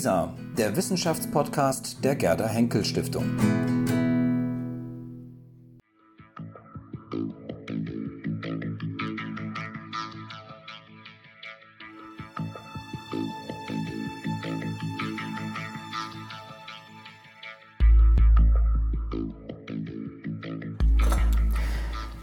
WISA, 0.00 0.32
der 0.56 0.74
Wissenschaftspodcast 0.76 2.02
der 2.02 2.16
Gerda 2.16 2.46
Henkel 2.46 2.86
Stiftung. 2.86 3.26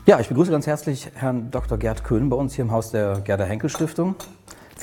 Ja, 0.07 0.19
ich 0.19 0.29
begrüße 0.29 0.49
ganz 0.49 0.65
herzlich 0.65 1.11
Herrn 1.13 1.51
Dr. 1.51 1.77
Gerd 1.77 2.03
Köhn 2.03 2.27
bei 2.27 2.37
uns 2.37 2.55
hier 2.55 2.65
im 2.65 2.71
Haus 2.71 2.89
der 2.89 3.21
Gerda 3.21 3.43
Henkel 3.43 3.69
Stiftung. 3.69 4.15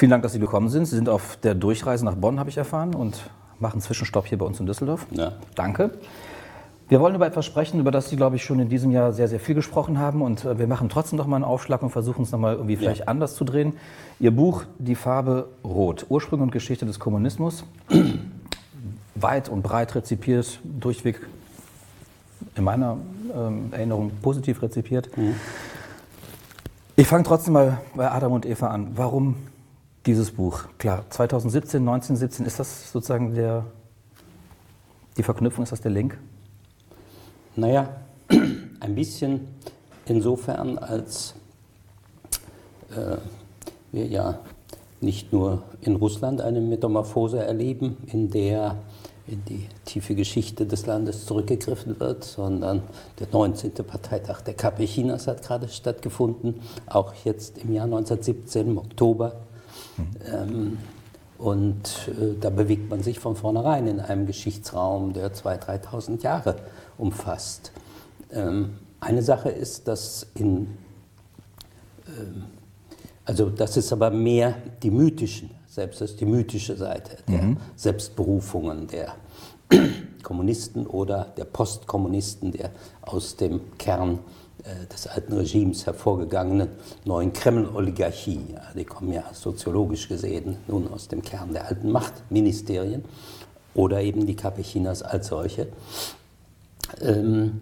Vielen 0.04 0.10
Dank, 0.10 0.22
dass 0.22 0.34
Sie 0.34 0.38
gekommen 0.38 0.68
sind. 0.68 0.84
Sie 0.84 0.96
sind 0.96 1.08
auf 1.08 1.38
der 1.42 1.54
Durchreise 1.54 2.04
nach 2.04 2.14
Bonn, 2.14 2.38
habe 2.38 2.50
ich 2.50 2.58
erfahren, 2.58 2.94
und 2.94 3.22
machen 3.58 3.80
Zwischenstopp 3.80 4.26
hier 4.26 4.36
bei 4.36 4.44
uns 4.44 4.60
in 4.60 4.66
Düsseldorf. 4.66 5.06
Ja. 5.12 5.32
Danke. 5.54 5.92
Wir 6.90 7.00
wollen 7.00 7.14
über 7.14 7.26
etwas 7.26 7.46
sprechen, 7.46 7.80
über 7.80 7.90
das 7.90 8.10
Sie, 8.10 8.16
glaube 8.16 8.36
ich, 8.36 8.44
schon 8.44 8.60
in 8.60 8.68
diesem 8.68 8.90
Jahr 8.90 9.14
sehr, 9.14 9.28
sehr 9.28 9.40
viel 9.40 9.54
gesprochen 9.54 9.98
haben. 9.98 10.20
Und 10.20 10.44
äh, 10.44 10.58
wir 10.58 10.66
machen 10.66 10.90
trotzdem 10.90 11.16
noch 11.16 11.26
mal 11.26 11.36
einen 11.36 11.44
Aufschlag 11.46 11.82
und 11.82 11.88
versuchen 11.88 12.20
es 12.24 12.32
noch 12.32 12.38
mal 12.38 12.52
irgendwie 12.52 12.76
vielleicht 12.76 13.00
ja. 13.00 13.06
anders 13.06 13.34
zu 13.34 13.44
drehen. 13.44 13.78
Ihr 14.20 14.30
Buch 14.30 14.64
Die 14.78 14.94
Farbe 14.94 15.48
Rot, 15.64 16.04
Ursprung 16.10 16.42
und 16.42 16.52
Geschichte 16.52 16.84
des 16.84 17.00
Kommunismus, 17.00 17.64
weit 19.14 19.48
und 19.48 19.62
breit 19.62 19.94
rezipiert, 19.94 20.60
durchweg 20.64 21.26
in 22.56 22.64
meiner 22.64 22.98
ähm, 23.34 23.68
Erinnerung 23.70 24.10
positiv 24.20 24.60
rezipiert. 24.60 25.16
Mhm. 25.16 25.36
Ich 26.94 27.06
fange 27.06 27.24
trotzdem 27.24 27.54
mal 27.54 27.78
bei 27.94 28.10
Adam 28.10 28.32
und 28.32 28.44
Eva 28.44 28.66
an. 28.66 28.88
Warum 28.96 29.36
dieses 30.06 30.30
Buch? 30.30 30.64
Klar, 30.78 31.04
2017, 31.10 31.80
1917, 31.80 32.46
ist 32.46 32.58
das 32.58 32.92
sozusagen 32.92 33.34
der, 33.34 33.64
die 35.16 35.22
Verknüpfung, 35.22 35.64
ist 35.64 35.72
das 35.72 35.80
der 35.80 35.90
Link? 35.90 36.18
Naja, 37.56 37.88
ein 38.80 38.94
bisschen 38.94 39.48
insofern, 40.06 40.78
als 40.78 41.34
äh, 42.90 43.16
wir 43.92 44.06
ja 44.06 44.38
nicht 45.00 45.32
nur 45.32 45.62
in 45.82 45.96
Russland 45.96 46.40
eine 46.40 46.60
Metamorphose 46.60 47.38
erleben, 47.38 47.96
in 48.06 48.30
der 48.30 48.76
in 49.26 49.42
die 49.46 49.66
tiefe 49.86 50.14
Geschichte 50.14 50.66
des 50.66 50.84
Landes 50.86 51.24
zurückgegriffen 51.24 51.98
wird, 51.98 52.24
sondern 52.24 52.82
der 53.18 53.28
19. 53.32 53.72
Parteitag 53.72 54.42
der 54.42 54.54
KP 54.54 54.84
Chinas 54.86 55.26
hat 55.26 55.42
gerade 55.42 55.68
stattgefunden, 55.68 56.60
auch 56.86 57.14
jetzt 57.24 57.58
im 57.58 57.72
Jahr 57.72 57.86
1917, 57.86 58.68
im 58.68 58.78
Oktober. 58.78 59.32
Mhm. 59.96 60.78
Und 61.38 62.08
äh, 62.08 62.34
da 62.40 62.50
bewegt 62.50 62.90
man 62.90 63.02
sich 63.02 63.18
von 63.18 63.36
vornherein 63.36 63.86
in 63.86 64.00
einem 64.00 64.26
Geschichtsraum, 64.26 65.12
der 65.12 65.32
2.000, 65.32 65.82
3.000 65.84 66.22
Jahre 66.22 66.56
umfasst. 66.96 67.72
Ähm, 68.30 68.78
eine 69.00 69.22
Sache 69.22 69.50
ist, 69.50 69.88
dass 69.88 70.26
in, 70.34 70.76
ähm, 72.06 72.44
also 73.24 73.50
das 73.50 73.76
ist 73.76 73.92
aber 73.92 74.10
mehr 74.10 74.54
die 74.82 74.90
mythischen 74.90 75.50
selbst 75.74 76.00
ist 76.02 76.20
die 76.20 76.26
mythische 76.26 76.76
Seite 76.76 77.16
der 77.28 77.42
mhm. 77.42 77.56
Selbstberufungen 77.74 78.86
der 78.86 79.14
Kommunisten 80.22 80.86
oder 80.86 81.32
der 81.36 81.44
Postkommunisten, 81.44 82.52
der 82.52 82.70
aus 83.02 83.36
dem 83.36 83.76
Kern 83.76 84.20
des 84.92 85.06
alten 85.06 85.34
Regimes 85.34 85.84
hervorgegangenen 85.84 86.68
neuen 87.04 87.32
Kreml-Oligarchie. 87.32 88.54
Die 88.74 88.84
kommen 88.84 89.12
ja 89.12 89.24
soziologisch 89.32 90.08
gesehen 90.08 90.56
nun 90.66 90.90
aus 90.90 91.08
dem 91.08 91.20
Kern 91.22 91.52
der 91.52 91.66
alten 91.66 91.92
Machtministerien 91.92 93.04
oder 93.74 94.00
eben 94.00 94.26
die 94.26 94.36
KP 94.36 94.62
Chinas 94.62 95.02
als 95.02 95.28
solche. 95.28 95.68
Ähm, 97.00 97.60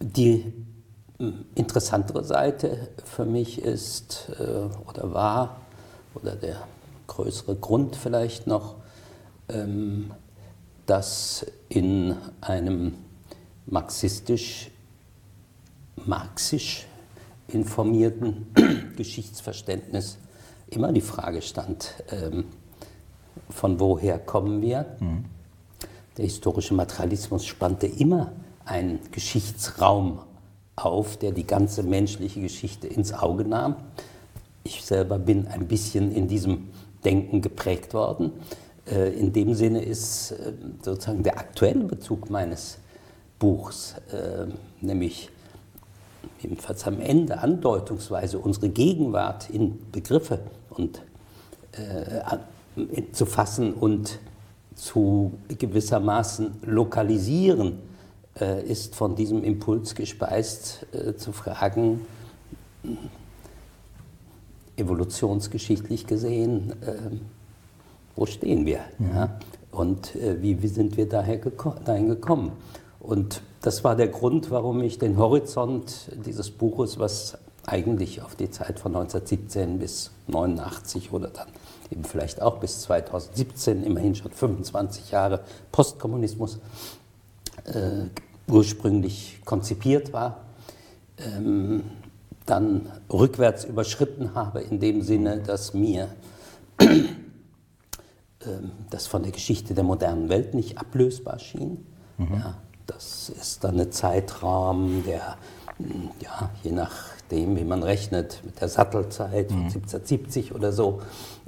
die 0.00 0.52
hm, 1.18 1.46
interessantere 1.54 2.24
Seite 2.24 2.88
für 3.04 3.24
mich 3.24 3.62
ist 3.62 4.30
äh, 4.38 4.88
oder 4.88 5.12
war 5.14 5.60
oder 6.14 6.36
der 6.36 6.66
größere 7.06 7.56
Grund 7.56 7.96
vielleicht 7.96 8.46
noch, 8.46 8.76
ähm, 9.48 10.10
dass 10.86 11.46
in 11.68 12.14
einem 12.40 12.94
marxistisch, 13.66 14.70
marxisch 16.06 16.86
informierten 17.48 18.46
Geschichtsverständnis 18.96 20.18
immer 20.68 20.92
die 20.92 21.00
Frage 21.00 21.42
stand, 21.42 21.94
ähm, 22.10 22.44
von 23.50 23.80
woher 23.80 24.18
kommen 24.18 24.62
wir? 24.62 24.96
Mhm. 25.00 25.24
Der 26.16 26.24
historische 26.24 26.74
Materialismus 26.74 27.44
spannte 27.44 27.86
immer 27.86 28.32
einen 28.64 29.00
Geschichtsraum 29.10 30.20
auf, 30.76 31.16
der 31.16 31.32
die 31.32 31.46
ganze 31.46 31.82
menschliche 31.82 32.40
Geschichte 32.40 32.86
ins 32.86 33.12
Auge 33.12 33.44
nahm. 33.44 33.76
Ich 34.64 34.84
selber 34.84 35.18
bin 35.18 35.46
ein 35.48 35.66
bisschen 35.66 36.12
in 36.12 36.28
diesem 36.28 36.68
Denken 37.04 37.42
geprägt 37.42 37.94
worden. 37.94 38.32
Äh, 38.90 39.12
in 39.12 39.32
dem 39.32 39.54
Sinne 39.54 39.82
ist 39.82 40.32
äh, 40.32 40.52
sozusagen 40.82 41.22
der 41.22 41.38
aktuelle 41.38 41.84
Bezug 41.84 42.30
meines 42.30 42.78
Buchs, 43.38 43.94
äh, 44.12 44.46
nämlich 44.80 45.30
jedenfalls 46.40 46.86
am 46.86 47.00
Ende 47.00 47.38
andeutungsweise 47.38 48.38
unsere 48.38 48.68
Gegenwart 48.68 49.50
in 49.50 49.78
Begriffe 49.90 50.40
und 50.70 51.02
zu 53.12 53.26
fassen 53.26 53.72
und 53.72 54.20
zu 54.76 55.32
gewissermaßen 55.48 56.52
lokalisieren, 56.66 57.80
ist 58.66 58.94
von 58.94 59.16
diesem 59.16 59.42
Impuls 59.42 59.96
gespeist, 59.96 60.86
zu 61.16 61.32
fragen, 61.32 62.00
evolutionsgeschichtlich 64.76 66.06
gesehen, 66.06 66.72
äh, 66.82 66.94
wo 68.16 68.26
stehen 68.26 68.66
wir? 68.66 68.80
Mhm. 68.98 69.10
Ja? 69.14 69.38
Und 69.72 70.14
äh, 70.16 70.40
wie, 70.40 70.62
wie, 70.62 70.68
sind 70.68 70.96
wir 70.96 71.08
daher 71.08 71.38
geko 71.38 71.74
dahin 71.84 72.08
gekommen? 72.08 72.52
Und 73.00 73.42
das 73.64 73.82
war 73.82 73.96
der 73.96 74.08
Grund, 74.08 74.50
warum 74.50 74.82
ich 74.82 74.98
den 74.98 75.16
Horizont 75.16 76.10
dieses 76.26 76.50
Buches, 76.50 76.98
was 76.98 77.38
eigentlich 77.64 78.20
auf 78.20 78.34
die 78.34 78.50
Zeit 78.50 78.78
von 78.78 78.94
1917 78.94 79.78
bis 79.78 80.10
89 80.26 81.12
oder 81.12 81.28
dann 81.28 81.48
eben 81.90 82.04
vielleicht 82.04 82.42
auch 82.42 82.58
bis 82.58 82.82
2017, 82.82 83.82
immerhin 83.82 84.14
schon 84.16 84.32
25 84.32 85.12
Jahre 85.12 85.40
Postkommunismus, 85.72 86.58
äh, 87.64 88.04
ursprünglich 88.48 89.40
konzipiert 89.46 90.12
war, 90.12 90.42
ähm, 91.16 91.84
dann 92.44 92.92
rückwärts 93.10 93.64
überschritten 93.64 94.34
habe, 94.34 94.60
in 94.60 94.78
dem 94.78 95.00
Sinne, 95.00 95.38
dass 95.38 95.72
mir 95.72 96.08
ähm, 96.80 97.12
das 98.90 99.06
von 99.06 99.22
der 99.22 99.32
Geschichte 99.32 99.72
der 99.72 99.84
modernen 99.84 100.28
Welt 100.28 100.52
nicht 100.52 100.76
ablösbar 100.76 101.38
schien. 101.38 101.86
Mhm. 102.18 102.34
Ja, 102.34 102.58
das 102.86 103.28
ist 103.30 103.64
dann 103.64 103.80
ein 103.80 103.92
Zeitraum, 103.92 105.04
der 105.04 105.36
ja, 106.20 106.50
je 106.62 106.72
nachdem, 106.72 107.56
wie 107.56 107.64
man 107.64 107.82
rechnet, 107.82 108.40
mit 108.44 108.60
der 108.60 108.68
Sattelzeit 108.68 109.50
von 109.50 109.64
1770 109.64 110.50
mhm. 110.50 110.56
oder 110.56 110.72
so 110.72 111.02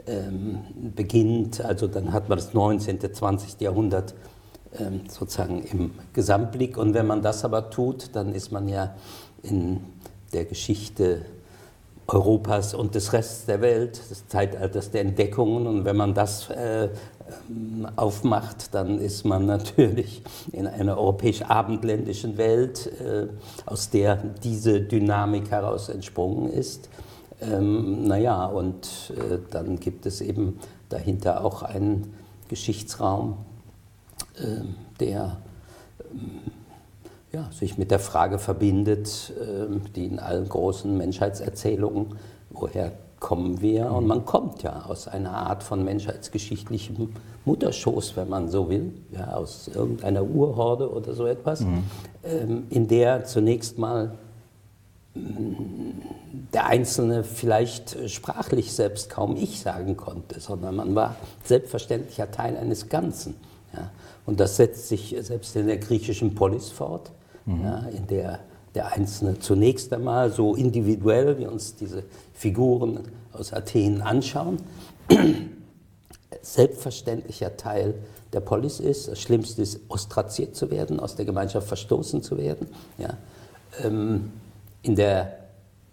ähm, 0.07 0.59
beginnt. 0.95 1.65
Also 1.65 1.87
dann 1.87 2.13
hat 2.13 2.29
man 2.29 2.39
das 2.39 2.55
19., 2.55 3.01
20. 3.15 3.61
Jahrhundert 3.61 4.15
ähm, 4.79 5.03
sozusagen 5.09 5.63
im 5.63 5.93
Gesamtblick. 6.13 6.77
Und 6.77 6.95
wenn 6.95 7.07
man 7.07 7.23
das 7.23 7.45
aber 7.45 7.71
tut, 7.71 8.15
dann 8.15 8.35
ist 8.35 8.51
man 8.51 8.69
ja 8.69 8.95
in 9.43 9.81
der 10.33 10.45
Geschichte 10.45 11.25
Europas 12.09 12.75
und 12.75 12.95
des 12.95 13.13
Restes 13.13 13.47
der 13.47 13.61
Welt, 13.61 14.01
des 14.11 14.29
Zeitalters 14.29 14.91
der 14.91 15.01
Entdeckungen. 15.01 15.67
Und 15.67 15.85
wenn 15.85 15.97
man 15.97 16.15
das 16.15 16.49
äh, 16.51 16.89
ähm, 17.49 17.89
aufmacht, 17.97 18.75
dann 18.75 18.99
ist 18.99 19.25
man 19.25 19.47
natürlich 19.47 20.23
in 20.53 20.67
einer 20.67 20.97
europäisch-abendländischen 20.99 22.37
Welt, 22.37 22.91
äh, 23.01 23.27
aus 23.67 23.91
der 23.91 24.17
diese 24.17 24.81
Dynamik 24.81 25.51
heraus 25.51 25.89
entsprungen 25.89 26.51
ist. 26.51 26.89
Ähm, 27.41 28.05
naja, 28.05 28.47
und 28.47 29.13
äh, 29.17 29.39
dann 29.51 29.81
gibt 29.81 30.07
es 30.07 30.21
eben 30.21 30.61
dahinter 30.89 31.45
auch 31.45 31.63
einen 31.63 32.15
Geschichtsraum, 32.49 33.39
äh, 34.39 34.63
der 35.01 35.39
ähm, 36.13 36.53
ja, 37.37 37.51
sich 37.53 37.77
mit 37.77 37.91
der 37.91 37.99
Frage 37.99 38.39
verbindet, 38.39 39.33
ähm, 39.41 39.83
die 39.95 40.07
in 40.07 40.19
allen 40.19 40.49
großen 40.49 40.97
Menschheitserzählungen, 40.97 42.17
woher 42.49 42.93
kommen 43.21 43.61
wir? 43.61 43.91
Und 43.91 44.07
man 44.07 44.25
kommt 44.25 44.63
ja 44.63 44.87
aus 44.87 45.07
einer 45.07 45.33
Art 45.33 45.63
von 45.63 45.85
menschheitsgeschichtlichem 45.85 47.13
Mutterschoß, 47.45 48.17
wenn 48.17 48.31
man 48.31 48.49
so 48.49 48.71
will, 48.71 48.93
ja, 49.13 49.35
aus 49.35 49.69
irgendeiner 49.69 50.25
Urhorde 50.25 50.91
oder 50.91 51.13
so 51.15 51.27
etwas, 51.27 51.61
mhm. 51.61 51.85
Ähm, 52.25 52.65
in 52.71 52.89
der 52.89 53.25
zunächst 53.25 53.79
mal 53.79 54.15
mm, 55.15 55.21
der 56.53 56.67
Einzelne 56.67 57.23
vielleicht 57.23 58.11
sprachlich 58.11 58.73
selbst 58.73 59.11
kaum 59.11 59.37
ich 59.37 59.61
sagen 59.61 59.97
konnte, 59.97 60.41
sondern 60.41 60.75
man 60.77 60.95
war 60.95 61.17
selbstverständlicher 61.45 62.31
Teil 62.31 62.57
eines 62.57 62.89
Ganzen. 62.89 63.35
Ja. 63.75 63.91
Und 64.25 64.41
das 64.41 64.57
setzt 64.57 64.89
sich 64.89 65.15
selbst 65.21 65.55
in 65.55 65.67
der 65.67 65.77
griechischen 65.77 66.35
Polis 66.35 66.71
fort, 66.71 67.13
mhm. 67.47 67.65
ja, 67.65 67.79
in 67.97 68.07
der 68.07 68.41
der 68.77 68.93
Einzelne 68.93 69.39
zunächst 69.39 69.93
einmal 69.93 70.31
so 70.31 70.55
individuell, 70.55 71.39
wie 71.39 71.47
uns 71.47 71.75
diese 71.75 72.05
Figuren 72.35 73.01
aus 73.33 73.53
Athen 73.53 74.03
anschauen, 74.03 74.59
selbstverständlicher 76.43 77.57
Teil 77.57 77.95
der 78.35 78.41
Polis 78.41 78.79
ist. 78.79 79.09
Das 79.09 79.19
Schlimmste 79.19 79.63
ist, 79.63 79.81
ostraziert 79.89 80.55
zu 80.55 80.71
werden, 80.71 81.01
aus 81.01 81.17
der 81.17 81.25
Gemeinschaft 81.25 81.67
verstoßen 81.67 82.23
zu 82.23 82.37
werden. 82.37 82.69
Ja. 82.99 83.17
Ähm, 83.83 84.31
in 84.83 84.95
der 84.95 85.39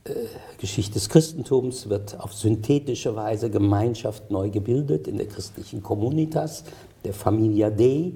äh, 0.04 0.12
Geschichte 0.58 0.96
des 0.96 1.08
Christentums 1.08 1.88
wird 1.88 2.20
auf 2.20 2.34
synthetische 2.34 3.16
Weise 3.16 3.50
Gemeinschaft 3.50 4.30
neu 4.30 4.50
gebildet, 4.50 5.08
in 5.08 5.18
der 5.18 5.28
christlichen 5.28 5.82
Communitas, 5.82 6.66
der 7.06 7.14
Familia 7.14 7.70
Dei. 7.70 8.12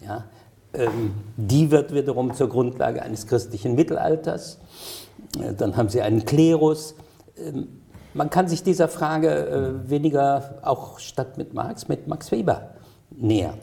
Ja. 0.00 0.24
Ähm, 0.74 1.12
die 1.36 1.70
wird 1.70 1.94
wiederum 1.94 2.34
zur 2.34 2.48
Grundlage 2.48 3.02
eines 3.02 3.26
christlichen 3.26 3.74
Mittelalters. 3.74 4.58
Äh, 5.38 5.52
dann 5.54 5.76
haben 5.76 5.88
sie 5.88 6.00
einen 6.02 6.24
Klerus. 6.24 6.94
Ähm, 7.36 7.68
man 8.14 8.30
kann 8.30 8.48
sich 8.48 8.62
dieser 8.62 8.88
Frage 8.88 9.28
äh, 9.86 9.90
weniger 9.90 10.56
auch 10.62 10.98
statt 10.98 11.38
mit 11.38 11.54
Marx, 11.54 11.88
mit 11.88 12.08
Max 12.08 12.30
Weber 12.32 12.70
nähern. 13.10 13.58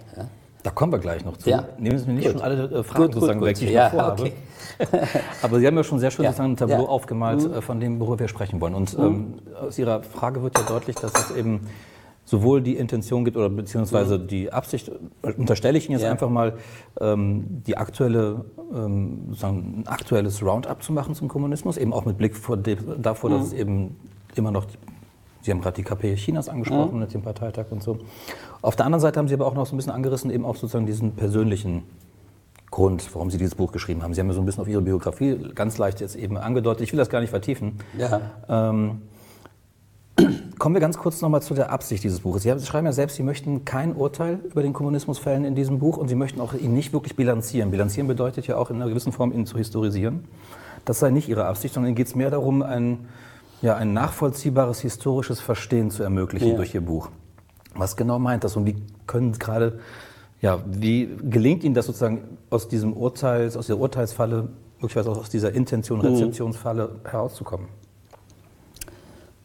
Da 0.64 0.72
kommen 0.72 0.92
wir 0.92 1.00
gleich 1.00 1.24
noch 1.24 1.38
zu. 1.38 1.50
Ja. 1.50 1.66
Nehmen 1.78 1.98
Sie 1.98 2.06
mir 2.08 2.14
nicht 2.14 2.26
gut. 2.26 2.34
schon 2.34 2.42
alle 2.42 2.64
äh, 2.66 2.84
Fragen 2.84 3.06
gut, 3.06 3.14
sozusagen 3.14 3.40
gut, 3.40 3.48
weg, 3.50 3.58
die 3.58 3.66
ich 3.66 3.72
ja, 3.72 3.90
vorhabe. 3.90 4.24
Okay. 4.24 4.34
Aber 5.42 5.60
Sie 5.60 5.66
haben 5.68 5.78
ja 5.78 5.84
schon 5.84 6.00
sehr 6.00 6.12
schön 6.12 6.26
Ja. 6.26 6.32
sozusagen 6.32 6.54
ein 6.54 6.58
Tableau 6.58 6.84
Ja. 6.84 6.90
aufgemalt, 6.90 7.48
Mhm. 7.50 7.62
von 7.62 7.80
dem, 7.80 8.00
worüber 8.00 8.20
wir 8.20 8.28
sprechen 8.28 8.60
wollen. 8.62 8.76
Und 8.76 8.96
ähm, 9.00 9.36
aus 9.60 9.78
Ihrer 9.80 10.04
Frage 10.04 10.44
wird 10.44 10.58
ja 10.58 10.66
deutlich, 10.66 10.96
dass 10.98 11.14
es 11.14 11.36
eben 11.36 11.68
sowohl 12.30 12.62
die 12.62 12.76
Intention 12.78 13.26
gibt 13.26 13.36
oder 13.38 13.50
beziehungsweise 13.50 14.20
die 14.20 14.54
Absicht, 14.54 14.92
unterstelle 15.38 15.78
ich 15.80 15.86
Ihnen 15.90 15.94
jetzt 15.94 16.02
Mhm. 16.02 16.06
Ja. 16.06 16.12
einfach 16.12 16.30
mal, 16.30 16.54
ähm, 17.02 17.64
die 17.66 17.76
aktuelle, 17.76 18.46
ähm, 18.72 19.22
sozusagen 19.30 19.80
ein 19.82 19.88
aktuelles 19.88 20.44
Roundup 20.44 20.84
zu 20.84 20.94
machen 20.94 21.16
zum 21.16 21.28
Kommunismus, 21.28 21.78
eben 21.78 21.92
auch 21.92 22.06
mit 22.06 22.20
Blick 22.20 22.36
vor 22.36 22.56
de, 22.58 22.78
davor, 23.02 23.32
Mhm. 23.32 23.34
dass 23.34 23.48
es 23.48 23.54
eben 23.54 23.96
immer 24.36 24.52
noch, 24.52 24.66
Sie 25.42 25.50
haben 25.52 25.62
gerade 25.62 25.78
die 25.78 25.84
KP 25.84 26.16
Chinas 26.16 26.50
angesprochen 26.50 26.94
Mhm. 26.96 27.00
mit 27.00 27.14
dem 27.16 27.22
Parteitag 27.24 27.66
und 27.72 27.82
so. 27.82 27.98
Auf 28.62 28.76
der 28.76 28.86
anderen 28.86 29.02
Seite 29.02 29.18
haben 29.20 29.28
Sie 29.28 29.34
aber 29.34 29.48
auch 29.48 29.56
noch 29.56 29.66
so 29.66 29.74
ein 29.74 29.78
bisschen 29.78 29.94
angerissen, 29.94 30.30
eben 30.30 30.46
auch 30.46 30.56
sozusagen 30.56 30.86
diesen 30.86 31.14
persönlichen 31.14 31.84
Grund, 32.70 33.10
warum 33.16 33.32
Sie 33.32 33.40
dieses 33.40 33.56
Buch 33.56 33.72
geschrieben 33.72 34.04
haben. 34.04 34.14
Sie 34.14 34.20
haben 34.22 34.28
ja 34.28 34.34
so 34.34 34.42
ein 34.42 34.46
bisschen 34.46 34.62
auf 34.62 34.68
Ihre 34.68 34.82
Biografie 34.84 35.36
ganz 35.56 35.80
leicht 35.80 36.00
jetzt 36.02 36.16
eben 36.16 36.38
angedeutet. 36.38 36.82
Ich 36.84 36.92
will 36.94 37.00
das 37.00 37.10
gar 37.10 37.22
nicht 37.22 37.32
vertiefen. 37.32 37.80
Ja. 37.98 38.22
Ähm, 38.48 39.02
kommen 40.58 40.76
wir 40.76 40.80
ganz 40.82 40.98
kurz 40.98 41.22
nochmal 41.22 41.42
zu 41.42 41.54
der 41.54 41.72
Absicht 41.72 42.04
dieses 42.04 42.20
Buches. 42.22 42.44
Sie 42.44 42.52
haben- 42.52 42.60
Sie 42.60 42.66
schreiben 42.66 42.86
ja 42.86 42.92
selbst, 42.94 43.16
Sie 43.16 43.24
möchten 43.24 43.66
kein 43.66 43.96
Urteil 43.96 44.40
über 44.52 44.62
den 44.62 44.74
Kommunismus 44.74 45.20
fällen 45.20 45.46
in 45.46 45.56
diesem 45.56 45.80
Buch 45.80 45.98
und 45.98 46.08
Sie 46.10 46.16
möchten 46.16 46.42
auch 46.42 46.54
ihn 46.54 46.74
nicht 46.74 46.94
wirklich 46.94 47.16
bilanzieren. 47.16 47.72
Bilanzieren 47.72 48.08
bedeutet 48.08 48.48
ja 48.48 48.58
auch 48.58 48.70
in 48.70 48.78
einer 48.78 48.88
gewissen 48.90 49.12
Form, 49.12 49.32
ihn 49.32 49.46
zu 49.46 49.58
historisieren. 49.58 50.26
Das 50.86 51.00
sei 51.00 51.10
nicht 51.12 51.30
Ihre 51.30 51.46
Absicht, 51.46 51.74
sondern 51.74 51.90
Ihnen 51.90 51.96
geht 51.96 52.08
es 52.08 52.16
mehr 52.16 52.30
darum, 52.32 52.62
ein, 52.62 53.08
ja, 53.62 53.76
ein 53.76 53.94
nachvollziehbares 53.94 54.80
historisches 54.82 55.40
Verstehen 55.40 55.92
zu 55.92 56.04
ermöglichen 56.04 56.50
Ja. 56.50 56.56
durch 56.56 56.74
Ihr 56.74 56.82
Buch. 56.82 57.10
Was 57.76 57.96
genau 57.96 58.20
meint 58.20 58.44
das 58.44 58.56
und 58.56 58.66
wie 58.66 58.76
können 59.08 59.34
gerade, 59.34 59.80
ja, 60.42 60.60
wie 60.66 61.10
gelingt 61.30 61.64
Ihnen 61.64 61.76
das 61.76 61.86
sozusagen 61.86 62.38
aus 62.50 62.68
diesem 62.68 62.94
Urteils, 62.94 63.56
aus 63.56 63.68
dieser 63.68 63.78
Urteilsfalle, 63.80 64.50
möglicherweise 64.82 65.12
auch 65.12 65.20
aus 65.20 65.30
dieser 65.30 65.54
Intention, 65.54 66.02
Rezeptionsfalle 66.02 66.90
herauszukommen? 67.04 67.68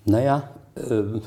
Naja, 0.07 0.51
ähm, 0.77 1.23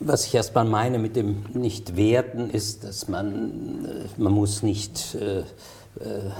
was 0.00 0.26
ich 0.26 0.34
erstmal 0.34 0.64
meine 0.64 0.98
mit 0.98 1.16
dem 1.16 1.44
Nicht-Werten 1.54 2.50
ist, 2.50 2.84
dass 2.84 3.08
man, 3.08 3.84
äh, 3.86 4.20
man 4.20 4.32
muss 4.32 4.62
nicht 4.62 5.14
äh, 5.14 5.40
äh, 5.40 6.30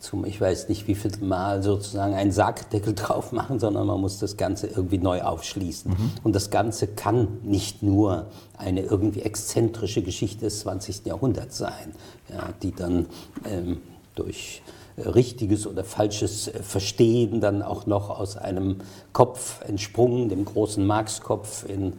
zum, 0.00 0.24
ich 0.24 0.40
weiß 0.40 0.68
nicht 0.68 0.86
wie 0.86 0.94
viel 0.94 1.12
Mal 1.20 1.62
sozusagen 1.62 2.14
einen 2.14 2.32
Sargdeckel 2.32 2.94
drauf 2.96 3.32
machen, 3.32 3.58
sondern 3.58 3.86
man 3.86 4.00
muss 4.00 4.18
das 4.18 4.36
Ganze 4.36 4.66
irgendwie 4.66 4.98
neu 4.98 5.22
aufschließen. 5.22 5.94
Und 6.22 6.34
das 6.34 6.50
Ganze 6.50 6.86
kann 6.86 7.38
nicht 7.42 7.82
nur 7.82 8.26
eine 8.56 8.82
irgendwie 8.82 9.22
exzentrische 9.22 10.02
Geschichte 10.02 10.44
des 10.44 10.60
20. 10.60 11.06
Jahrhunderts 11.06 11.58
sein, 11.58 11.92
ja, 12.28 12.50
die 12.62 12.72
dann 12.72 13.06
ähm, 13.44 13.80
durch 14.14 14.62
richtiges 14.98 15.66
oder 15.66 15.84
falsches 15.84 16.48
äh, 16.48 16.62
Verstehen 16.62 17.40
dann 17.40 17.62
auch 17.62 17.86
noch 17.86 18.10
aus 18.10 18.36
einem 18.36 18.78
Kopf 19.12 19.60
entsprungen, 19.66 20.28
dem 20.28 20.44
großen 20.44 20.84
Marx-Kopf 20.86 21.64
in 21.68 21.94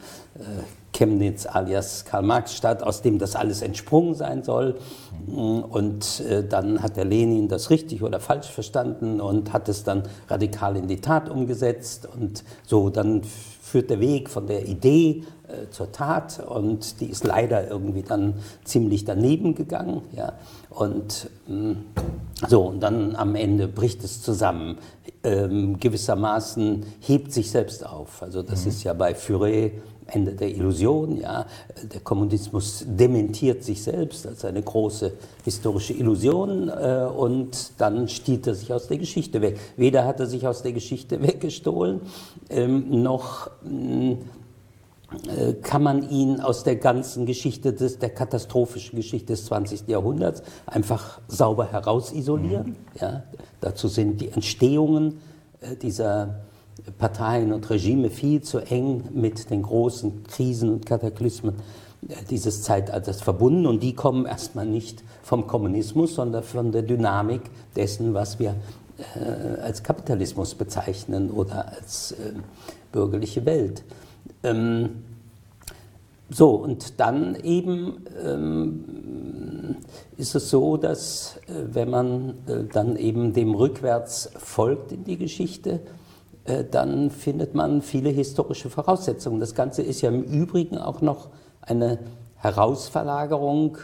Chemnitz 0.98 1.45
alias 1.45 2.06
Karl-Marx-Stadt, 2.06 2.81
aus 2.81 3.01
dem 3.01 3.19
das 3.19 3.36
alles 3.36 3.62
entsprungen 3.62 4.16
sein 4.16 4.44
soll. 4.44 4.75
Und 5.28 6.22
äh, 6.22 6.44
dann 6.44 6.81
hat 6.81 6.98
der 6.98 7.06
Lenin 7.06 7.48
das 7.48 7.69
richtig 7.69 8.01
oder 8.01 8.19
falsch 8.19 8.48
verstanden 8.48 9.22
und 9.22 9.54
hat 9.54 9.69
es 9.69 9.84
dann 9.84 10.04
radikal 10.28 10.75
in 10.75 10.88
die 10.88 11.00
Tat 11.00 11.30
umgesetzt. 11.30 12.07
Und 12.12 12.44
so, 12.66 12.89
dann 12.89 13.22
führt 13.24 13.89
der 13.89 14.00
Weg 14.00 14.30
von 14.30 14.48
der 14.48 14.66
Idee 14.68 15.24
äh, 15.48 15.69
zur 15.69 15.92
Tat 15.92 16.39
und 16.48 17.00
die 17.00 17.07
ist 17.07 17.25
leider 17.25 17.69
irgendwie 17.69 18.01
dann 18.01 18.36
ziemlich 18.63 19.06
daneben 19.06 19.54
gegangen. 19.54 20.01
Ja. 20.16 20.34
Und 20.69 21.30
mh, 21.48 21.75
so, 22.48 22.63
und 22.63 22.80
dann 22.80 23.16
am 23.16 23.36
Ende 23.36 23.68
bricht 23.68 24.04
es 24.04 24.22
zusammen. 24.22 24.78
Ähm, 25.24 25.80
gewissermaßen 25.80 26.86
hebt 27.01 27.34
sich 27.34 27.51
selbst 27.51 27.86
auf. 27.86 28.24
Also 28.24 28.42
das 28.42 28.66
ist 28.66 28.84
ja 28.84 28.94
bei 28.94 29.13
Furet 29.13 29.74
Ende 30.07 30.33
der 30.33 30.50
Illusion. 30.50 31.18
Ja. 31.18 31.45
Der 31.94 32.01
Kommunismus 32.01 32.86
dementiert 32.88 33.63
sich 33.63 33.83
selbst 33.83 34.25
als 34.25 34.45
eine 34.45 34.62
große 34.62 35.13
historische 35.44 35.94
Illusion 35.94 36.69
äh, 36.69 37.07
und 37.15 37.71
dann 37.77 38.07
stiehlt 38.07 38.48
er 38.48 38.56
sich 38.56 38.74
aus 38.74 38.88
der 38.88 38.98
Geschichte 38.98 39.42
weg. 39.42 39.59
Weder 39.75 40.06
hat 40.06 40.19
er 40.19 40.27
sich 40.27 40.48
aus 40.48 40.62
der 40.62 40.74
Geschichte 40.74 41.21
weggestohlen, 41.27 42.01
ähm, 42.50 43.01
noch 43.04 43.50
mh, 43.63 44.18
äh, 45.27 45.54
kann 45.54 45.83
man 45.83 46.10
ihn 46.10 46.42
aus 46.42 46.63
der 46.63 46.75
ganzen 46.75 47.25
Geschichte, 47.25 47.71
des, 47.71 47.98
der 47.98 48.10
katastrophischen 48.10 48.98
Geschichte 48.98 49.27
des 49.27 49.45
20. 49.45 49.88
Jahrhunderts 49.88 50.44
einfach 50.65 51.21
sauber 51.30 51.71
herausisolieren. 51.71 52.75
Ja. 53.00 53.24
Dazu 53.62 53.88
sind 53.88 54.19
die 54.19 54.30
Entstehungen 54.30 55.19
äh, 55.62 55.75
dieser 55.77 56.42
Parteien 56.98 57.54
und 57.54 57.69
Regime 57.69 58.10
viel 58.10 58.42
zu 58.42 58.60
eng 58.60 59.04
mit 59.13 59.50
den 59.50 59.63
großen 59.63 60.24
Krisen 60.24 60.69
und 60.69 60.86
Kataklysmen 60.86 61.56
äh, 62.08 62.15
dieses 62.29 62.63
Zeitalters 62.63 63.22
verbunden 63.22 63.65
und 63.65 63.82
die 63.84 63.94
kommen 63.94 64.25
erstmal 64.25 64.65
nicht 64.65 65.03
vom 65.24 65.48
Kommunismus, 65.48 66.15
sondern 66.15 66.44
von 66.44 66.72
der 66.72 66.84
Dynamik 66.84 67.41
dessen, 67.75 68.13
was 68.13 68.39
wir 68.39 68.56
äh, 69.15 69.62
als 69.62 69.84
Kapitalismus 69.84 70.56
bezeichnen 70.56 71.29
oder 71.32 71.74
als 71.74 72.13
äh, 72.13 72.34
bürgerliche 72.91 73.46
Welt. 73.46 73.84
Ähm, 74.44 75.03
so, 76.29 76.51
und 76.51 77.00
dann 77.00 77.36
eben 77.36 78.06
ähm, 78.25 79.77
ist 80.17 80.36
es 80.36 80.50
so, 80.50 80.75
dass 80.75 81.38
äh, 81.48 81.74
wenn 81.74 81.89
man 81.89 82.29
äh, 82.48 82.63
dann 82.72 82.98
eben 82.98 83.34
dem 83.34 83.56
rückwärts 83.56 84.29
folgt 84.38 84.91
in 84.91 85.06
die 85.06 85.17
Geschichte, 85.17 85.72
äh, 85.72 85.79
dann 86.72 87.12
findet 87.12 87.56
man 87.56 87.82
viele 87.82 88.10
historische 88.10 88.70
Voraussetzungen. 88.70 89.39
Das 89.39 89.54
Ganze 89.54 89.82
ist 89.82 90.01
ja 90.01 90.10
im 90.10 90.24
Übrigen 90.24 90.77
auch 90.77 91.01
noch 91.01 91.30
eine 91.62 92.00
Herausverlagerung, 92.38 93.77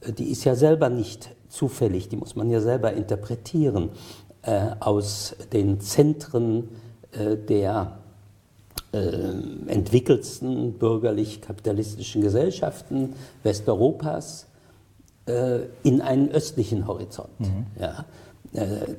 äh, 0.00 0.12
die 0.12 0.30
ist 0.30 0.44
ja 0.44 0.54
selber 0.54 0.88
nicht 0.88 1.30
zufällig, 1.48 2.08
die 2.08 2.16
muss 2.16 2.36
man 2.36 2.50
ja 2.50 2.60
selber 2.60 2.92
interpretieren, 2.92 3.90
äh, 4.42 4.68
aus 4.80 5.36
den 5.52 5.80
Zentren 5.80 6.68
äh, 7.12 7.36
der 7.36 7.98
äh, 8.92 8.98
entwickelsten 9.66 10.72
bürgerlich-kapitalistischen 10.74 12.22
Gesellschaften 12.22 13.14
Westeuropas 13.42 14.46
äh, 15.26 15.60
in 15.82 16.00
einen 16.00 16.30
östlichen 16.30 16.86
Horizont. 16.86 17.28
Ja, 17.78 17.90
äh, 17.90 18.02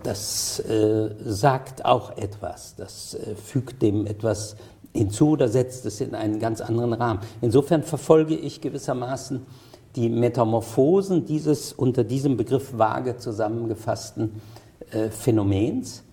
das 0.04 0.60
äh, 0.62 1.10
sagt 1.26 1.84
auch 1.84 2.18
etwas, 2.18 2.76
das 2.76 3.16
äh, 3.16 3.36
fügt 3.36 3.82
dem 3.82 4.08
etwas 4.08 4.56
hinzu 4.94 5.32
oder 5.32 5.50
setzt 5.50 5.86
es 5.86 6.00
in 6.00 6.16
einen 6.16 6.40
ganz 6.40 6.62
anderen 6.62 6.94
Rahmen. 6.94 7.20
Insofern 7.42 7.84
verfolge 7.84 8.36
ich 8.36 8.62
gewissermaßen 8.62 9.46
die 9.96 10.10
Metamorphosen 10.10 11.26
dieses 11.26 11.74
unter 11.74 12.04
diesem 12.04 12.38
Begriff 12.38 12.78
vage 12.78 13.18
zusammengefassten 13.18 14.42
äh, 14.92 15.10
Phänomens. 15.10 16.04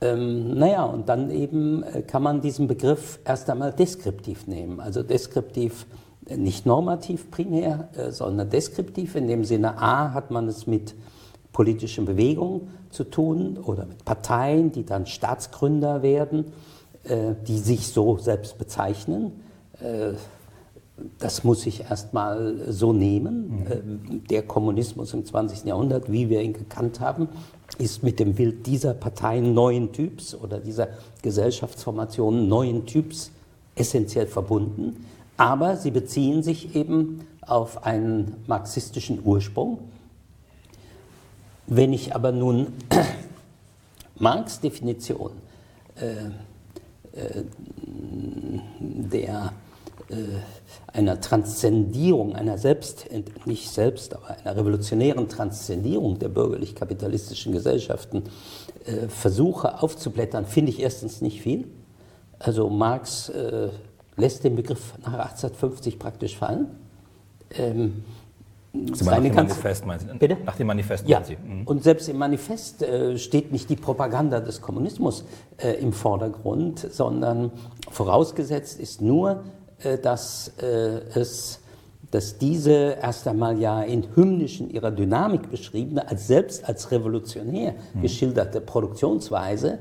Ähm, 0.00 0.58
naja, 0.58 0.84
und 0.84 1.08
dann 1.08 1.30
eben 1.30 1.84
äh, 1.84 2.02
kann 2.02 2.22
man 2.22 2.40
diesen 2.40 2.66
Begriff 2.66 3.20
erst 3.24 3.48
einmal 3.50 3.72
deskriptiv 3.72 4.48
nehmen. 4.48 4.80
Also 4.80 5.04
deskriptiv 5.04 5.86
äh, 6.26 6.36
nicht 6.36 6.66
normativ 6.66 7.30
primär, 7.30 7.88
äh, 7.96 8.10
sondern 8.10 8.50
deskriptiv. 8.50 9.14
In 9.14 9.28
dem 9.28 9.44
Sinne 9.44 9.80
A 9.80 10.12
hat 10.12 10.32
man 10.32 10.48
es 10.48 10.66
mit 10.66 10.94
politischen 11.54 12.04
Bewegungen 12.04 12.68
zu 12.90 13.04
tun 13.04 13.56
oder 13.56 13.86
mit 13.86 14.04
Parteien, 14.04 14.72
die 14.72 14.84
dann 14.84 15.06
Staatsgründer 15.06 16.02
werden, 16.02 16.52
äh, 17.04 17.34
die 17.46 17.58
sich 17.58 17.88
so 17.88 18.18
selbst 18.18 18.58
bezeichnen. 18.58 19.32
Äh, 19.80 20.14
das 21.18 21.42
muss 21.42 21.64
ich 21.66 21.80
erstmal 21.90 22.56
so 22.68 22.92
nehmen. 22.92 23.64
Mhm. 23.66 24.26
Der 24.26 24.42
Kommunismus 24.42 25.12
im 25.14 25.24
20. 25.24 25.64
Jahrhundert, 25.64 26.10
wie 26.12 26.28
wir 26.28 26.42
ihn 26.42 26.52
gekannt 26.52 27.00
haben, 27.00 27.28
ist 27.78 28.02
mit 28.02 28.20
dem 28.20 28.34
Bild 28.34 28.66
dieser 28.66 28.94
Parteien 28.94 29.54
neuen 29.54 29.92
Typs 29.92 30.34
oder 30.34 30.60
dieser 30.60 30.88
Gesellschaftsformationen 31.22 32.48
neuen 32.48 32.86
Typs 32.86 33.32
essentiell 33.74 34.26
verbunden. 34.26 35.04
Aber 35.36 35.76
sie 35.76 35.90
beziehen 35.90 36.42
sich 36.42 36.76
eben 36.76 37.26
auf 37.40 37.84
einen 37.84 38.36
marxistischen 38.46 39.20
Ursprung. 39.24 39.78
Wenn 41.66 41.92
ich 41.92 42.14
aber 42.14 42.32
nun 42.32 42.68
Marx 44.18 44.60
Definition 44.60 45.32
äh, 45.96 46.26
äh, 47.18 47.44
der 48.80 49.52
äh, 50.08 50.14
einer 50.92 51.20
Transzendierung, 51.20 52.34
einer 52.34 52.58
selbst, 52.58 53.06
nicht 53.46 53.70
selbst, 53.70 54.14
aber 54.14 54.36
einer 54.38 54.56
revolutionären 54.56 55.28
Transzendierung 55.28 56.18
der 56.18 56.28
bürgerlich-kapitalistischen 56.28 57.52
Gesellschaften 57.52 58.24
äh, 58.84 59.08
versuche 59.08 59.82
aufzublättern, 59.82 60.46
finde 60.46 60.70
ich 60.70 60.80
erstens 60.80 61.20
nicht 61.20 61.40
viel. 61.40 61.66
Also 62.38 62.68
Marx 62.68 63.30
äh, 63.30 63.70
lässt 64.16 64.44
den 64.44 64.56
Begriff 64.56 64.94
nach 64.98 65.14
1850 65.14 65.98
praktisch 65.98 66.36
fallen. 66.36 66.66
Ähm, 67.50 68.04
Sie 68.74 69.04
nach 69.04 69.20
dem 69.20 69.34
Manifest 69.34 69.86
meinen 69.86 70.00
Sie? 70.00 70.06
Bitte? 70.18 70.36
Nach 70.44 70.56
dem 70.56 70.66
Manifest 70.66 71.08
ja. 71.08 71.22
Sie? 71.22 71.36
Mhm. 71.36 71.62
Und 71.64 71.84
selbst 71.84 72.08
im 72.08 72.18
Manifest 72.18 72.82
äh, 72.82 73.16
steht 73.18 73.52
nicht 73.52 73.70
die 73.70 73.76
Propaganda 73.76 74.40
des 74.40 74.60
Kommunismus 74.60 75.24
äh, 75.58 75.74
im 75.74 75.92
Vordergrund, 75.92 76.80
sondern 76.90 77.52
vorausgesetzt 77.90 78.80
ist 78.80 79.00
nur, 79.00 79.44
äh, 79.78 79.98
dass 79.98 80.52
äh, 80.60 81.00
es 81.14 81.60
dass 82.10 82.38
diese 82.38 82.96
erst 83.02 83.26
einmal 83.26 83.58
ja 83.58 83.82
in 83.82 84.04
hymnischen 84.14 84.70
ihrer 84.70 84.92
Dynamik 84.92 85.50
beschriebene, 85.50 86.08
als 86.08 86.28
selbst 86.28 86.68
als 86.68 86.92
revolutionär 86.92 87.74
mhm. 87.92 88.02
geschilderte 88.02 88.60
Produktionsweise 88.60 89.80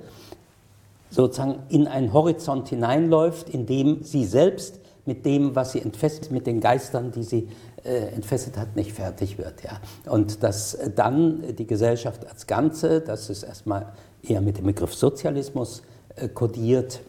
sozusagen 1.12 1.60
in 1.70 1.88
einen 1.88 2.12
Horizont 2.12 2.70
hineinläuft, 2.70 3.50
in 3.50 3.68
dem 3.68 4.04
sie 4.04 4.26
selbst 4.26 4.80
mit 5.06 5.26
dem, 5.28 5.56
was 5.56 5.74
sie 5.74 5.82
entfesselt, 5.82 6.32
mit 6.32 6.48
den 6.48 6.60
Geistern, 6.60 7.12
die 7.12 7.24
sie 7.24 7.50
entfesselt 7.84 8.58
hat, 8.58 8.76
nicht 8.76 8.94
fertig 8.94 9.38
wird. 9.38 9.64
Ja. 9.64 9.80
Und 10.12 10.44
dass 10.44 10.78
dann 10.96 11.56
die 11.56 11.68
Gesellschaft 11.68 12.26
als 12.28 12.48
Ganze, 12.48 13.02
das 13.02 13.30
ist 13.30 13.44
erstmal 13.44 13.88
eher 14.22 14.42
mit 14.42 14.58
dem 14.58 14.66
Begriff 14.66 14.94
Sozialismus 14.94 15.84
äh, 16.16 16.28
kodiert, 16.30 17.02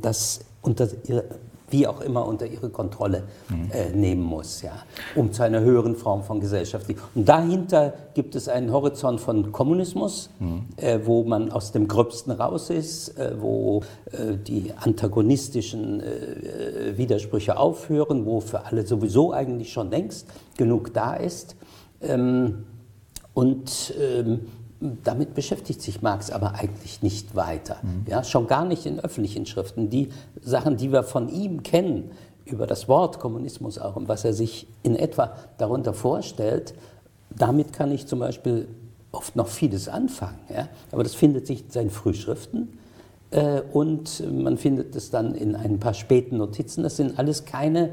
dass 0.00 0.40
unter 0.62 0.88
wie 1.72 1.86
auch 1.86 2.00
immer 2.02 2.26
unter 2.26 2.46
ihre 2.46 2.68
Kontrolle 2.68 3.24
äh, 3.72 3.90
nehmen 3.96 4.22
muss, 4.22 4.62
ja, 4.62 4.72
um 5.16 5.32
zu 5.32 5.42
einer 5.42 5.60
höheren 5.60 5.96
Form 5.96 6.22
von 6.22 6.38
Gesellschaft. 6.38 6.86
Und 7.14 7.28
dahinter 7.28 7.94
gibt 8.14 8.34
es 8.36 8.48
einen 8.48 8.70
Horizont 8.72 9.20
von 9.20 9.50
Kommunismus, 9.52 10.28
mhm. 10.38 10.66
äh, 10.76 11.00
wo 11.04 11.24
man 11.24 11.50
aus 11.50 11.72
dem 11.72 11.88
Gröbsten 11.88 12.32
raus 12.32 12.70
ist, 12.70 13.18
äh, 13.18 13.32
wo 13.40 13.82
äh, 14.12 14.36
die 14.36 14.72
antagonistischen 14.76 16.00
äh, 16.00 16.96
Widersprüche 16.96 17.56
aufhören, 17.56 18.26
wo 18.26 18.40
für 18.40 18.66
alle 18.66 18.86
sowieso 18.86 19.32
eigentlich 19.32 19.72
schon 19.72 19.90
längst 19.90 20.28
genug 20.56 20.92
da 20.92 21.14
ist. 21.14 21.56
Ähm, 22.02 22.64
und 23.34 23.94
ähm, 23.98 24.40
damit 25.04 25.34
beschäftigt 25.34 25.80
sich 25.80 26.02
Marx 26.02 26.30
aber 26.30 26.54
eigentlich 26.54 27.02
nicht 27.02 27.36
weiter. 27.36 27.78
Mhm. 27.82 28.06
Ja, 28.08 28.24
schon 28.24 28.46
gar 28.46 28.64
nicht 28.64 28.86
in 28.86 29.00
öffentlichen 29.00 29.46
Schriften. 29.46 29.90
Die 29.90 30.08
Sachen, 30.40 30.76
die 30.76 30.90
wir 30.92 31.02
von 31.04 31.28
ihm 31.28 31.62
kennen, 31.62 32.10
über 32.44 32.66
das 32.66 32.88
Wort 32.88 33.20
Kommunismus 33.20 33.78
auch 33.78 33.96
und 33.96 34.08
was 34.08 34.24
er 34.24 34.32
sich 34.32 34.66
in 34.82 34.96
etwa 34.96 35.36
darunter 35.58 35.94
vorstellt, 35.94 36.74
damit 37.30 37.72
kann 37.72 37.92
ich 37.92 38.06
zum 38.06 38.18
Beispiel 38.18 38.68
oft 39.12 39.36
noch 39.36 39.48
vieles 39.48 39.88
anfangen. 39.88 40.38
Ja? 40.52 40.68
Aber 40.90 41.02
das 41.02 41.14
findet 41.14 41.46
sich 41.46 41.64
in 41.64 41.70
seinen 41.70 41.90
Frühschriften 41.90 42.78
äh, 43.30 43.60
und 43.72 44.22
man 44.30 44.56
findet 44.58 44.96
es 44.96 45.10
dann 45.10 45.34
in 45.34 45.54
ein 45.54 45.78
paar 45.78 45.94
späten 45.94 46.38
Notizen. 46.38 46.82
Das 46.82 46.96
sind 46.96 47.18
alles 47.18 47.44
keine, 47.44 47.90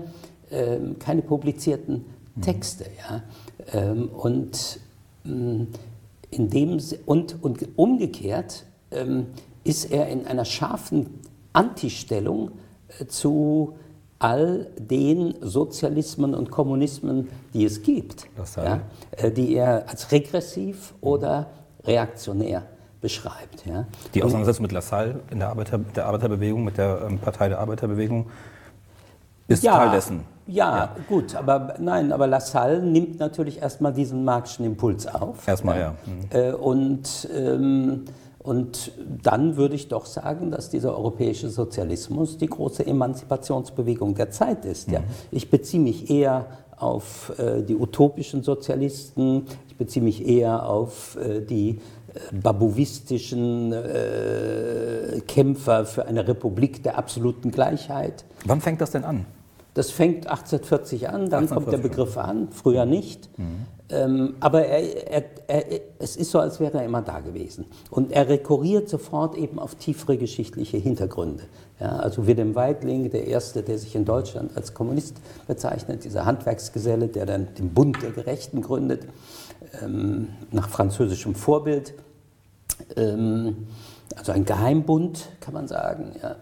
äh, 0.50 0.78
keine 1.00 1.22
publizierten 1.22 2.06
mhm. 2.36 2.42
Texte. 2.42 2.86
Ja? 3.10 3.22
Ähm, 3.74 4.10
und 4.10 4.80
mh, 5.24 5.34
mm, 5.34 5.68
in 6.32 6.50
dem, 6.50 6.80
und, 7.06 7.44
und 7.44 7.78
umgekehrt 7.78 8.66
ähm, 8.92 9.28
ist 9.64 9.92
er 9.92 10.08
in 10.08 10.26
einer 10.28 10.46
scharfen 10.46 11.08
Antistellung 11.54 12.52
äh, 13.00 13.06
zu 13.08 13.76
all 14.20 14.68
den 14.78 15.36
Sozialismen 15.42 16.36
und 16.36 16.52
Kommunismen, 16.52 17.30
die 17.54 17.64
es 17.66 17.82
gibt, 17.82 18.28
ja, 18.58 18.82
äh, 19.12 19.32
die 19.32 19.56
er 19.56 19.88
als 19.88 20.12
regressiv 20.12 20.94
oder 21.00 21.48
reaktionär 21.86 22.64
beschreibt. 23.02 23.66
Ja. 23.66 23.86
Die 24.14 24.22
Auseinandersetzung 24.22 24.64
mit 24.64 24.74
Lassalle 24.74 25.22
in 25.32 25.40
der, 25.40 25.50
Arbeiter, 25.50 25.78
der 25.78 26.06
Arbeiterbewegung, 26.06 26.66
mit 26.66 26.78
der 26.78 27.08
ähm, 27.08 27.18
Partei 27.18 27.48
der 27.48 27.60
Arbeiterbewegung, 27.60 28.30
ist 29.48 29.64
ja, 29.64 29.78
Teil 29.78 29.92
dessen. 29.92 30.26
Ja, 30.50 30.78
ja, 30.78 30.96
gut, 31.08 31.36
aber 31.36 31.76
nein, 31.80 32.12
aber 32.12 32.26
Lassalle 32.26 32.82
nimmt 32.82 33.20
natürlich 33.20 33.62
erstmal 33.62 33.94
diesen 33.94 34.24
marxischen 34.24 34.66
Impuls 34.66 35.06
auf. 35.06 35.48
Erstmal, 35.48 35.80
ja. 35.80 35.96
ja. 36.34 36.52
Mhm. 36.52 36.56
Und, 36.56 37.30
ähm, 37.36 38.06
und 38.40 38.92
dann 39.22 39.58
würde 39.58 39.76
ich 39.76 39.90
doch 39.90 40.08
sagen, 40.08 40.50
dass 40.50 40.70
dieser 40.70 40.98
europäische 40.98 41.50
Sozialismus 41.50 42.38
die 42.38 42.48
große 42.48 42.86
Emanzipationsbewegung 42.86 44.16
der 44.16 44.32
Zeit 44.32 44.66
ist. 44.66 44.88
Mhm. 44.88 44.94
Ja. 44.96 45.00
Ich 45.30 45.52
beziehe 45.52 45.84
mich 45.84 46.10
eher 46.10 46.48
auf 46.78 47.32
äh, 47.38 47.62
die 47.62 47.76
utopischen 47.76 48.42
Sozialisten, 48.42 49.46
ich 49.68 49.76
beziehe 49.76 50.04
mich 50.04 50.28
eher 50.28 50.66
auf 50.66 51.16
äh, 51.18 51.42
die 51.42 51.70
äh, 51.70 52.36
babuvistischen 52.36 53.72
äh, 53.72 55.22
Kämpfer 55.28 55.86
für 55.86 56.08
eine 56.08 56.28
Republik 56.28 56.82
der 56.82 56.98
absoluten 56.98 57.52
Gleichheit. 57.52 58.26
Wann 58.46 58.62
fängt 58.62 58.82
das 58.82 58.92
denn 58.92 59.04
an? 59.04 59.26
Das 59.80 59.92
fängt 59.92 60.28
1840 60.28 61.08
an, 61.08 61.30
dann 61.30 61.44
1840. 61.44 61.56
kommt 61.56 61.72
der 61.72 61.90
Begriff 61.90 62.18
an, 62.18 62.50
früher 62.52 62.86
nicht. 62.86 63.30
Mhm. 63.40 63.66
Ähm, 63.90 64.36
aber 64.42 64.66
er, 64.66 65.10
er, 65.10 65.24
er, 65.48 65.80
es 66.00 66.18
ist 66.18 66.32
so, 66.32 66.40
als 66.40 66.60
wäre 66.60 66.80
er 66.80 66.84
immer 66.84 67.02
da 67.02 67.22
gewesen. 67.22 67.64
Und 67.90 68.12
er 68.12 68.28
rekurriert 68.28 68.90
sofort 68.90 69.38
eben 69.38 69.58
auf 69.58 69.76
tiefere 69.76 70.18
geschichtliche 70.18 70.76
Hintergründe. 70.76 71.44
Ja, 71.80 71.96
also 71.96 72.28
Wilhelm 72.28 72.56
Weidling, 72.56 73.10
der 73.10 73.26
Erste, 73.28 73.64
der 73.64 73.78
sich 73.78 73.96
in 73.96 74.04
Deutschland 74.04 74.52
als 74.58 74.74
Kommunist 74.74 75.16
bezeichnet, 75.48 76.04
dieser 76.04 76.26
Handwerksgeselle, 76.26 77.08
der 77.08 77.26
dann 77.26 77.48
den 77.58 77.74
Bund 77.74 78.04
der 78.04 78.12
Gerechten 78.12 78.62
gründet, 78.62 79.04
ähm, 79.82 80.28
nach 80.52 80.68
französischem 80.68 81.36
Vorbild. 81.36 81.94
Ähm, 82.98 83.68
also 84.14 84.34
ein 84.34 84.44
Geheimbund, 84.44 85.30
kann 85.40 85.54
man 85.54 85.70
sagen. 85.70 86.12
Ja 86.22 86.36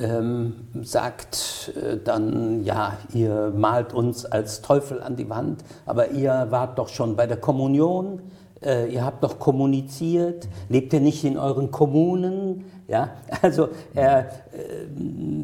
ähm, 0.00 0.54
sagt 0.82 1.72
äh, 1.76 1.98
dann, 2.02 2.64
ja, 2.64 2.96
ihr 3.12 3.52
malt 3.54 3.92
uns 3.92 4.24
als 4.24 4.62
Teufel 4.62 5.02
an 5.02 5.16
die 5.16 5.28
Wand, 5.28 5.62
aber 5.86 6.10
ihr 6.10 6.46
wart 6.50 6.78
doch 6.78 6.88
schon 6.88 7.16
bei 7.16 7.26
der 7.26 7.36
Kommunion, 7.36 8.20
äh, 8.62 8.92
ihr 8.92 9.04
habt 9.04 9.24
doch 9.24 9.38
kommuniziert, 9.38 10.48
lebt 10.68 10.92
ihr 10.92 11.00
nicht 11.00 11.24
in 11.24 11.38
euren 11.38 11.70
Kommunen? 11.70 12.66
Ja, 12.88 13.10
also 13.42 13.68
er 13.94 14.30
äh, 14.52 14.86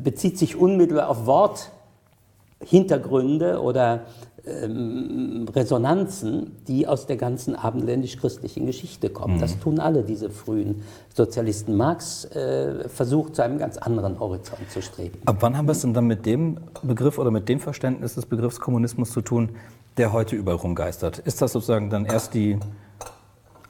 bezieht 0.02 0.38
sich 0.38 0.56
unmittelbar 0.56 1.08
auf 1.08 1.26
Worthintergründe 1.26 3.60
oder 3.60 4.00
ähm, 4.46 5.46
Resonanzen, 5.54 6.52
die 6.68 6.86
aus 6.86 7.06
der 7.06 7.16
ganzen 7.16 7.56
abendländisch-christlichen 7.56 8.66
Geschichte 8.66 9.10
kommen. 9.10 9.36
Mhm. 9.36 9.40
Das 9.40 9.58
tun 9.58 9.80
alle 9.80 10.02
diese 10.02 10.30
frühen 10.30 10.82
Sozialisten. 11.14 11.76
Marx 11.76 12.24
äh, 12.26 12.88
versucht 12.88 13.36
zu 13.36 13.42
einem 13.42 13.58
ganz 13.58 13.76
anderen 13.76 14.18
Horizont 14.20 14.70
zu 14.70 14.82
streben. 14.82 15.18
Ab 15.24 15.38
wann 15.40 15.56
haben 15.56 15.66
wir 15.66 15.72
es 15.72 15.80
denn 15.80 15.94
dann 15.94 16.06
mit 16.06 16.26
dem 16.26 16.58
Begriff 16.82 17.18
oder 17.18 17.30
mit 17.30 17.48
dem 17.48 17.60
Verständnis 17.60 18.14
des 18.14 18.26
Begriffs 18.26 18.60
Kommunismus 18.60 19.10
zu 19.10 19.20
tun, 19.20 19.50
der 19.96 20.12
heute 20.12 20.36
überall 20.36 20.58
rumgeistert? 20.58 21.18
Ist 21.18 21.42
das 21.42 21.52
sozusagen 21.52 21.90
dann 21.90 22.04
erst 22.04 22.34
die 22.34 22.58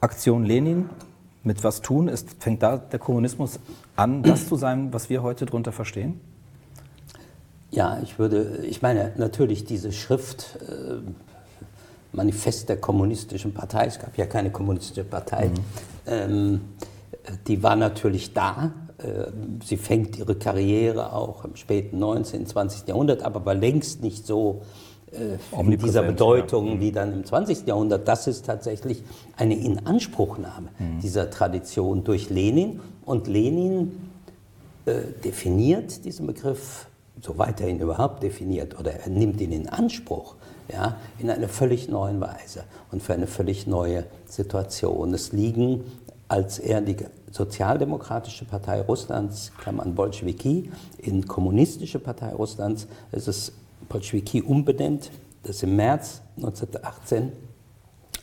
Aktion 0.01 0.45
Lenin 0.45 0.91
mit 1.43 1.65
was 1.65 1.81
tun? 1.81 2.09
Ist, 2.09 2.43
fängt 2.43 2.63
da 2.63 2.77
der 2.77 2.99
Kommunismus 2.99 3.61
an, 3.95 4.23
das 4.23 4.49
zu 4.49 4.57
sein, 4.57 4.93
was 4.93 5.09
wir 5.09 5.23
heute 5.23 5.47
darunter 5.47 5.73
verstehen? 5.73 6.21
Ja, 7.71 7.99
ich 8.03 8.19
würde, 8.19 8.65
ich 8.69 8.83
meine, 8.83 9.13
natürlich 9.17 9.65
diese 9.65 9.93
Schrift, 9.93 10.59
äh, 10.69 10.99
Manifest 12.13 12.69
der 12.69 12.79
Kommunistischen 12.79 13.53
Partei, 13.53 13.87
es 13.87 13.99
gab 13.99 14.17
ja 14.17 14.27
keine 14.27 14.51
kommunistische 14.51 15.05
Partei, 15.05 15.49
mhm. 15.49 15.55
ähm, 16.07 16.61
die 17.47 17.63
war 17.63 17.77
natürlich 17.77 18.33
da. 18.33 18.73
Äh, 18.99 19.31
sie 19.65 19.77
fängt 19.77 20.19
ihre 20.19 20.37
Karriere 20.37 21.13
auch 21.13 21.45
im 21.45 21.57
späten 21.57 21.99
19., 21.99 22.47
20. 22.47 22.89
Jahrhundert, 22.89 23.23
aber 23.23 23.45
war 23.45 23.55
längst 23.55 24.03
nicht 24.03 24.27
so 24.27 24.63
äh, 25.13 25.61
in 25.61 25.79
dieser 25.79 26.03
Bedeutung 26.03 26.75
ja. 26.75 26.81
wie 26.81 26.93
dann 26.93 27.13
im 27.13 27.25
20. 27.25 27.67
Jahrhundert. 27.67 28.09
Das 28.09 28.27
ist 28.27 28.47
tatsächlich 28.47 29.03
eine 29.37 29.57
Inanspruchnahme 29.57 30.69
mhm. 30.79 31.01
dieser 31.01 31.31
Tradition 31.31 32.05
durch 32.05 32.31
Lenin. 32.31 32.81
Und 33.05 33.27
Lenin 33.27 34.11
äh, 34.85 35.01
definiert 35.25 36.05
diesen 36.05 36.27
Begriff, 36.27 36.87
so 37.21 37.39
weiterhin 37.39 37.81
überhaupt 37.81 38.23
definiert, 38.23 38.79
oder 38.79 38.93
er 38.93 39.09
nimmt 39.09 39.41
ihn 39.41 39.53
in 39.53 39.69
Anspruch, 39.69 40.37
ja, 40.73 40.97
in 41.19 41.31
einer 41.31 41.49
völlig 41.49 41.89
neuen 41.89 42.21
Weise 42.21 42.65
und 42.91 43.03
für 43.03 43.15
eine 43.15 43.27
völlig 43.27 43.67
neue 43.67 44.05
Situation. 44.27 45.15
Es 45.15 45.33
liegen, 45.33 45.85
als 46.29 46.59
er 46.59 46.81
die 46.81 46.97
Sozialdemokratische 47.31 48.45
Partei 48.45 48.81
Russlands, 48.81 49.53
Klammern 49.59 49.95
Bolschewiki, 49.95 50.71
in 50.99 51.27
Kommunistische 51.27 51.99
Partei 51.99 52.33
Russlands, 52.33 52.87
es 53.13 53.29
ist 53.29 53.53
Bolschewiki 53.89 54.43
umbenennt, 54.43 55.11
das 55.43 55.63
im 55.63 55.77
März 55.77 56.23
1918, 56.37 57.33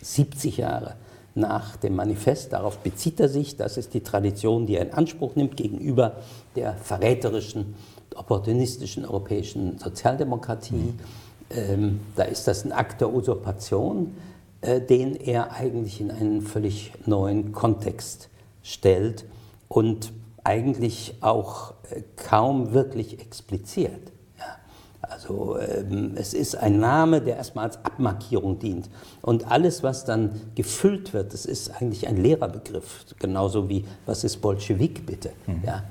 70 0.01 0.57
Jahre 0.57 0.95
nach 1.35 1.77
dem 1.77 1.95
Manifest, 1.95 2.53
darauf 2.53 2.77
bezieht 2.79 3.19
er 3.19 3.29
sich, 3.29 3.57
das 3.57 3.77
ist 3.77 3.93
die 3.93 4.01
Tradition, 4.01 4.67
die 4.67 4.75
er 4.75 4.85
in 4.87 4.93
Anspruch 4.93 5.35
nimmt 5.35 5.57
gegenüber 5.57 6.17
der 6.55 6.73
verräterischen, 6.75 7.75
opportunistischen 8.15 9.05
europäischen 9.05 9.77
Sozialdemokratie. 9.79 10.93
Ähm, 11.49 11.99
da 12.15 12.23
ist 12.23 12.47
das 12.47 12.65
ein 12.65 12.71
Akt 12.71 13.01
der 13.01 13.13
Usurpation, 13.13 14.15
äh, 14.61 14.81
den 14.81 15.15
er 15.15 15.53
eigentlich 15.53 16.01
in 16.01 16.11
einen 16.11 16.41
völlig 16.41 16.91
neuen 17.05 17.51
Kontext 17.51 18.29
stellt 18.63 19.25
und 19.67 20.11
eigentlich 20.43 21.15
auch 21.21 21.73
äh, 21.89 22.01
kaum 22.15 22.73
wirklich 22.73 23.19
expliziert. 23.19 24.13
Also 25.13 25.59
ähm, 25.59 26.13
es 26.15 26.33
ist 26.33 26.55
ein 26.55 26.79
Name, 26.79 27.21
der 27.21 27.37
erstmal 27.37 27.65
als 27.65 27.77
Abmarkierung 27.83 28.59
dient. 28.59 28.89
Und 29.21 29.51
alles, 29.51 29.83
was 29.83 30.05
dann 30.05 30.41
gefüllt 30.55 31.13
wird, 31.13 31.33
das 31.33 31.45
ist 31.45 31.69
eigentlich 31.69 32.07
ein 32.07 32.17
Lehrerbegriff. 32.17 33.05
Genauso 33.19 33.69
wie, 33.69 33.85
was 34.05 34.23
ist 34.23 34.37
Bolschewik 34.37 35.05
bitte? 35.05 35.31
Mhm. 35.45 35.61
Ja, 35.65 35.83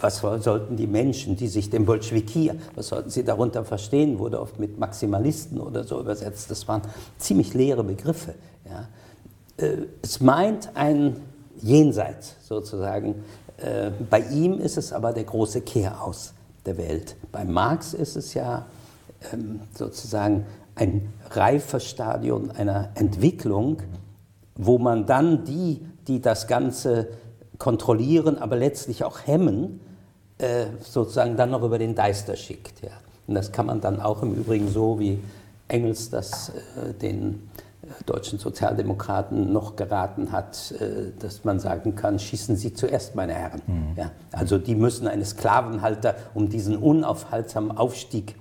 was 0.00 0.18
sollten 0.18 0.76
die 0.76 0.86
Menschen, 0.86 1.36
die 1.36 1.48
sich 1.48 1.70
dem 1.70 1.84
Bolschewiki, 1.84 2.52
was 2.74 2.88
sollten 2.88 3.10
sie 3.10 3.24
darunter 3.24 3.64
verstehen, 3.64 4.18
wurde 4.18 4.40
oft 4.40 4.58
mit 4.58 4.78
Maximalisten 4.78 5.60
oder 5.60 5.84
so 5.84 6.00
übersetzt. 6.00 6.50
Das 6.50 6.68
waren 6.68 6.82
ziemlich 7.18 7.54
leere 7.54 7.82
Begriffe. 7.82 8.34
Ja. 8.64 8.88
Äh, 9.64 9.86
es 10.02 10.20
meint 10.20 10.70
ein 10.74 11.16
Jenseits 11.60 12.36
sozusagen. 12.42 13.16
Äh, 13.56 13.90
bei 14.08 14.20
ihm 14.20 14.58
ist 14.58 14.78
es 14.78 14.92
aber 14.92 15.12
der 15.12 15.24
große 15.24 15.62
Kehraus 15.62 16.32
der 16.64 16.78
Welt. 16.78 17.16
Bei 17.32 17.44
Marx 17.44 17.94
ist 17.94 18.16
es 18.16 18.34
ja 18.34 18.66
ähm, 19.32 19.60
sozusagen 19.74 20.46
ein 20.74 21.12
reifer 21.30 21.80
Stadion 21.80 22.50
einer 22.50 22.90
Entwicklung, 22.94 23.82
wo 24.54 24.78
man 24.78 25.06
dann 25.06 25.44
die, 25.44 25.84
die 26.06 26.20
das 26.20 26.46
Ganze 26.46 27.08
kontrollieren, 27.60 28.38
aber 28.38 28.56
letztlich 28.56 29.04
auch 29.04 29.20
hemmen, 29.26 29.80
äh, 30.38 30.66
sozusagen 30.80 31.36
dann 31.36 31.50
noch 31.50 31.62
über 31.62 31.78
den 31.78 31.94
Deister 31.94 32.34
schickt. 32.34 32.82
Ja. 32.82 32.90
Und 33.28 33.34
das 33.34 33.52
kann 33.52 33.66
man 33.66 33.80
dann 33.80 34.00
auch 34.00 34.22
im 34.22 34.34
Übrigen 34.34 34.68
so, 34.68 34.98
wie 34.98 35.20
Engels 35.68 36.10
das 36.10 36.48
äh, 36.48 36.94
den 36.94 37.48
deutschen 38.06 38.38
Sozialdemokraten 38.38 39.52
noch 39.52 39.76
geraten 39.76 40.32
hat, 40.32 40.72
äh, 40.72 41.12
dass 41.18 41.44
man 41.44 41.60
sagen 41.60 41.94
kann, 41.94 42.18
schießen 42.18 42.56
Sie 42.56 42.72
zuerst, 42.72 43.14
meine 43.14 43.34
Herren. 43.34 43.62
Mhm. 43.66 43.92
Ja, 43.96 44.10
also 44.32 44.58
die 44.58 44.74
müssen 44.74 45.06
eine 45.06 45.24
Sklavenhalter 45.24 46.14
um 46.34 46.48
diesen 46.48 46.76
unaufhaltsamen 46.76 47.76
Aufstieg 47.76 48.36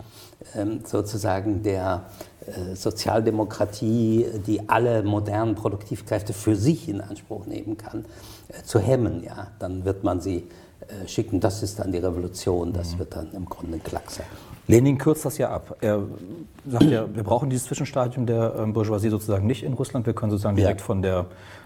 ähm, 0.56 0.82
sozusagen 0.86 1.64
der 1.64 2.04
äh, 2.46 2.76
Sozialdemokratie, 2.76 4.26
die 4.48 4.70
alle 4.70 5.04
modernen 5.04 5.56
Produktivkräfte 5.56 6.34
für 6.34 6.56
sich 6.56 6.88
in 6.88 7.02
Anspruch 7.02 7.46
nehmen 7.46 7.78
kann, 7.78 8.06
äh, 8.06 8.39
zu 8.64 8.80
hemmen. 8.80 9.24
Ja, 9.24 9.48
dann 9.60 9.86
wird 9.86 10.04
man 10.04 10.22
sie 10.22 10.48
schicken. 11.06 11.40
Das 11.40 11.62
ist 11.62 11.80
dann 11.80 11.92
die 11.92 12.00
Revolution. 12.00 12.74
Das 12.74 12.94
mhm. 12.94 13.00
wird 13.00 13.16
dann 13.16 13.32
im 13.34 13.46
Grunde 13.46 13.76
ein 13.76 13.84
Klackser. 13.84 14.24
Lenin 14.70 15.00
kürzt 15.00 15.26
das 15.26 15.40
ja 15.40 15.50
ab. 15.50 15.78
Er 15.82 16.04
sagt 16.68 16.84
ja, 16.84 17.04
wir 17.12 17.24
brauchen 17.24 17.50
dieses 17.50 17.66
Zwischenstadium 17.66 18.28
der 18.28 18.54
ähm, 18.56 18.74
Bourgeoisie 18.74 19.10
sozusagen 19.10 19.48
nicht 19.48 19.64
in 19.64 19.74
Russland. 19.74 20.06
Wir 20.06 20.14
können 20.14 20.30
sozusagen 20.30 20.56
direkt 20.56 20.82
ja. 20.82 20.86
von 20.86 21.02
der, 21.02 21.26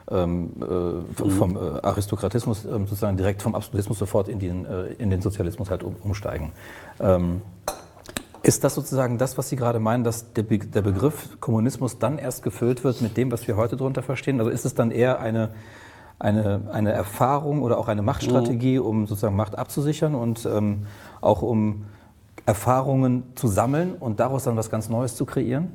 ähm, 0.10 0.54
äh, 0.62 1.30
vom 1.30 1.58
äh, 1.58 1.60
Aristokratismus, 1.82 2.64
äh, 2.64 2.70
sozusagen 2.70 3.18
direkt 3.18 3.42
vom 3.42 3.56
Absolutismus 3.56 4.00
sofort 4.00 4.30
in 4.30 4.40
den, 4.40 4.66
äh, 4.66 4.86
in 5.00 5.10
den 5.10 5.22
Sozialismus 5.22 5.70
halt 5.70 5.84
um, 5.84 5.98
umsteigen. 6.02 6.54
Ähm, 7.02 7.42
ist 8.42 8.64
das 8.64 8.74
sozusagen 8.74 9.18
das, 9.18 9.38
was 9.38 9.50
Sie 9.50 9.58
gerade 9.58 9.80
meinen, 9.80 10.06
dass 10.06 10.32
der, 10.32 10.44
Be 10.44 10.60
der 10.60 10.82
Begriff 10.82 11.42
Kommunismus 11.42 12.00
dann 12.00 12.18
erst 12.18 12.42
gefüllt 12.42 12.86
wird 12.86 13.02
mit 13.02 13.18
dem, 13.18 13.34
was 13.34 13.50
wir 13.50 13.58
heute 13.58 13.76
darunter 13.76 14.02
verstehen? 14.02 14.40
Also 14.40 14.50
ist 14.50 14.64
es 14.64 14.76
dann 14.76 14.92
eher 14.92 15.20
eine 15.20 15.50
eine, 16.20 16.62
eine 16.72 16.92
Erfahrung 16.92 17.62
oder 17.62 17.78
auch 17.78 17.88
eine 17.88 18.02
Machtstrategie, 18.02 18.80
mhm. 18.80 18.86
um 18.86 19.08
sozusagen 19.08 19.36
Macht 19.36 19.58
abzusichern 19.58 20.16
und 20.16 20.46
ähm, 20.46 20.86
auch 21.22 21.42
um 21.42 21.86
Erfahrungen 22.46 23.24
zu 23.36 23.48
sammeln 23.48 23.96
und 23.96 24.20
daraus 24.20 24.44
dann 24.44 24.58
was 24.58 24.70
ganz 24.70 24.90
Neues 24.90 25.16
zu 25.16 25.26
kreieren? 25.26 25.72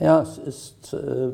Ja, 0.00 0.22
es 0.22 0.38
ist 0.38 0.92
äh, 0.92 1.30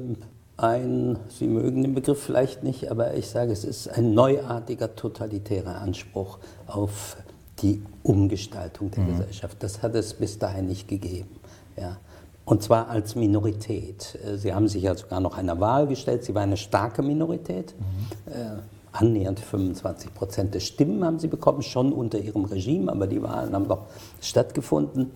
ein, 0.57 1.19
Sie 1.29 1.47
mögen 1.47 1.83
den 1.83 1.95
Begriff 1.95 2.23
vielleicht 2.23 2.63
nicht, 2.63 2.91
aber 2.91 3.15
ich 3.15 3.29
sage, 3.29 3.53
es 3.53 3.65
ist 3.65 3.89
ein 3.89 4.13
neuartiger 4.13 4.95
totalitärer 4.95 5.81
Anspruch 5.81 6.39
auf 6.67 7.17
die 7.63 7.83
Umgestaltung 8.03 8.91
der 8.91 9.05
mhm. 9.05 9.09
Gesellschaft. 9.13 9.57
Das 9.61 9.83
hat 9.83 9.95
es 9.95 10.15
bis 10.15 10.39
dahin 10.39 10.67
nicht 10.67 10.89
gegeben. 10.89 11.31
Ja. 11.77 11.97
Und 12.45 12.63
zwar 12.63 12.89
als 12.89 13.15
Minorität. 13.15 14.19
Äh, 14.25 14.37
Sie 14.37 14.53
haben 14.53 14.69
sich 14.69 14.83
ja 14.83 14.95
sogar 14.95 15.21
noch 15.21 15.37
einer 15.37 15.61
Wahl 15.61 15.87
gestellt. 15.87 16.25
Sie 16.25 16.35
war 16.35 16.43
eine 16.43 16.57
starke 16.57 17.03
Minorität. 17.03 17.75
Mhm. 17.79 18.33
Äh, 18.33 18.63
annähernd 18.93 19.41
25 19.41 20.15
Prozent 20.15 20.55
der 20.55 20.61
Stimmen 20.61 21.05
haben 21.05 21.19
sie 21.19 21.29
bekommen, 21.29 21.63
schon 21.63 21.93
unter 21.93 22.19
ihrem 22.19 22.45
Regime, 22.45 22.91
aber 22.91 23.07
die 23.07 23.23
Wahlen 23.23 23.55
haben 23.55 23.69
doch 23.69 23.87
stattgefunden. 24.21 25.11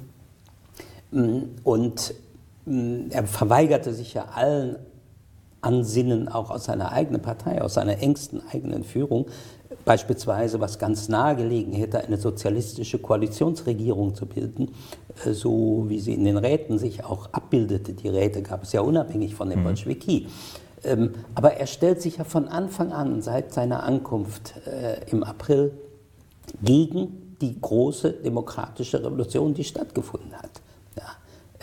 Mm, 1.11 1.41
und 1.63 2.15
mm, 2.67 3.11
er 3.11 3.27
verweigerte 3.27 3.93
sich 3.93 4.15
ja 4.15 4.27
allen 4.35 4.77
Ansinnen 5.65 6.29
auch 6.29 6.51
aus 6.51 6.65
seiner 6.65 6.93
eigenen 6.93 7.23
Partei, 7.23 7.63
aus 7.63 7.75
seiner 7.75 7.99
engsten 7.99 8.43
eigenen 8.53 8.85
Führung, 8.85 9.27
beispielsweise, 9.85 10.61
was 10.61 10.79
ganz 10.79 11.09
nahegelegen 11.09 11.73
hätte, 11.73 12.05
eine 12.05 12.17
sozialistische 12.17 12.99
Koalitionsregierung 12.99 14.15
zu 14.15 14.27
bilden, 14.27 14.71
äh, 15.25 15.33
so 15.33 15.87
wie 15.89 16.01
sie 16.01 16.15
in 16.15 16.25
den 16.25 16.37
Räten 16.37 16.79
sich 16.79 17.05
auch 17.05 17.29
abbildete. 17.33 17.93
Die 17.93 18.09
Räte 18.09 18.43
gab 18.43 18.65
es 18.65 18.73
ja 18.73 18.81
unabhängig 18.81 19.35
von 19.35 19.51
den 19.51 19.61
mhm. 19.61 19.65
Bolschewiki. 19.65 20.27
Ähm, 20.85 21.13
aber 21.35 21.55
er 21.55 21.67
stellt 21.67 22.03
sich 22.03 22.19
ja 22.19 22.25
von 22.25 22.49
Anfang 22.49 22.93
an, 22.93 23.23
seit 23.23 23.53
seiner 23.53 23.85
Ankunft 23.85 24.55
äh, 24.67 25.11
im 25.11 25.25
April, 25.25 25.73
gegen 26.63 27.37
die 27.41 27.59
große 27.61 28.13
demokratische 28.13 29.03
Revolution, 29.03 29.55
die 29.55 29.65
stattgefunden 29.65 30.35
hat. 30.35 30.61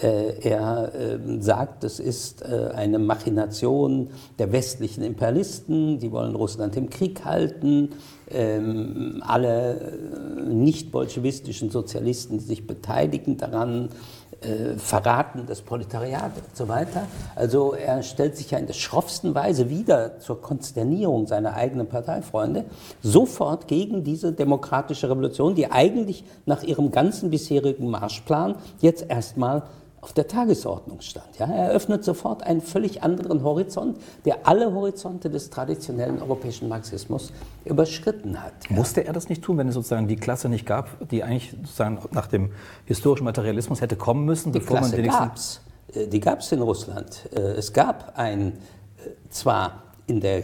Äh, 0.02 0.50
er 0.50 0.96
äh, 0.96 1.20
sagt, 1.42 1.84
es 1.84 2.00
ist 2.00 2.42
äh, 2.42 2.72
eine 2.74 2.98
Machination 2.98 4.10
der 4.40 4.52
westlichen 4.52 5.04
Imperialisten, 5.04 6.00
die 6.00 6.12
wollen 6.12 6.36
Russland 6.36 6.76
im 6.76 6.90
Krieg 6.90 7.24
halten. 7.24 7.90
Ähm, 8.32 9.22
alle 9.26 9.74
äh, 9.76 10.54
nicht-bolschewistischen 10.54 11.70
Sozialisten, 11.70 12.40
die 12.40 12.46
sich 12.46 12.66
beteiligen 12.66 13.38
daran, 13.38 13.90
Verraten 14.78 15.46
des 15.46 15.62
Proletariats 15.62 16.36
und 16.36 16.58
so 16.58 16.68
weiter. 16.68 17.06
Also 17.36 17.74
er 17.74 18.02
stellt 18.02 18.36
sich 18.36 18.50
ja 18.50 18.58
in 18.58 18.66
der 18.66 18.74
schroffsten 18.74 19.36
Weise 19.36 19.70
wieder 19.70 20.18
zur 20.18 20.42
Konsternierung 20.42 21.28
seiner 21.28 21.54
eigenen 21.54 21.88
Parteifreunde 21.88 22.66
sofort 23.04 23.68
gegen 23.68 24.04
diese 24.04 24.34
demokratische 24.34 25.12
Revolution, 25.12 25.54
die 25.54 25.70
eigentlich 25.70 26.24
nach 26.48 26.64
ihrem 26.64 26.90
ganzen 26.90 27.30
bisherigen 27.30 27.92
Marschplan 27.92 28.56
jetzt 28.80 29.06
erstmal 29.08 29.62
auf 30.02 30.14
der 30.14 30.28
Tagesordnung 30.28 31.02
stand. 31.02 31.38
Ja, 31.38 31.46
er 31.46 31.68
eröffnet 31.68 32.04
sofort 32.04 32.42
einen 32.42 32.62
völlig 32.62 33.04
anderen 33.04 33.44
Horizont, 33.44 33.98
der 34.26 34.48
alle 34.48 34.74
Horizonte 34.74 35.30
des 35.30 35.52
traditionellen 35.52 36.20
europäischen 36.22 36.68
Marxismus 36.68 37.32
überschritten 37.66 38.42
hat. 38.42 38.54
Ja. 38.68 38.76
Musste 38.76 39.06
er 39.06 39.14
das 39.14 39.30
nicht 39.30 39.44
tun, 39.44 39.60
wenn 39.60 39.68
es 39.68 39.76
sozusagen 39.76 40.08
die 40.08 40.16
Klasse 40.16 40.50
nicht 40.50 40.66
gab, 40.66 41.08
die 41.10 41.24
eigentlich 41.24 41.52
sozusagen 41.52 42.00
nach 42.12 42.26
dem 42.26 42.52
historischen 42.86 43.26
Materialismus 43.26 43.82
hätte 43.82 43.96
kommen 43.96 44.26
müssen, 44.26 44.52
die 44.52 44.60
bevor 44.60 44.78
Klasse 44.78 44.98
man 44.98 45.06
gab's. 45.06 45.62
Äh, 45.94 46.08
die 46.08 46.20
gab 46.20 46.40
es 46.40 46.52
in 46.52 46.62
Russland. 46.62 47.30
Äh, 47.34 47.40
es 47.40 47.72
gab 47.72 48.18
ein 48.18 48.54
äh, 48.54 49.12
zwar 49.30 49.84
in 50.08 50.20
der 50.20 50.44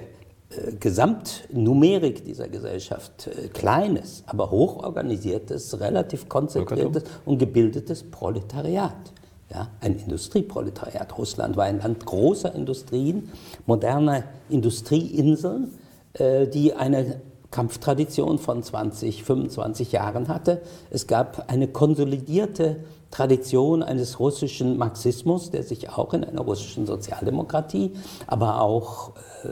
Gesamtnumerik 0.80 2.24
dieser 2.24 2.48
Gesellschaft 2.48 3.30
kleines, 3.54 4.24
aber 4.28 4.50
hochorganisiertes, 4.50 5.82
relativ 5.82 6.30
konzentriertes 6.30 7.04
und 7.26 7.38
gebildetes 7.38 8.10
Proletariat. 8.10 9.12
Ja, 9.49 9.69
ein 9.79 9.97
Industrieproletariat. 9.97 11.17
Russland 11.17 11.55
war 11.55 11.65
ein 11.65 11.79
Land 11.79 12.05
großer 12.05 12.53
Industrien, 12.53 13.29
moderner 13.65 14.23
Industrieinseln, 14.49 15.73
äh, 16.13 16.47
die 16.47 16.73
eine 16.73 17.21
Kampftradition 17.49 18.39
von 18.39 18.62
20, 18.62 19.23
25 19.23 19.93
Jahren 19.93 20.27
hatte. 20.27 20.62
Es 20.89 21.07
gab 21.07 21.49
eine 21.49 21.69
konsolidierte 21.69 22.77
Tradition 23.10 23.83
eines 23.83 24.19
russischen 24.19 24.77
Marxismus, 24.77 25.49
der 25.49 25.63
sich 25.63 25.89
auch 25.89 26.13
in 26.13 26.25
einer 26.25 26.41
russischen 26.41 26.86
Sozialdemokratie, 26.86 27.93
aber 28.27 28.62
auch 28.62 29.13
äh, 29.45 29.47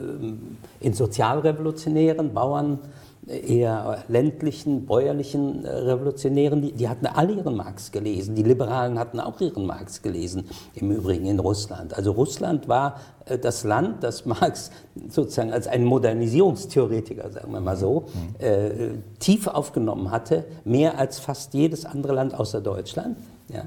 in 0.80 0.92
sozialrevolutionären 0.92 2.34
Bauern 2.34 2.80
eher 3.26 4.04
ländlichen, 4.08 4.86
bäuerlichen 4.86 5.64
äh, 5.64 5.68
Revolutionären, 5.68 6.62
die, 6.62 6.72
die, 6.72 6.88
hatten 6.88 7.06
alle 7.06 7.32
ihren 7.32 7.56
Marx 7.56 7.90
gelesen. 7.90 8.36
Die 8.36 8.44
Liberalen 8.44 8.98
hatten 8.98 9.18
auch 9.18 9.40
ihren 9.40 9.66
Marx 9.66 10.00
gelesen, 10.00 10.48
im 10.74 10.92
Übrigen 10.92 11.26
in 11.26 11.40
Russland. 11.40 11.94
Also 11.94 12.12
Russland 12.12 12.68
war 12.68 13.00
äh, 13.24 13.36
das 13.36 13.64
Land, 13.64 14.04
das 14.04 14.26
Marx 14.26 14.70
sozusagen 15.08 15.52
als 15.52 15.66
ein 15.66 15.84
Modernisierungstheoretiker, 15.84 17.30
sagen 17.30 17.52
wir 17.52 17.60
mal 17.60 17.76
so, 17.76 18.06
mhm. 18.14 18.44
äh, 18.44 18.70
tief 19.18 19.48
aufgenommen 19.48 20.12
hatte, 20.12 20.44
mehr 20.64 20.98
als 20.98 21.18
fast 21.18 21.52
jedes 21.54 21.84
andere 21.84 22.12
Land 22.12 22.32
außer 22.32 22.60
Deutschland. 22.60 23.16
Ja. 23.48 23.64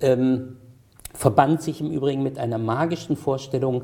Ähm, 0.00 0.58
verband 1.12 1.60
sich 1.62 1.80
im 1.80 1.90
Übrigen 1.90 2.22
mit 2.22 2.38
einer 2.38 2.58
magischen 2.58 3.16
Vorstellung, 3.16 3.82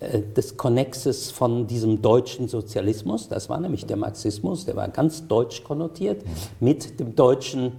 des 0.00 0.56
Konnexes 0.56 1.32
von 1.32 1.66
diesem 1.66 2.02
deutschen 2.02 2.46
Sozialismus, 2.46 3.28
das 3.28 3.48
war 3.48 3.58
nämlich 3.58 3.84
der 3.84 3.96
Marxismus, 3.96 4.64
der 4.64 4.76
war 4.76 4.86
ganz 4.88 5.26
deutsch 5.26 5.64
konnotiert, 5.64 6.22
mit 6.60 7.00
dem 7.00 7.16
deutschen 7.16 7.72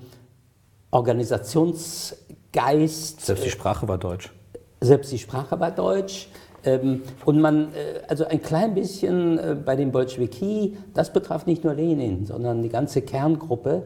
Organisationsgeist. 0.91 3.25
Selbst 3.25 3.45
die 3.45 3.49
Sprache 3.49 3.87
war 3.87 3.97
deutsch. 3.97 4.33
Selbst 4.81 5.11
die 5.11 5.19
Sprache 5.19 5.59
war 5.59 5.71
deutsch. 5.71 6.29
Ähm, 6.65 7.03
und 7.25 7.39
man, 7.39 7.73
äh, 7.73 8.01
also 8.07 8.25
ein 8.25 8.41
klein 8.41 8.73
bisschen 8.73 9.37
äh, 9.37 9.55
bei 9.55 9.77
den 9.77 9.91
Bolschewiki, 9.91 10.77
das 10.93 11.13
betraf 11.13 11.45
nicht 11.45 11.63
nur 11.63 11.73
Lenin, 11.73 12.25
sondern 12.25 12.61
die 12.61 12.69
ganze 12.69 13.01
Kerngruppe, 13.01 13.83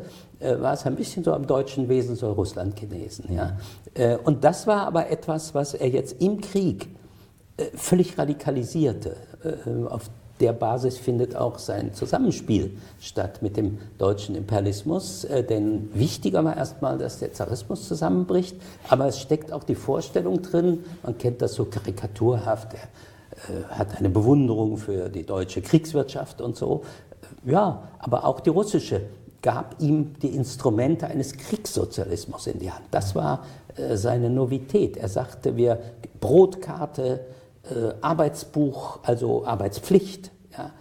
war 0.59 0.73
es 0.73 0.85
ein 0.85 0.97
bisschen 0.97 1.23
so 1.23 1.31
am 1.31 1.47
deutschen 1.47 1.87
Wesen 1.87 2.17
so 2.17 2.33
Russland 2.33 2.75
genesen. 2.75 3.33
Ja. 3.33 3.55
Und 4.25 4.43
das 4.43 4.67
war 4.67 4.85
aber 4.85 5.09
etwas, 5.09 5.55
was 5.55 5.73
er 5.73 5.87
jetzt 5.87 6.21
im 6.21 6.41
Krieg 6.41 6.83
äh, 6.83 7.02
völlig 7.75 8.17
radikalisierte. 8.17 9.15
Äh, 9.43 9.87
auf 9.87 10.09
der 10.39 10.53
Basis 10.53 10.97
findet 10.97 11.35
auch 11.35 11.59
sein 11.59 11.93
Zusammenspiel 11.93 12.75
statt 12.99 13.41
mit 13.41 13.55
dem 13.55 13.77
deutschen 13.97 14.35
Imperialismus. 14.35 15.23
Äh, 15.25 15.43
denn 15.43 15.89
wichtiger 15.93 16.43
war 16.43 16.57
erstmal, 16.57 16.97
dass 16.97 17.19
der 17.19 17.33
Zarismus 17.33 17.87
zusammenbricht, 17.87 18.55
aber 18.89 19.07
es 19.07 19.19
steckt 19.19 19.51
auch 19.53 19.63
die 19.63 19.75
Vorstellung 19.75 20.41
drin, 20.41 20.83
man 21.03 21.17
kennt 21.17 21.41
das 21.41 21.53
so 21.53 21.65
karikaturhaft, 21.65 22.73
er 22.73 22.87
hat 23.69 23.97
eine 23.97 24.09
Bewunderung 24.09 24.77
für 24.77 25.09
die 25.09 25.25
deutsche 25.25 25.63
Kriegswirtschaft 25.63 26.39
und 26.39 26.55
so. 26.55 26.83
Ja, 27.43 27.89
aber 27.97 28.25
auch 28.25 28.39
die 28.39 28.51
russische 28.51 29.01
gab 29.41 29.81
ihm 29.81 30.13
die 30.21 30.35
Instrumente 30.35 31.07
eines 31.07 31.35
Kriegssozialismus 31.35 32.45
in 32.45 32.59
die 32.59 32.71
Hand. 32.71 32.85
Das 32.91 33.15
war 33.15 33.43
seine 33.95 34.29
Novität. 34.29 34.97
Er 34.97 35.09
sagte, 35.09 35.57
wir 35.57 35.79
Brotkarte, 36.23 37.25
äh, 37.63 37.93
Arbeitsbuch, 38.01 38.99
also 39.03 39.45
Arbeitspflicht, 39.45 40.31
ja, 40.57 40.71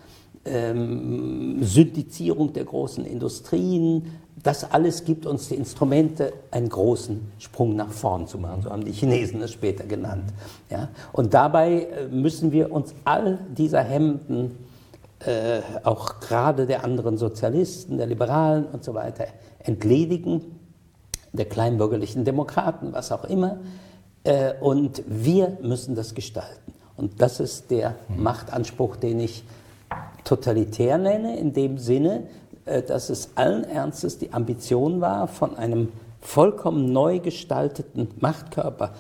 ähm, 0.45 1.63
Syndizierung 1.63 2.53
der 2.53 2.65
großen 2.65 3.05
Industrien, 3.05 4.19
das 4.43 4.69
alles 4.73 5.05
gibt 5.05 5.27
uns 5.27 5.49
die 5.49 5.55
Instrumente, 5.55 6.33
einen 6.51 6.69
großen 6.69 7.33
Sprung 7.39 7.77
nach 7.77 7.91
vorn 7.91 8.27
zu 8.27 8.39
machen. 8.39 8.63
So 8.63 8.71
haben 8.71 8.85
die 8.85 8.93
Chinesen 8.93 9.41
es 9.43 9.53
später 9.53 9.85
genannt. 9.85 10.33
Ja. 10.71 10.89
Und 11.13 11.33
dabei 11.35 11.83
äh, 11.83 12.09
müssen 12.09 12.51
wir 12.51 12.73
uns 12.73 12.95
all 13.05 13.39
dieser 13.57 13.83
Hemden, 13.83 14.59
äh, 15.21 15.61
auch 15.85 16.19
gerade 16.19 16.67
der 16.67 16.85
anderen 16.85 17.17
Sozialisten, 17.19 17.99
der 17.99 18.07
Liberalen 18.07 18.67
und 18.67 18.83
so 18.83 18.95
weiter, 18.95 19.27
entledigen, 19.61 20.59
der 21.33 21.45
kleinbürgerlichen 21.45 22.25
Demokraten, 22.25 22.93
was 22.93 23.13
auch 23.13 23.25
immer. 23.25 23.61
Äh, 24.25 24.55
und 24.61 25.03
wir 25.07 25.59
müssen 25.63 25.95
das 25.95 26.15
gestalten. 26.15 26.62
Und 26.97 27.21
das 27.21 27.41
ist 27.41 27.71
der 27.71 27.97
Machtanspruch, 28.09 28.97
den 28.97 29.21
ich 29.21 29.45
totalitär 30.25 30.99
nenne, 30.99 31.39
in 31.39 31.53
dem 31.53 31.79
Sinne, 31.79 32.25
äh, 32.65 32.83
dass 32.83 33.11
es 33.11 33.31
allen 33.35 33.65
Ernstes 33.65 34.19
die 34.19 34.33
Ambition 34.33 35.01
war, 35.01 35.29
von 35.29 35.57
einem 35.57 35.89
vollkommen 36.21 36.93
neu 36.93 37.19
gestalteten 37.19 38.09
Machtkörper. 38.21 38.93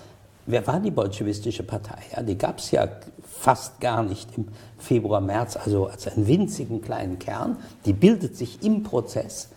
Wer 0.47 0.67
war 0.67 0.81
die 0.81 0.91
bolschewistische 0.91 1.63
Partei? 1.63 1.99
Ja, 2.15 2.23
die 2.23 2.37
gab 2.37 2.59
es 2.59 2.73
ja 2.73 2.89
fast 3.25 3.81
gar 3.81 4.03
nicht 4.03 4.29
im 4.37 4.49
Februar, 4.79 5.21
März, 5.21 5.57
also 5.57 5.87
als 5.87 6.09
einen 6.09 6.27
winzigen 6.27 6.83
kleinen 6.83 7.19
Kern. 7.21 7.57
Die 7.87 7.93
bildet 7.93 8.37
sich 8.37 8.63
im 8.65 8.83
Prozess 8.83 9.51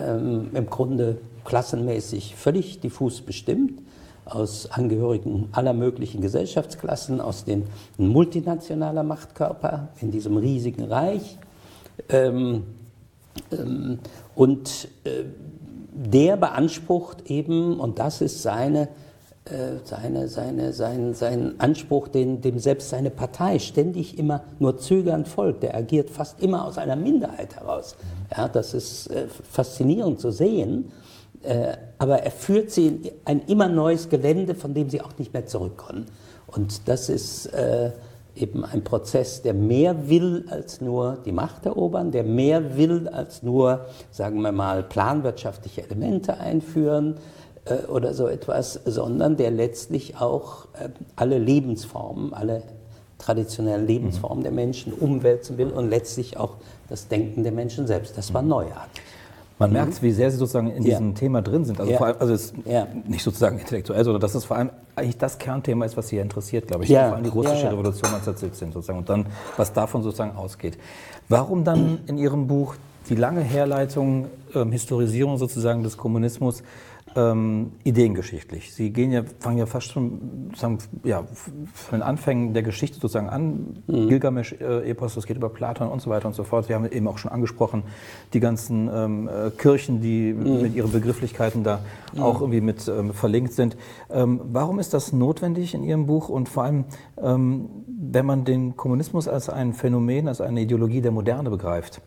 ähm, 0.00 0.50
im 0.54 0.66
Grunde 0.68 1.18
klassenmäßig 1.44 2.34
völlig 2.34 2.80
diffus 2.80 3.20
bestimmt 3.20 3.80
aus 4.24 4.70
Angehörigen 4.70 5.48
aller 5.52 5.72
möglichen 5.72 6.20
Gesellschaftsklassen, 6.20 7.20
aus 7.20 7.44
dem 7.44 7.64
multinationaler 7.96 9.02
Machtkörper 9.02 9.88
in 10.00 10.10
diesem 10.10 10.36
riesigen 10.36 10.84
Reich. 10.84 11.38
Ähm, 12.08 12.64
ähm, 13.50 13.98
und 14.34 14.88
äh, 15.04 15.24
der 15.92 16.36
beansprucht 16.36 17.30
eben, 17.30 17.78
und 17.78 17.98
das 17.98 18.20
ist 18.20 18.42
seine, 18.42 18.88
äh, 19.44 19.78
seine, 19.84 20.28
seine, 20.28 20.72
sein, 20.72 21.14
sein 21.14 21.54
Anspruch, 21.58 22.08
den, 22.08 22.40
dem 22.40 22.58
selbst 22.58 22.90
seine 22.90 23.10
Partei 23.10 23.58
ständig 23.58 24.18
immer 24.18 24.42
nur 24.58 24.78
zögernd 24.78 25.28
folgt. 25.28 25.62
Der 25.62 25.76
agiert 25.76 26.10
fast 26.10 26.40
immer 26.42 26.64
aus 26.64 26.78
einer 26.78 26.96
Minderheit 26.96 27.56
heraus. 27.56 27.96
Ja, 28.34 28.48
das 28.48 28.72
ist 28.72 29.08
äh, 29.08 29.26
faszinierend 29.28 30.20
zu 30.20 30.30
sehen. 30.30 30.92
Äh, 31.42 31.76
aber 31.98 32.22
er 32.22 32.30
führt 32.30 32.70
sie 32.70 32.86
in 32.86 33.10
ein 33.24 33.42
immer 33.46 33.68
neues 33.68 34.08
Gelände, 34.08 34.54
von 34.54 34.74
dem 34.74 34.90
sie 34.90 35.00
auch 35.00 35.18
nicht 35.18 35.32
mehr 35.32 35.46
zurückkommen. 35.46 36.06
Und 36.46 36.88
das 36.88 37.08
ist 37.08 37.46
äh, 37.46 37.90
eben 38.36 38.64
ein 38.64 38.84
Prozess, 38.84 39.42
der 39.42 39.54
mehr 39.54 40.08
will 40.08 40.44
als 40.50 40.80
nur 40.80 41.18
die 41.24 41.32
Macht 41.32 41.66
erobern, 41.66 42.10
der 42.10 42.24
mehr 42.24 42.76
will 42.76 43.08
als 43.08 43.42
nur, 43.42 43.86
sagen 44.10 44.40
wir 44.42 44.52
mal, 44.52 44.82
planwirtschaftliche 44.82 45.82
Elemente 45.82 46.38
einführen 46.38 47.16
äh, 47.64 47.86
oder 47.86 48.14
so 48.14 48.28
etwas, 48.28 48.80
sondern 48.84 49.36
der 49.36 49.50
letztlich 49.50 50.16
auch 50.20 50.66
alle 51.16 51.38
Lebensformen, 51.38 52.32
alle 52.34 52.62
traditionellen 53.18 53.86
Lebensformen 53.86 54.40
mhm. 54.40 54.44
der 54.44 54.52
Menschen 54.52 54.92
umwälzen 54.92 55.58
will 55.58 55.70
und 55.70 55.90
letztlich 55.90 56.36
auch 56.36 56.56
das 56.88 57.08
Denken 57.08 57.42
der 57.42 57.52
Menschen 57.52 57.86
selbst. 57.86 58.16
Das 58.18 58.34
war 58.34 58.42
mhm. 58.42 58.48
neuartig. 58.48 59.02
Man 59.58 59.70
mhm. 59.70 59.74
merkt, 59.74 60.02
wie 60.02 60.12
sehr 60.12 60.30
Sie 60.30 60.36
sozusagen 60.36 60.70
in 60.70 60.82
diesem 60.84 61.10
ja. 61.10 61.14
Thema 61.14 61.42
drin 61.42 61.64
sind. 61.64 61.78
Also, 61.80 61.92
ja. 61.92 61.98
vor 61.98 62.06
allem, 62.08 62.16
also 62.18 62.34
es 62.34 62.52
ja. 62.64 62.86
nicht 63.06 63.22
sozusagen 63.22 63.58
intellektuell, 63.58 64.04
sondern 64.04 64.20
dass 64.20 64.34
es 64.34 64.44
vor 64.44 64.56
allem 64.56 64.70
eigentlich 64.96 65.18
das 65.18 65.38
Kernthema 65.38 65.84
ist, 65.84 65.96
was 65.96 66.08
Sie 66.08 66.18
interessiert, 66.18 66.68
glaube 66.68 66.84
ich. 66.84 66.90
Ja. 66.90 67.08
Vor 67.08 67.16
allem 67.16 67.24
die 67.24 67.30
russische 67.30 67.66
Revolution 67.66 68.12
1917 68.12 68.72
sozusagen 68.72 68.98
und 68.98 69.08
dann, 69.08 69.26
was 69.56 69.72
davon 69.72 70.02
sozusagen 70.02 70.36
ausgeht. 70.36 70.78
Warum 71.28 71.64
dann 71.64 72.00
in 72.06 72.18
Ihrem 72.18 72.46
Buch 72.46 72.74
die 73.08 73.14
lange 73.14 73.40
Herleitung, 73.40 74.26
ähm, 74.54 74.72
Historisierung 74.72 75.38
sozusagen 75.38 75.82
des 75.82 75.96
Kommunismus 75.96 76.62
ähm, 77.16 77.72
ideengeschichtlich. 77.84 78.74
Sie 78.74 78.90
gehen 78.90 79.12
ja, 79.12 79.22
fangen 79.40 79.58
ja 79.58 79.66
fast 79.66 79.92
schon 79.92 80.50
sagen, 80.56 80.78
ja, 81.04 81.24
von 81.72 81.98
den 81.98 82.02
Anfängen 82.02 82.54
der 82.54 82.62
Geschichte 82.62 82.96
sozusagen 82.98 83.28
an. 83.28 83.82
Mhm. 83.86 84.08
Gilgamesch-Epos, 84.08 85.14
das 85.14 85.26
geht 85.26 85.36
über 85.36 85.48
Platon 85.48 85.88
und 85.88 86.00
so 86.00 86.10
weiter 86.10 86.26
und 86.26 86.34
so 86.34 86.44
fort. 86.44 86.68
Wir 86.68 86.76
haben 86.76 86.86
eben 86.90 87.06
auch 87.08 87.18
schon 87.18 87.30
angesprochen, 87.30 87.84
die 88.32 88.40
ganzen 88.40 88.90
ähm, 88.92 89.28
äh, 89.28 89.50
Kirchen, 89.50 90.00
die 90.00 90.32
mhm. 90.32 90.62
mit 90.62 90.74
ihren 90.74 90.92
Begrifflichkeiten 90.92 91.64
da 91.64 91.80
mhm. 92.14 92.22
auch 92.22 92.40
irgendwie 92.40 92.60
mit 92.60 92.88
ähm, 92.88 93.12
verlinkt 93.12 93.52
sind. 93.52 93.76
Ähm, 94.10 94.40
warum 94.44 94.78
ist 94.78 94.94
das 94.94 95.12
notwendig 95.12 95.74
in 95.74 95.82
Ihrem 95.82 96.06
Buch 96.06 96.28
und 96.28 96.48
vor 96.48 96.64
allem, 96.64 96.84
ähm, 97.22 97.68
wenn 97.86 98.26
man 98.26 98.44
den 98.44 98.76
Kommunismus 98.76 99.28
als 99.28 99.48
ein 99.48 99.72
Phänomen, 99.72 100.28
als 100.28 100.40
eine 100.40 100.60
Ideologie 100.60 101.00
der 101.00 101.12
Moderne 101.12 101.50
begreift, 101.50 102.00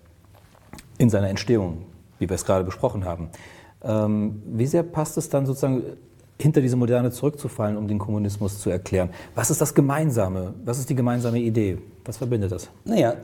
in 0.97 1.09
seiner 1.09 1.29
Entstehung, 1.29 1.85
wie 2.19 2.29
wir 2.29 2.35
es 2.35 2.45
gerade 2.45 2.63
besprochen 2.63 3.05
haben, 3.05 3.29
wie 3.81 4.65
sehr 4.65 4.83
passt 4.83 5.17
es 5.17 5.29
dann 5.29 5.45
sozusagen 5.45 5.83
hinter 6.39 6.61
diese 6.61 6.75
Moderne 6.75 7.11
zurückzufallen, 7.11 7.77
um 7.77 7.87
den 7.87 7.99
Kommunismus 7.99 8.59
zu 8.59 8.69
erklären? 8.69 9.09
Was 9.35 9.49
ist 9.49 9.61
das 9.61 9.73
Gemeinsame? 9.73 10.53
Was 10.65 10.79
ist 10.79 10.89
die 10.89 10.95
gemeinsame 10.95 11.39
Idee? 11.39 11.77
Was 12.03 12.17
verbindet 12.17 12.51
das? 12.51 12.69
Naja, 12.83 13.15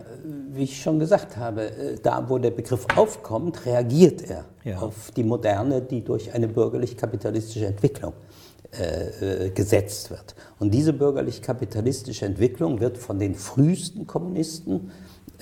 wie 0.54 0.64
ich 0.64 0.82
schon 0.82 1.00
gesagt 1.00 1.38
habe, 1.38 1.64
äh, 1.64 1.98
da 2.02 2.28
wo 2.28 2.38
der 2.38 2.52
Begriff 2.52 2.86
aufkommt, 2.96 3.66
reagiert 3.66 4.30
er 4.30 4.46
ja. 4.64 4.80
auf 4.80 5.12
die 5.12 5.24
Moderne, 5.24 5.82
die 5.82 6.04
durch 6.04 6.34
eine 6.34 6.48
bürgerlich-kapitalistische 6.48 7.66
Entwicklung 7.66 8.14
äh, 8.72 9.48
äh, 9.48 9.50
gesetzt 9.50 10.10
wird. 10.10 10.36
Und 10.60 10.74
diese 10.74 10.94
bürgerlich-kapitalistische 10.94 12.26
Entwicklung 12.26 12.80
wird 12.80 12.98
von 12.98 13.20
den 13.20 13.36
frühesten 13.36 14.08
Kommunisten 14.08 14.92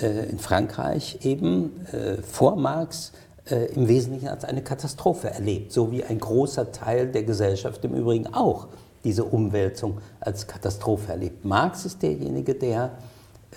äh, 0.02 0.30
in 0.30 0.40
Frankreich 0.40 1.20
eben 1.24 1.86
äh, 1.88 2.22
vor 2.24 2.56
Marx 2.56 3.12
im 3.52 3.88
Wesentlichen 3.88 4.28
als 4.28 4.46
eine 4.46 4.62
Katastrophe 4.62 5.30
erlebt, 5.30 5.72
so 5.72 5.92
wie 5.92 6.04
ein 6.04 6.20
großer 6.20 6.72
Teil 6.72 7.08
der 7.08 7.24
Gesellschaft 7.24 7.84
im 7.86 7.96
Übrigen 7.96 8.28
auch 8.34 8.68
diese 9.04 9.24
Umwälzung 9.24 10.00
als 10.20 10.48
Katastrophe 10.48 11.12
erlebt. 11.12 11.46
Marx 11.46 11.86
ist 11.86 12.02
derjenige, 12.02 12.56
der 12.56 12.92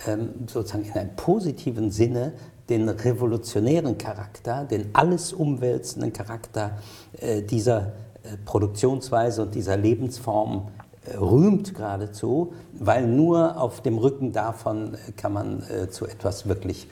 ähm, 0.07 0.29
sozusagen 0.47 0.85
in 0.85 0.93
einem 0.93 1.15
positiven 1.15 1.91
Sinne 1.91 2.33
den 2.69 2.87
revolutionären 2.89 3.97
Charakter, 3.97 4.63
den 4.65 4.89
alles 4.93 5.33
umwälzenden 5.33 6.13
Charakter 6.13 6.77
äh, 7.19 7.41
dieser 7.41 7.93
äh, 8.23 8.37
Produktionsweise 8.45 9.43
und 9.43 9.53
dieser 9.53 9.75
Lebensform 9.77 10.69
äh, 11.05 11.17
rühmt 11.17 11.75
geradezu, 11.75 12.53
weil 12.73 13.05
nur 13.05 13.59
auf 13.59 13.81
dem 13.81 13.97
Rücken 13.97 14.31
davon 14.31 14.93
äh, 14.93 15.11
kann 15.11 15.33
man 15.33 15.63
äh, 15.69 15.89
zu 15.89 16.05
etwas 16.05 16.47
wirklich 16.47 16.87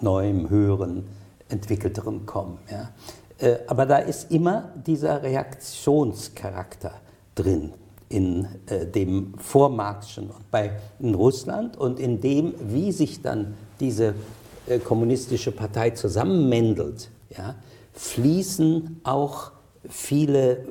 Neuem, 0.00 0.50
Höheren, 0.50 1.04
Entwickelterem 1.52 2.26
kommen. 2.26 2.58
Ja. 2.70 2.90
Äh, 3.38 3.58
aber 3.66 3.86
da 3.86 3.98
ist 3.98 4.30
immer 4.30 4.72
dieser 4.86 5.22
Reaktionscharakter 5.22 6.92
drin 7.34 7.72
in 8.08 8.46
äh, 8.66 8.86
dem 8.86 9.34
Vormarxischen 9.38 10.30
und 10.30 10.50
bei 10.50 10.72
in 10.98 11.14
Russland 11.14 11.76
und 11.76 11.98
in 11.98 12.20
dem, 12.20 12.54
wie 12.58 12.92
sich 12.92 13.22
dann 13.22 13.54
diese 13.80 14.14
äh, 14.66 14.78
kommunistische 14.78 15.50
Partei 15.50 15.90
zusammenmändelt, 15.90 17.10
ja, 17.36 17.56
fließen 17.94 19.00
auch 19.02 19.52
viele, 19.88 20.64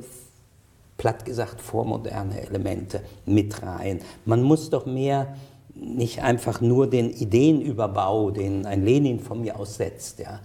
platt 0.98 1.26
gesagt, 1.26 1.62
vormoderne 1.62 2.41
Elemente 2.41 3.02
mit 3.26 3.62
rein. 3.63 4.02
Man 4.26 4.44
muss 4.44 4.70
doch 4.70 4.86
mehr 4.86 5.36
nicht 5.82 6.22
einfach 6.22 6.62
nur 6.62 6.88
den 6.88 7.10
Ideenüberbau, 7.10 8.30
den 8.30 8.67
ein 8.67 8.86
Lenin 8.86 9.20
von 9.20 9.41
mir 9.41 9.60
aussetzt. 9.60 10.20
Ja. 10.20 10.39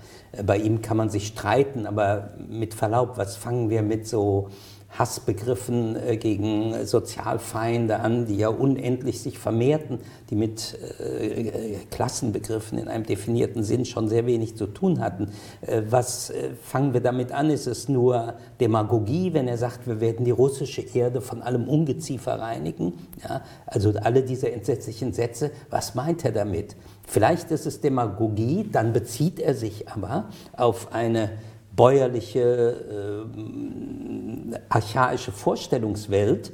Bei 0.44 0.56
ihm 0.56 0.80
kann 0.80 0.96
man 0.96 1.10
sich 1.10 1.28
streiten, 1.28 1.86
aber 1.86 2.30
mit 2.48 2.72
Verlaub, 2.72 3.18
was 3.18 3.36
fangen 3.36 3.68
wir 3.68 3.82
mit 3.82 4.08
so 4.08 4.48
Hassbegriffen 4.90 5.96
äh, 5.96 6.16
gegen 6.16 6.86
Sozialfeinde 6.86 8.00
an, 8.00 8.26
die 8.26 8.36
ja 8.36 8.48
unendlich 8.48 9.20
sich 9.20 9.38
vermehrten, 9.38 9.98
die 10.30 10.36
mit 10.36 10.78
äh, 11.00 11.76
Klassenbegriffen 11.90 12.78
in 12.78 12.88
einem 12.88 13.04
definierten 13.04 13.62
Sinn 13.62 13.84
schon 13.84 14.08
sehr 14.08 14.26
wenig 14.26 14.56
zu 14.56 14.66
tun 14.66 15.00
hatten. 15.00 15.28
Äh, 15.60 15.82
was 15.90 16.32
fangen 16.62 16.94
wir 16.94 17.00
damit 17.00 17.32
an? 17.32 17.50
Ist 17.50 17.66
es 17.66 17.88
nur 17.88 18.34
Demagogie, 18.60 19.32
wenn 19.34 19.48
er 19.48 19.58
sagt, 19.58 19.86
wir 19.86 20.00
werden 20.00 20.24
die 20.24 20.30
russische 20.30 20.82
Erde 20.82 21.20
von 21.20 21.42
allem 21.42 21.68
Ungeziefer 21.68 22.38
reinigen? 22.38 22.94
Ja, 23.22 23.42
also 23.66 23.92
alle 24.02 24.22
diese 24.22 24.50
entsetzlichen 24.50 25.12
Sätze, 25.12 25.50
was 25.70 25.94
meint 25.94 26.24
er 26.24 26.32
damit? 26.32 26.76
Vielleicht 27.06 27.50
ist 27.50 27.66
es 27.66 27.80
Demagogie, 27.80 28.68
dann 28.70 28.92
bezieht 28.92 29.38
er 29.38 29.54
sich 29.54 29.88
aber 29.88 30.28
auf 30.56 30.92
eine 30.92 31.30
bäuerliche, 31.76 33.24
äh, 33.34 34.58
archaische 34.68 35.30
Vorstellungswelt, 35.32 36.52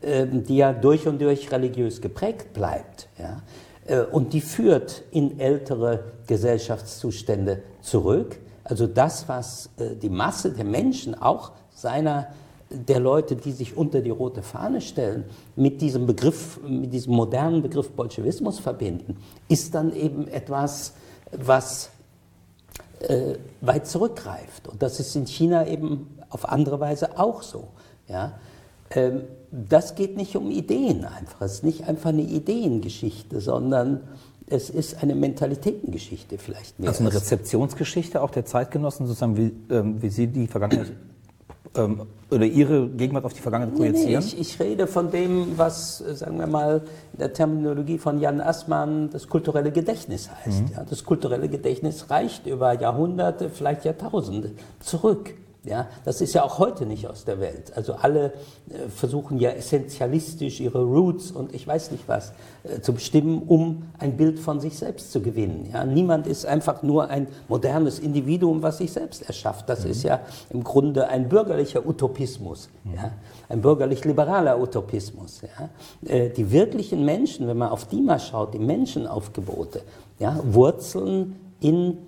äh, 0.00 0.26
die 0.26 0.58
ja 0.58 0.72
durch 0.72 1.08
und 1.08 1.20
durch 1.20 1.50
religiös 1.50 2.00
geprägt 2.00 2.52
bleibt. 2.52 3.08
Ja? 3.18 3.42
Äh, 3.86 4.02
und 4.02 4.32
die 4.32 4.40
führt 4.40 5.02
in 5.10 5.40
ältere 5.40 6.12
Gesellschaftszustände 6.26 7.62
zurück. 7.80 8.38
Also 8.62 8.86
das, 8.86 9.28
was 9.28 9.70
äh, 9.78 9.96
die 9.96 10.10
Masse 10.10 10.52
der 10.52 10.64
Menschen, 10.64 11.14
auch 11.14 11.52
seiner 11.74 12.28
der 12.70 13.00
Leute, 13.00 13.34
die 13.34 13.52
sich 13.52 13.76
unter 13.76 14.02
die 14.02 14.10
rote 14.10 14.42
Fahne 14.42 14.82
stellen, 14.82 15.24
mit 15.56 15.80
diesem 15.80 16.06
Begriff, 16.06 16.60
mit 16.62 16.92
diesem 16.92 17.14
modernen 17.14 17.62
Begriff 17.62 17.90
Bolschewismus 17.90 18.58
verbinden, 18.58 19.16
ist 19.48 19.74
dann 19.74 19.94
eben 19.94 20.28
etwas, 20.28 20.92
was 21.32 21.90
äh, 23.02 23.34
weit 23.60 23.86
zurückgreift. 23.86 24.68
Und 24.68 24.82
das 24.82 25.00
ist 25.00 25.14
in 25.16 25.26
China 25.26 25.66
eben 25.66 26.18
auf 26.30 26.48
andere 26.48 26.80
Weise 26.80 27.18
auch 27.18 27.42
so. 27.42 27.68
Ja? 28.08 28.32
Ähm, 28.90 29.22
das 29.50 29.94
geht 29.94 30.16
nicht 30.16 30.36
um 30.36 30.50
Ideen 30.50 31.04
einfach. 31.04 31.42
Es 31.42 31.54
ist 31.54 31.64
nicht 31.64 31.88
einfach 31.88 32.10
eine 32.10 32.22
Ideengeschichte, 32.22 33.40
sondern 33.40 34.00
es 34.46 34.70
ist 34.70 35.02
eine 35.02 35.14
Mentalitätengeschichte 35.14 36.38
vielleicht 36.38 36.78
mehr. 36.78 36.90
Also 36.90 37.04
eine 37.04 37.12
Rezeptionsgeschichte 37.12 38.22
auch 38.22 38.30
der 38.30 38.46
Zeitgenossen, 38.46 39.06
sozusagen, 39.06 39.36
wie, 39.36 39.52
ähm, 39.70 40.00
wie 40.02 40.08
Sie 40.08 40.26
die 40.26 40.46
Vergangenheit 40.46 40.92
ähm, 41.76 42.02
oder 42.30 42.44
Ihre 42.44 42.88
Gegenwart 42.88 43.24
auf 43.24 43.32
die 43.32 43.40
Vergangenheit 43.40 43.76
projizieren? 43.76 44.24
Nee, 44.24 44.32
ich, 44.32 44.38
ich, 44.38 44.60
rede 44.60 44.86
von 44.86 45.10
dem, 45.10 45.56
was, 45.56 46.00
äh, 46.00 46.14
sagen 46.14 46.38
wir 46.38 46.46
mal, 46.46 46.82
in 47.12 47.18
der 47.18 47.32
Terminologie 47.32 47.98
von 47.98 48.20
Jan 48.20 48.40
Assmann 48.40 49.10
das 49.10 49.28
kulturelle 49.28 49.72
Gedächtnis 49.72 50.30
heißt. 50.30 50.62
Mhm. 50.62 50.70
Ja, 50.74 50.84
das 50.88 51.04
kulturelle 51.04 51.48
Gedächtnis 51.48 52.10
reicht 52.10 52.46
über 52.46 52.78
Jahrhunderte, 52.78 53.50
vielleicht 53.50 53.84
Jahrtausende 53.84 54.52
zurück. 54.80 55.34
Ja, 55.68 55.86
das 56.04 56.22
ist 56.22 56.32
ja 56.32 56.44
auch 56.44 56.58
heute 56.58 56.86
nicht 56.86 57.06
aus 57.08 57.24
der 57.24 57.40
Welt. 57.40 57.76
Also 57.76 57.94
alle 57.94 58.32
äh, 58.70 58.88
versuchen 58.88 59.38
ja 59.38 59.50
essentialistisch 59.50 60.60
ihre 60.60 60.82
Roots 60.82 61.30
und 61.30 61.54
ich 61.54 61.66
weiß 61.66 61.90
nicht 61.90 62.08
was 62.08 62.32
äh, 62.64 62.80
zu 62.80 62.94
bestimmen, 62.94 63.42
um 63.46 63.82
ein 63.98 64.16
Bild 64.16 64.38
von 64.38 64.60
sich 64.60 64.78
selbst 64.78 65.12
zu 65.12 65.20
gewinnen. 65.20 65.68
Ja, 65.70 65.84
niemand 65.84 66.26
ist 66.26 66.46
einfach 66.46 66.82
nur 66.82 67.10
ein 67.10 67.28
modernes 67.48 67.98
Individuum, 67.98 68.62
was 68.62 68.78
sich 68.78 68.92
selbst 68.92 69.22
erschafft. 69.28 69.68
Das 69.68 69.84
mhm. 69.84 69.90
ist 69.90 70.04
ja 70.04 70.20
im 70.48 70.64
Grunde 70.64 71.08
ein 71.08 71.28
bürgerlicher 71.28 71.86
Utopismus, 71.86 72.70
mhm. 72.84 72.94
ja, 72.94 73.10
ein 73.50 73.60
bürgerlich-liberaler 73.60 74.58
Utopismus. 74.58 75.42
Ja. 75.42 75.68
Äh, 76.10 76.30
die 76.30 76.50
wirklichen 76.50 77.04
Menschen, 77.04 77.46
wenn 77.46 77.58
man 77.58 77.68
auf 77.68 77.84
die 77.84 78.00
mal 78.00 78.20
schaut, 78.20 78.54
die 78.54 78.58
Menschenaufgebote, 78.58 79.82
ja, 80.18 80.40
wurzeln 80.44 81.36
in 81.60 81.98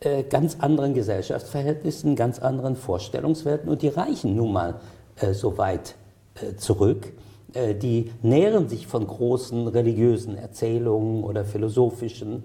äh, 0.00 0.22
ganz 0.22 0.56
anderen 0.60 0.94
Gesellschaftsverhältnissen, 0.94 2.16
ganz 2.16 2.38
anderen 2.38 2.74
Vorstellungswelten 2.74 3.68
und 3.68 3.82
die 3.82 3.88
reichen 3.88 4.34
nun 4.34 4.52
mal 4.52 4.80
äh, 5.16 5.34
so 5.34 5.58
weit 5.58 5.94
äh, 6.36 6.56
zurück. 6.56 7.12
Äh, 7.52 7.74
die 7.74 8.10
nähren 8.22 8.68
sich 8.70 8.86
von 8.86 9.06
großen 9.06 9.68
religiösen 9.68 10.38
Erzählungen 10.38 11.22
oder 11.22 11.44
philosophischen. 11.44 12.44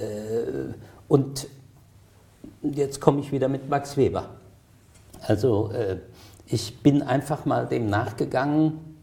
Äh, 0.00 0.74
und 1.06 1.46
jetzt 2.62 3.00
komme 3.00 3.20
ich 3.20 3.30
wieder 3.30 3.46
mit 3.46 3.68
Max 3.68 3.96
Weber. 3.96 4.30
Also 5.22 5.70
ich 6.46 6.82
bin 6.82 7.02
einfach 7.02 7.46
mal 7.46 7.66
dem 7.66 7.88
nachgegangen, 7.88 8.96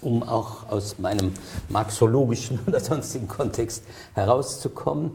um 0.00 0.22
auch 0.22 0.68
aus 0.68 0.98
meinem 0.98 1.32
marxologischen 1.68 2.58
oder 2.66 2.80
sonstigen 2.80 3.28
Kontext 3.28 3.84
herauszukommen 4.14 5.12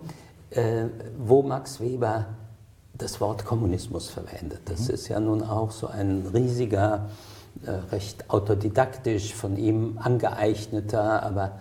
äh, 0.51 0.85
wo 1.17 1.41
Max 1.41 1.79
Weber 1.79 2.27
das 2.97 3.19
Wort 3.19 3.45
Kommunismus 3.45 4.09
verwendet. 4.09 4.61
Das 4.65 4.87
mhm. 4.87 4.93
ist 4.93 5.07
ja 5.07 5.19
nun 5.19 5.43
auch 5.43 5.71
so 5.71 5.87
ein 5.87 6.25
riesiger, 6.33 7.09
äh, 7.65 7.71
recht 7.91 8.29
autodidaktisch 8.29 9.33
von 9.33 9.57
ihm 9.57 9.97
angeeigneter, 9.97 11.23
aber 11.23 11.59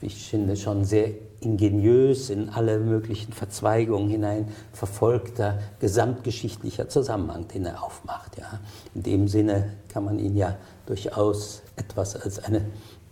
ich 0.00 0.28
finde 0.28 0.56
schon 0.56 0.84
sehr 0.84 1.10
ingeniös 1.40 2.30
in 2.30 2.48
alle 2.48 2.78
möglichen 2.78 3.32
Verzweigungen 3.32 4.08
hinein 4.08 4.48
verfolgter 4.72 5.58
gesamtgeschichtlicher 5.78 6.88
Zusammenhang, 6.88 7.46
den 7.48 7.66
er 7.66 7.82
aufmacht. 7.82 8.38
Ja. 8.38 8.60
In 8.94 9.02
dem 9.04 9.28
Sinne 9.28 9.74
kann 9.88 10.04
man 10.04 10.18
ihn 10.18 10.36
ja 10.36 10.56
durchaus 10.86 11.62
etwas 11.76 12.16
als 12.16 12.42
eine 12.44 12.62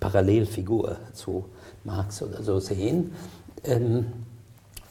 Parallelfigur 0.00 0.96
zu 1.12 1.44
Marx 1.84 2.22
oder 2.22 2.42
so 2.42 2.58
sehen. 2.58 3.12
Ähm, 3.64 4.06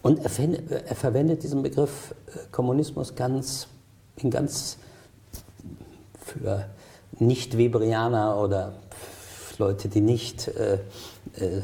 und 0.05 0.19
er, 0.19 0.85
er 0.85 0.95
verwendet 0.95 1.41
diesen 1.41 1.63
Begriff 1.63 2.13
äh, 2.27 2.37
Kommunismus 2.51 3.15
ganz, 3.15 3.65
in 4.17 4.29
ganz 4.29 4.77
für 6.23 6.67
Nicht-Weberianer 7.17 8.37
oder 8.37 8.73
Leute, 9.57 9.89
die 9.89 10.01
nicht 10.01 10.47
äh, 10.47 10.75
äh, 10.75 11.61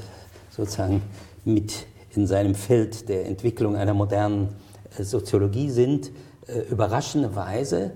sozusagen 0.50 1.04
mit 1.46 1.86
in 2.16 2.26
seinem 2.26 2.56
Feld 2.56 3.10
der 3.10 3.28
Entwicklung 3.28 3.76
einer 3.76 3.94
modernen 3.94 4.50
äh, 4.98 5.04
Soziologie 5.04 5.70
sind, 5.70 6.12
überraschende 6.70 7.36
Weise 7.36 7.92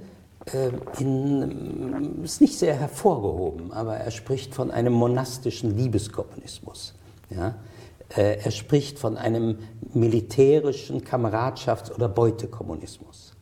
in, 0.99 2.23
ist 2.23 2.39
nicht 2.39 2.59
sehr 2.59 2.75
hervorgehoben, 2.75 3.73
aber 3.73 3.97
er 3.97 4.11
spricht 4.11 4.53
von 4.53 4.69
einem 4.69 4.93
monastischen 4.93 5.75
Liebeskommunismus. 5.75 6.93
Ja? 7.31 7.55
Äh, 8.09 8.37
er 8.43 8.51
spricht 8.51 8.99
von 8.99 9.17
einem 9.17 9.59
militärischen 9.93 11.01
Kameradschafts- 11.03 11.91
oder 11.91 12.07
Beutekommunismus. 12.07 13.33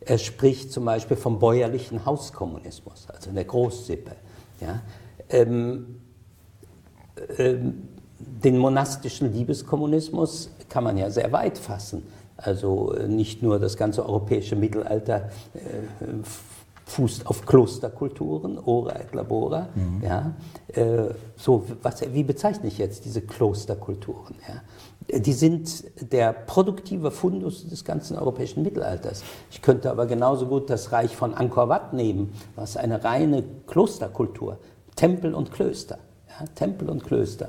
Er 0.00 0.18
spricht 0.18 0.72
zum 0.72 0.84
Beispiel 0.84 1.16
vom 1.16 1.38
bäuerlichen 1.38 2.04
Hauskommunismus, 2.04 3.08
also 3.08 3.30
der 3.30 3.44
Großsippe. 3.44 4.12
Ja. 4.60 4.82
Ähm, 5.28 6.00
ähm, 7.38 7.88
den 8.18 8.58
monastischen 8.58 9.32
Liebeskommunismus 9.32 10.50
kann 10.68 10.84
man 10.84 10.96
ja 10.96 11.10
sehr 11.10 11.32
weit 11.32 11.58
fassen. 11.58 12.04
Also 12.36 12.92
äh, 12.94 13.08
nicht 13.08 13.42
nur 13.42 13.58
das 13.58 13.76
ganze 13.76 14.04
europäische 14.06 14.56
Mittelalter 14.56 15.30
äh, 15.54 16.04
fußt 16.86 17.26
auf 17.26 17.44
Klosterkulturen, 17.44 18.58
ora 18.64 19.00
et 19.00 19.12
labora. 19.12 19.68
Mhm. 19.74 20.02
Ja, 20.02 20.34
äh, 20.68 21.12
so, 21.36 21.64
was, 21.82 22.00
wie 22.12 22.22
bezeichne 22.22 22.68
ich 22.68 22.78
jetzt 22.78 23.04
diese 23.04 23.22
Klosterkulturen? 23.22 24.36
Ja? 24.48 25.18
Die 25.18 25.32
sind 25.32 25.84
der 26.12 26.32
produktive 26.32 27.10
Fundus 27.10 27.68
des 27.68 27.84
ganzen 27.84 28.16
europäischen 28.16 28.62
Mittelalters. 28.62 29.24
Ich 29.50 29.62
könnte 29.62 29.90
aber 29.90 30.06
genauso 30.06 30.46
gut 30.46 30.70
das 30.70 30.92
Reich 30.92 31.14
von 31.14 31.34
Angkor 31.34 31.68
Wat 31.68 31.92
nehmen, 31.92 32.32
was 32.54 32.76
eine 32.76 33.02
reine 33.02 33.42
Klosterkultur, 33.66 34.58
Tempel 34.94 35.34
und 35.34 35.50
Klöster. 35.50 35.98
Ja? 36.28 36.46
Tempel 36.54 36.88
und 36.88 37.04
Klöster. 37.04 37.48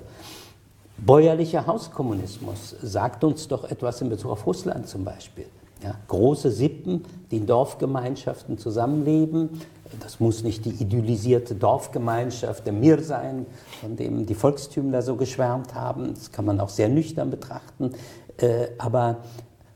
bäuerlicher 0.97 1.67
Hauskommunismus 1.67 2.75
sagt 2.81 3.23
uns 3.23 3.47
doch 3.47 3.69
etwas 3.69 4.01
in 4.01 4.09
Bezug 4.09 4.31
auf 4.31 4.47
Russland 4.47 4.87
zum 4.87 5.03
Beispiel. 5.03 5.45
Ja, 5.83 5.95
große 6.07 6.51
Sippen, 6.51 7.03
die 7.29 7.37
in 7.37 7.45
Dorfgemeinschaften 7.45 8.57
zusammenleben. 8.57 9.61
Das 10.01 10.19
muss 10.19 10.43
nicht 10.43 10.65
die 10.65 10.71
idyllisierte 10.71 11.55
Dorfgemeinschaft 11.55 12.65
der 12.65 12.73
Mir 12.73 13.01
sein, 13.03 13.45
von 13.79 13.95
dem 13.95 14.25
die 14.25 14.35
Volkstümler 14.35 15.01
so 15.01 15.15
geschwärmt 15.15 15.75
haben. 15.75 16.13
Das 16.15 16.31
kann 16.31 16.45
man 16.45 16.59
auch 16.59 16.69
sehr 16.69 16.89
nüchtern 16.89 17.29
betrachten. 17.29 17.91
Äh, 18.37 18.67
aber 18.77 19.17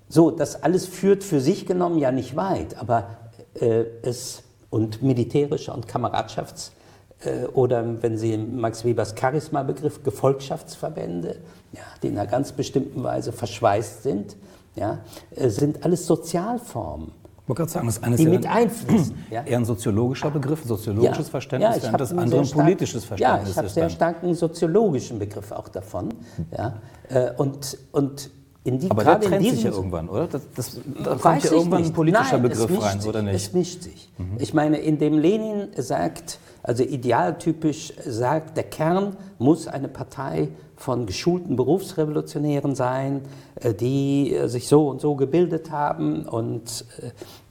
so, 0.10 0.32
das 0.32 0.64
alles 0.64 0.86
führt 0.88 1.24
für 1.24 1.40
sich 1.40 1.66
genommen 1.66 2.00
ja 2.00 2.12
nicht 2.12 2.36
weit. 2.36 2.78
Aber 2.78 3.18
äh, 3.54 3.86
es 4.02 4.44
und 4.70 5.02
militärischer 5.02 5.74
und 5.74 5.88
Kameradschafts- 5.88 6.72
äh, 7.24 7.46
oder 7.54 8.02
wenn 8.02 8.18
Sie 8.18 8.38
Max 8.38 8.84
Webers 8.84 9.14
Charisma-Begriff, 9.18 10.04
Gefolgschaftsverbände, 10.04 11.38
ja, 11.74 11.82
die 12.02 12.08
in 12.08 12.18
einer 12.18 12.30
ganz 12.30 12.52
bestimmten 12.52 13.04
Weise 13.04 13.32
verschweißt 13.32 14.04
sind, 14.04 14.36
ja, 14.76 15.00
äh, 15.36 15.50
sind 15.50 15.84
alles 15.84 16.06
Sozialformen. 16.08 17.12
Ich 17.44 17.50
wollte 17.50 17.60
gerade 17.64 17.72
sagen, 17.72 17.88
das 17.88 18.02
eine 18.04 18.16
die 18.16 18.24
ist 18.24 18.30
mit 18.30 18.46
ja 18.46 18.52
einfließen. 18.52 19.16
Ja. 19.32 19.44
eher 19.44 19.58
ein 19.58 19.66
soziologischer 19.66 20.32
Begriff, 20.32 20.64
ein 20.64 20.68
soziologisches 20.68 21.26
Ja. 21.28 21.32
Verständnis, 21.32 21.92
hab 21.92 21.98
das 21.98 22.12
andere 22.14 22.42
ein 22.42 22.50
politisches 22.50 23.04
Verständnis 23.04 23.48
Ja, 23.48 23.52
ich 23.52 23.58
habe 23.58 23.70
sehr 23.70 23.90
starken 23.90 24.34
soziologischen 24.36 25.20
Begriff 25.20 25.52
auch 25.52 25.68
davon. 25.68 26.10
Ja. 26.58 26.76
Äh, 27.10 27.32
Und, 27.38 27.78
und 27.92 28.30
in 28.64 28.78
die, 28.78 28.92
Aber 28.92 29.04
der 29.04 29.20
trennt 29.20 29.44
sich 29.44 29.64
ja 29.64 29.72
irgendwann, 29.72 30.08
oder? 30.08 30.28
Das, 30.28 30.44
das, 30.56 30.80
da 31.04 31.16
kommt 31.16 31.44
ja 31.44 31.52
irgendwann 31.52 31.80
ein 31.80 31.84
nicht. 31.86 31.96
politischer 31.96 32.34
Nein, 32.38 32.42
Begriff 32.44 32.84
rein, 32.84 33.00
sich, 33.02 33.10
oder 33.10 33.22
nicht? 33.24 33.32
Mhm. 33.32 33.36
Es 33.36 33.54
mischt 33.54 33.82
sich. 33.84 34.12
Ich 34.38 34.54
meine, 34.54 34.78
indem 34.78 35.18
Lenin 35.18 35.70
sagt, 35.78 36.38
also 36.62 36.84
idealtypisch 36.84 37.92
sagt, 38.06 38.56
der 38.58 38.66
Kern 38.66 39.18
muss 39.40 39.68
eine 39.68 39.88
Partei 39.88 40.50
von 40.82 41.06
geschulten 41.06 41.56
Berufsrevolutionären 41.56 42.76
sein, 42.76 43.22
äh, 43.56 43.74
die 43.74 44.34
äh, 44.34 44.48
sich 44.48 44.68
so 44.68 44.90
und 44.90 45.02
so 45.02 45.16
gebildet 45.16 45.72
haben 45.72 46.24
und 46.26 46.86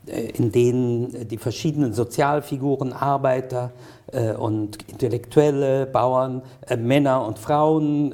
äh, 0.06 0.30
in 0.36 0.50
denen 0.50 1.28
die 1.28 1.36
verschiedenen 1.36 1.92
Sozialfiguren, 1.92 2.92
Arbeiter 2.92 3.70
und 4.38 4.78
Intellektuelle, 4.90 5.86
Bauern, 5.86 6.42
Männer 6.78 7.24
und 7.24 7.38
Frauen, 7.38 8.12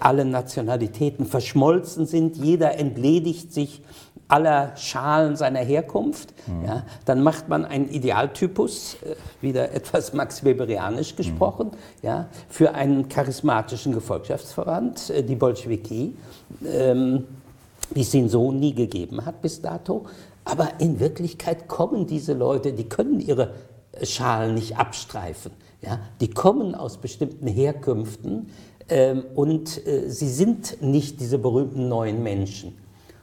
alle 0.00 0.24
Nationalitäten 0.24 1.24
verschmolzen 1.26 2.06
sind. 2.06 2.36
Jeder 2.36 2.78
entledigt 2.78 3.52
sich 3.52 3.82
aller 4.28 4.76
Schalen 4.76 5.36
seiner 5.36 5.60
Herkunft. 5.60 6.34
Ja, 6.64 6.84
dann 7.06 7.22
macht 7.22 7.48
man 7.48 7.64
einen 7.64 7.88
Idealtypus, 7.88 8.96
äh, 9.02 9.16
wieder 9.40 9.72
etwas 9.74 10.12
Max 10.12 10.44
Weberianisch 10.44 11.16
gesprochen, 11.16 11.72
ja, 12.02 12.28
für 12.48 12.74
einen 12.74 13.08
charismatischen 13.08 13.92
Gefolgschaftsverband, 13.92 15.10
äh, 15.10 15.22
die 15.22 15.34
Bolschewiki, 15.34 16.14
ähm, 16.66 17.24
wie 17.90 18.02
es 18.02 18.14
ihn 18.14 18.28
so 18.28 18.52
nie 18.52 18.74
gegeben 18.74 19.24
hat 19.24 19.40
bis 19.42 19.62
dato. 19.62 20.06
Aber 20.44 20.72
in 20.78 21.00
Wirklichkeit 21.00 21.68
kommen 21.68 22.06
diese 22.06 22.32
Leute, 22.32 22.72
die 22.72 22.88
können 22.88 23.20
ihre 23.20 23.52
Schalen 24.02 24.54
nicht 24.54 24.78
abstreifen. 24.78 25.52
Ja? 25.82 26.00
Die 26.20 26.30
kommen 26.30 26.74
aus 26.74 26.98
bestimmten 26.98 27.46
Herkünften 27.46 28.50
ähm, 28.88 29.24
und 29.34 29.86
äh, 29.86 30.08
sie 30.08 30.28
sind 30.28 30.80
nicht 30.82 31.20
diese 31.20 31.38
berühmten 31.38 31.88
neuen 31.88 32.22
Menschen. 32.22 32.76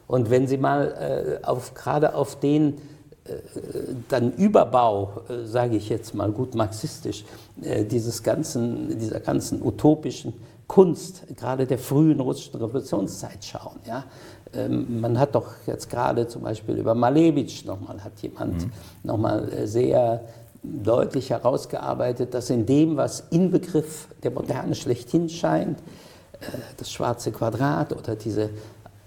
Und 0.07 0.29
wenn 0.29 0.47
Sie 0.47 0.57
mal 0.57 1.39
äh, 1.41 1.45
auf, 1.45 1.73
gerade 1.73 2.15
auf 2.15 2.39
den 2.39 2.77
äh, 3.25 3.33
dann 4.07 4.33
Überbau, 4.33 5.21
äh, 5.29 5.45
sage 5.45 5.77
ich 5.77 5.89
jetzt 5.89 6.13
mal 6.13 6.31
gut 6.31 6.53
marxistisch, 6.53 7.25
äh, 7.61 7.83
dieses 7.83 8.21
ganzen, 8.21 8.99
dieser 8.99 9.19
ganzen 9.19 9.65
utopischen 9.65 10.33
Kunst, 10.67 11.23
gerade 11.35 11.65
der 11.65 11.79
frühen 11.79 12.19
russischen 12.19 12.59
Revolutionszeit 12.59 13.43
schauen. 13.43 13.79
Ja? 13.87 14.03
Ähm, 14.53 15.01
man 15.01 15.19
hat 15.19 15.33
doch 15.33 15.53
jetzt 15.65 15.89
gerade 15.89 16.27
zum 16.27 16.43
Beispiel 16.43 16.77
über 16.77 16.93
Malevich 16.93 17.65
nochmal, 17.65 18.03
hat 18.03 18.19
jemand 18.21 18.67
nochmal 19.03 19.51
äh, 19.51 19.67
sehr 19.67 20.21
deutlich 20.61 21.31
herausgearbeitet, 21.31 22.33
dass 22.33 22.49
in 22.49 22.65
dem, 22.65 22.97
was 22.97 23.23
Inbegriff 23.31 24.07
der 24.23 24.31
Moderne 24.31 24.73
schlechthin 24.73 25.29
scheint, 25.29 25.77
das 26.77 26.91
schwarze 26.91 27.31
Quadrat 27.31 27.93
oder 27.93 28.15
diese 28.15 28.49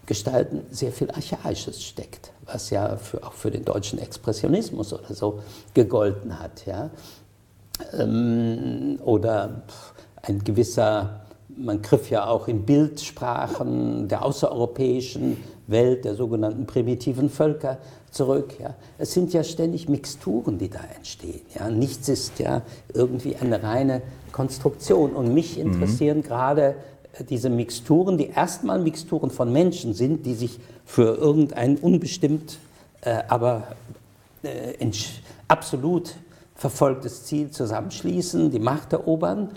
Gestalten 0.08 0.62
sehr 0.70 0.90
viel 0.90 1.10
Archaisches 1.10 1.84
steckt, 1.84 2.32
was 2.46 2.70
ja 2.70 2.96
für, 2.96 3.22
auch 3.22 3.34
für 3.34 3.50
den 3.50 3.66
deutschen 3.66 3.98
Expressionismus 3.98 4.94
oder 4.94 5.14
so 5.14 5.40
gegolten 5.74 6.40
hat. 6.40 6.64
Ja? 6.64 6.88
Ähm, 7.92 8.98
oder 9.04 9.62
ein 10.22 10.42
gewisser, 10.42 11.26
man 11.54 11.82
griff 11.82 12.08
ja 12.08 12.26
auch 12.26 12.48
in 12.48 12.64
Bildsprachen 12.64 14.08
der 14.08 14.24
außereuropäischen 14.24 15.36
Welt, 15.66 16.06
der 16.06 16.14
sogenannten 16.14 16.64
primitiven 16.66 17.28
Völker 17.28 17.76
zurück. 18.10 18.54
Ja. 18.58 18.76
Es 18.96 19.12
sind 19.12 19.34
ja 19.34 19.44
ständig 19.44 19.90
Mixturen, 19.90 20.56
die 20.56 20.70
da 20.70 20.80
entstehen. 20.96 21.42
Ja. 21.54 21.68
Nichts 21.68 22.08
ist 22.08 22.38
ja 22.38 22.62
irgendwie 22.94 23.36
eine 23.36 23.62
reine 23.62 24.00
Konstruktion. 24.32 25.12
Und 25.12 25.34
mich 25.34 25.58
interessieren 25.58 26.22
gerade 26.22 26.70
äh, 26.70 26.74
diese 27.24 27.50
Mixturen, 27.50 28.18
die 28.18 28.28
erstmal 28.28 28.78
Mixturen 28.78 29.30
von 29.30 29.52
Menschen 29.52 29.94
sind, 29.94 30.26
die 30.26 30.34
sich 30.34 30.58
für 30.84 31.16
irgendein 31.16 31.76
unbestimmt, 31.76 32.58
äh, 33.02 33.22
aber 33.28 33.64
äh, 34.42 34.90
absolut 35.48 36.14
verfolgtes 36.54 37.24
Ziel 37.24 37.50
zusammenschließen, 37.50 38.50
die 38.50 38.58
Macht 38.58 38.92
erobern. 38.92 39.50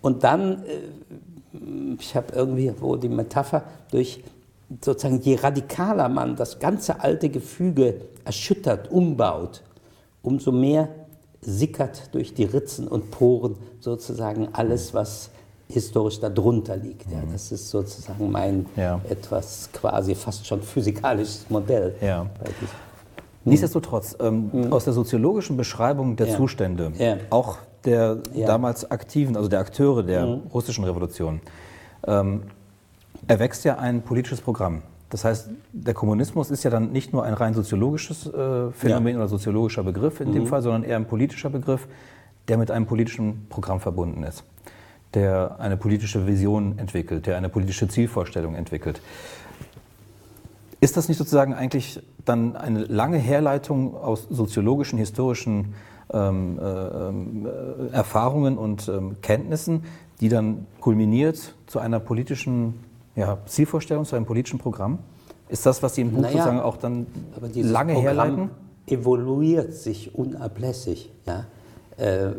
Und 0.00 0.24
dann, 0.24 0.64
äh, 0.64 1.96
ich 1.98 2.14
habe 2.16 2.32
irgendwie 2.34 2.72
wo 2.80 2.96
die 2.96 3.08
Metapher, 3.08 3.64
durch 3.90 4.22
sozusagen 4.82 5.20
je 5.20 5.36
radikaler 5.36 6.08
man 6.08 6.36
das 6.36 6.58
ganze 6.58 7.00
alte 7.00 7.28
Gefüge 7.28 8.02
erschüttert, 8.24 8.90
umbaut, 8.90 9.62
umso 10.22 10.52
mehr 10.52 10.88
sickert 11.40 12.14
durch 12.14 12.34
die 12.34 12.44
Ritzen 12.44 12.88
und 12.88 13.10
Poren 13.10 13.56
sozusagen 13.80 14.48
alles, 14.52 14.92
was 14.92 15.30
historisch 15.70 16.18
darunter 16.20 16.76
liegt. 16.76 17.10
Ja, 17.10 17.18
das 17.30 17.52
ist 17.52 17.68
sozusagen 17.70 18.30
mein 18.30 18.66
Ja. 18.76 19.00
etwas 19.08 19.68
quasi 19.72 20.14
fast 20.14 20.46
schon 20.46 20.62
physikalisches 20.62 21.46
Modell. 21.48 21.94
Ja. 22.00 22.26
diesem- 22.60 22.68
Nichtsdestotrotz, 23.44 24.16
ähm, 24.20 24.50
aus 24.70 24.84
der 24.84 24.92
soziologischen 24.92 25.56
Beschreibung 25.56 26.16
der 26.16 26.28
Ja. 26.28 26.36
Zustände, 26.36 26.92
auch 27.30 27.58
der 27.84 28.16
damals 28.46 28.90
Aktiven, 28.90 29.36
also 29.36 29.48
der 29.48 29.60
Akteure 29.60 30.02
der 30.02 30.24
russischen 30.52 30.84
Revolution, 30.84 31.40
ähm, 32.06 32.42
erwächst 33.26 33.64
ja 33.64 33.78
ein 33.78 34.02
politisches 34.02 34.40
Programm. 34.40 34.82
Das 35.10 35.24
heißt, 35.24 35.48
der 35.72 35.94
Kommunismus 35.94 36.50
ist 36.50 36.64
ja 36.64 36.70
dann 36.70 36.92
nicht 36.92 37.12
nur 37.14 37.24
ein 37.24 37.32
rein 37.32 37.54
soziologisches 37.54 38.26
äh, 38.26 38.70
Phänomen 38.72 39.16
oder 39.16 39.28
soziologischer 39.28 39.82
Begriff 39.82 40.20
in 40.20 40.32
dem 40.32 40.46
Fall, 40.46 40.60
sondern 40.60 40.82
eher 40.82 40.96
ein 40.96 41.06
politischer 41.06 41.48
Begriff, 41.48 41.88
der 42.48 42.58
mit 42.58 42.70
einem 42.70 42.84
politischen 42.86 43.46
Programm 43.48 43.80
verbunden 43.80 44.22
ist, 44.24 44.44
der 45.14 45.58
eine 45.58 45.76
politische 45.76 46.26
Vision 46.26 46.78
entwickelt, 46.78 47.26
der 47.26 47.36
eine 47.36 47.48
politische 47.48 47.88
Zielvorstellung 47.88 48.54
entwickelt. 48.54 49.00
Ist 50.80 50.96
das 50.96 51.08
nicht 51.08 51.18
sozusagen 51.18 51.54
eigentlich 51.54 52.00
dann 52.24 52.54
eine 52.54 52.84
lange 52.84 53.18
Herleitung 53.18 53.96
aus 53.96 54.26
soziologischen, 54.30 54.98
historischen 54.98 55.74
ähm, 56.12 56.58
äh, 56.58 57.88
äh, 57.88 57.92
Erfahrungen 57.92 58.56
und 58.56 58.88
ähm, 58.88 59.16
Kenntnissen, 59.20 59.84
die 60.20 60.28
dann 60.28 60.66
kulminiert 60.80 61.54
zu 61.66 61.80
einer 61.80 62.00
politischen 62.00 62.74
ja, 63.16 63.38
Zielvorstellung, 63.46 64.04
zu 64.04 64.14
einem 64.14 64.26
politischen 64.26 64.58
Programm? 64.58 65.00
Ist 65.48 65.66
das, 65.66 65.82
was 65.82 65.94
Sie 65.94 66.02
im 66.02 66.12
Buch 66.12 66.20
Naja, 66.20 66.32
sozusagen 66.32 66.60
auch 66.60 66.76
dann 66.76 67.06
lange 67.54 67.94
Programm 67.94 68.16
herleiten? 68.16 68.50
evoluiert 68.86 69.74
sich 69.74 70.14
unablässig. 70.14 71.10
Ja? 71.26 71.46
Äh, 71.98 72.30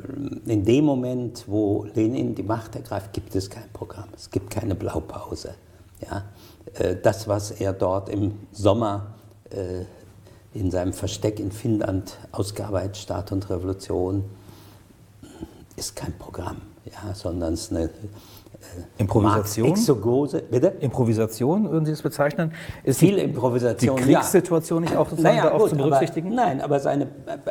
In 0.46 0.64
dem 0.66 0.86
Moment, 0.86 1.44
wo 1.48 1.86
Lenin 1.94 2.34
die 2.34 2.44
Macht 2.44 2.76
ergreift, 2.76 3.14
gibt 3.14 3.36
es 3.36 3.50
kein 3.50 3.70
Programm. 3.74 4.08
Es 4.16 4.30
gibt 4.30 4.50
keine 4.50 4.74
Blaupause. 4.76 5.54
Ja? 6.02 6.24
Äh, 6.76 6.96
Das, 6.96 7.28
was 7.28 7.52
er 7.52 7.74
dort 7.74 8.10
im 8.10 8.40
Sommer 8.52 9.16
äh, 9.52 9.84
in 10.58 10.72
seinem 10.72 10.94
Versteck 10.94 11.40
in 11.40 11.52
Finnland 11.52 12.18
ausgearbeitet, 12.32 12.98
Staat 12.98 13.32
und 13.32 13.50
Revolution, 13.50 14.24
ist 15.76 15.96
kein 15.96 16.18
Programm, 16.18 16.58
ja, 16.86 17.14
sondern 17.14 17.54
es 17.54 17.64
ist 17.64 17.72
eine 17.72 17.90
Improvisation? 18.98 19.70
Exogose. 19.70 20.42
Bitte? 20.50 20.68
Improvisation, 20.82 21.70
würden 21.72 21.86
Sie 21.86 21.92
es 21.92 22.02
bezeichnen? 22.02 22.52
Ist 22.84 23.00
Viel 23.00 23.16
die- 23.16 23.22
Improvisation, 23.24 23.96
Die 23.98 24.02
ja. 24.12 24.20
Kriegssituation 24.20 24.82
nicht 24.84 24.96
auch 24.96 25.10
sozusagen 25.10 25.38
Naja, 25.38 25.58
gut, 25.58 25.70
zu 25.70 25.76
berücksichtigen? 25.76 26.34
Aber, 26.34 26.46
nein, 26.46 26.62
aber 26.62 26.80
seine, 26.80 27.08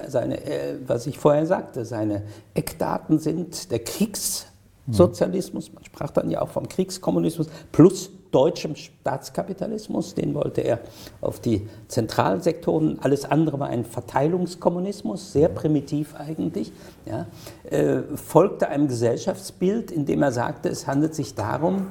seine 0.09 0.45
äh, 0.45 0.74
was 0.87 1.07
ich 1.07 1.18
vorher 1.18 1.47
sagte, 1.47 1.85
seine 1.85 2.22
Eckdaten 2.55 3.18
sind 3.18 3.70
der 3.70 3.78
Kriegssozialismus, 3.80 5.72
man 5.72 5.85
sprach 5.85 6.11
dann 6.11 6.30
ja 6.30 6.43
auch 6.43 6.49
vom 6.51 6.68
Kriegskommunismus, 6.68 7.49
plus 7.72 8.11
deutschem 8.31 8.76
Staatskapitalismus, 8.76 10.14
den 10.14 10.35
wollte 10.35 10.61
er 10.61 10.81
auf 11.20 11.41
die 11.41 11.68
Zentralsektoren, 11.89 12.99
alles 13.01 13.24
andere 13.24 13.59
war 13.61 13.68
ein 13.68 13.85
Verteilungskommunismus, 13.85 15.33
sehr 15.33 15.49
primitiv 15.49 16.14
eigentlich, 16.14 16.72
ja, 17.07 17.26
äh, 17.70 18.03
folgte 18.16 18.68
einem 18.68 18.89
Gesellschaftsbild, 18.89 19.91
in 19.91 20.07
dem 20.07 20.22
er 20.22 20.33
sagte, 20.33 20.68
es 20.68 20.87
handelt 20.87 21.14
sich 21.14 21.35
darum, 21.35 21.87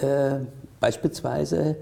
äh, 0.00 0.40
beispielsweise 0.80 1.76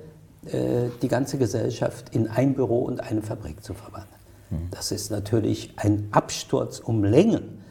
äh, 0.46 0.88
die 1.00 1.08
ganze 1.08 1.38
Gesellschaft 1.38 2.14
in 2.14 2.28
ein 2.28 2.54
Büro 2.54 2.80
und 2.80 3.00
eine 3.00 3.22
Fabrik 3.22 3.62
zu 3.62 3.74
verwandeln. 3.74 4.20
Mhm. 4.50 4.68
Das 4.70 4.92
ist 4.92 5.10
natürlich 5.10 5.72
ein 5.76 6.08
Absturz 6.10 6.80
um 6.80 7.04
Längen 7.04 7.62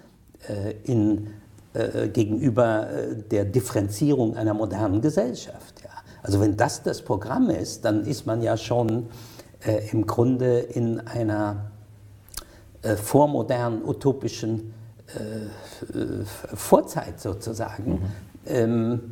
äh, 0.48 0.74
in, 0.84 1.28
äh, 1.74 2.08
gegenüber 2.08 2.90
äh, 2.90 3.16
der 3.16 3.46
Differenzierung 3.46 4.36
einer 4.36 4.54
modernen 4.54 5.02
Gesellschaft. 5.02 5.81
Also 6.24 6.40
wenn 6.40 6.58
das 6.58 6.84
das 6.84 7.02
Programm 7.02 7.50
ist, 7.50 7.86
dann 7.86 8.06
ist 8.06 8.26
man 8.26 8.42
ja 8.42 8.58
schon 8.58 9.08
äh, 9.66 9.90
im 9.92 10.06
Grunde 10.06 10.60
in 10.60 11.00
einer 11.00 11.72
äh, 12.82 12.96
vormodernen, 12.96 13.84
utopischen 13.84 14.74
Vorzeit 16.54 17.20
sozusagen. 17.20 17.92
Mhm. 17.92 18.00
Ähm, 18.46 19.12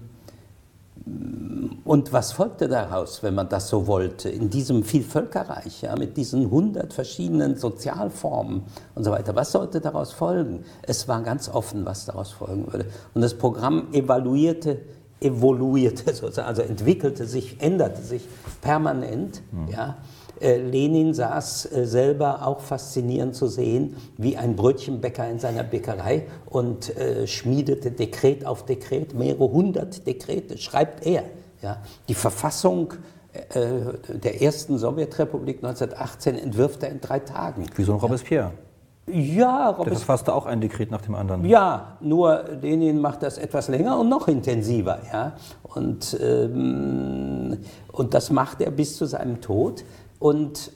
und 1.84 2.14
was 2.14 2.32
folgte 2.32 2.68
daraus, 2.68 3.24
wenn 3.24 3.36
man 3.36 3.49
das 3.49 3.70
so 3.70 3.88
wollte, 3.88 4.30
in 4.30 4.49
diesem 4.49 4.84
Vielvölkerreich, 4.84 5.82
ja, 5.82 5.95
mit 5.95 6.18
diesen 6.18 6.49
hundert 6.49 6.93
verschiedenen 6.93 7.57
Sozialformen 7.57 8.64
und 8.95 9.03
so 9.03 9.12
weiter? 9.12 9.36
Was 9.36 9.51
sollte 9.51 9.82
daraus 9.82 10.12
folgen? 10.12 10.64
Es 10.84 11.07
war 11.07 11.22
ganz 11.22 11.49
offen, 11.49 11.86
was 11.86 12.05
daraus 12.05 12.32
folgen 12.32 12.72
würde. 12.72 12.86
Und 13.14 13.22
das 13.22 13.34
Programm 13.34 13.88
evaluierte, 13.91 14.80
evoluierte 15.22 16.13
sozusagen, 16.13 16.47
also 16.47 16.61
entwickelte 16.61 17.26
sich, 17.26 17.61
änderte 17.61 18.01
sich 18.01 18.28
permanent. 18.61 19.41
Mhm. 19.51 19.67
Ja. 19.72 19.97
Äh, 20.41 20.57
Lenin 20.57 21.13
saß 21.13 21.72
äh, 21.72 21.86
selber 21.86 22.47
auch 22.47 22.61
faszinierend 22.61 23.36
zu 23.36 23.47
sehen, 23.47 23.97
wie 24.17 24.38
ein 24.38 24.55
Brötchenbäcker 24.55 25.30
in 25.30 25.39
seiner 25.39 25.63
Bäckerei 25.63 26.28
und 26.45 26.95
äh, 26.97 27.28
schmiedete 27.28 27.91
Dekret 27.91 28.45
auf 28.45 28.65
Dekret, 28.65 29.13
mehrere 29.13 29.51
hundert 29.51 30.07
Dekrete, 30.07 30.57
schreibt 30.57 31.05
er. 31.05 31.24
Ja. 31.61 31.78
Die 32.07 32.13
Verfassung 32.13 32.93
der 33.53 34.41
ersten 34.41 34.80
Sowjetrepublik 34.80 35.57
1918 35.57 36.36
entwirft 36.36 36.82
er 36.82 36.89
in 36.89 36.99
drei 36.99 37.20
Tagen. 37.20 37.65
Wie 37.76 37.84
so 37.84 37.93
ein 37.93 37.99
Robespierre. 37.99 38.45
Ja, 38.45 38.68
Robespierre. 39.10 39.89
Das 39.89 40.03
fasste 40.03 40.34
auch 40.34 40.45
ein 40.45 40.62
Dekret 40.62 40.91
nach 40.91 41.01
dem 41.01 41.16
anderen. 41.16 41.45
Ja, 41.45 41.97
nur 42.01 42.45
Lenin 42.62 42.99
macht 42.99 43.24
das 43.24 43.38
etwas 43.38 43.68
länger 43.68 43.99
und 43.99 44.10
noch 44.10 44.28
intensiver. 44.28 44.99
Ja? 45.12 45.34
Und, 45.64 46.18
ähm, 46.22 47.57
und 47.91 48.14
das 48.14 48.32
macht 48.32 48.62
er 48.62 48.72
bis 48.72 48.97
zu 48.97 49.05
seinem 49.05 49.41
Tod. 49.41 49.84
Und 50.20 50.72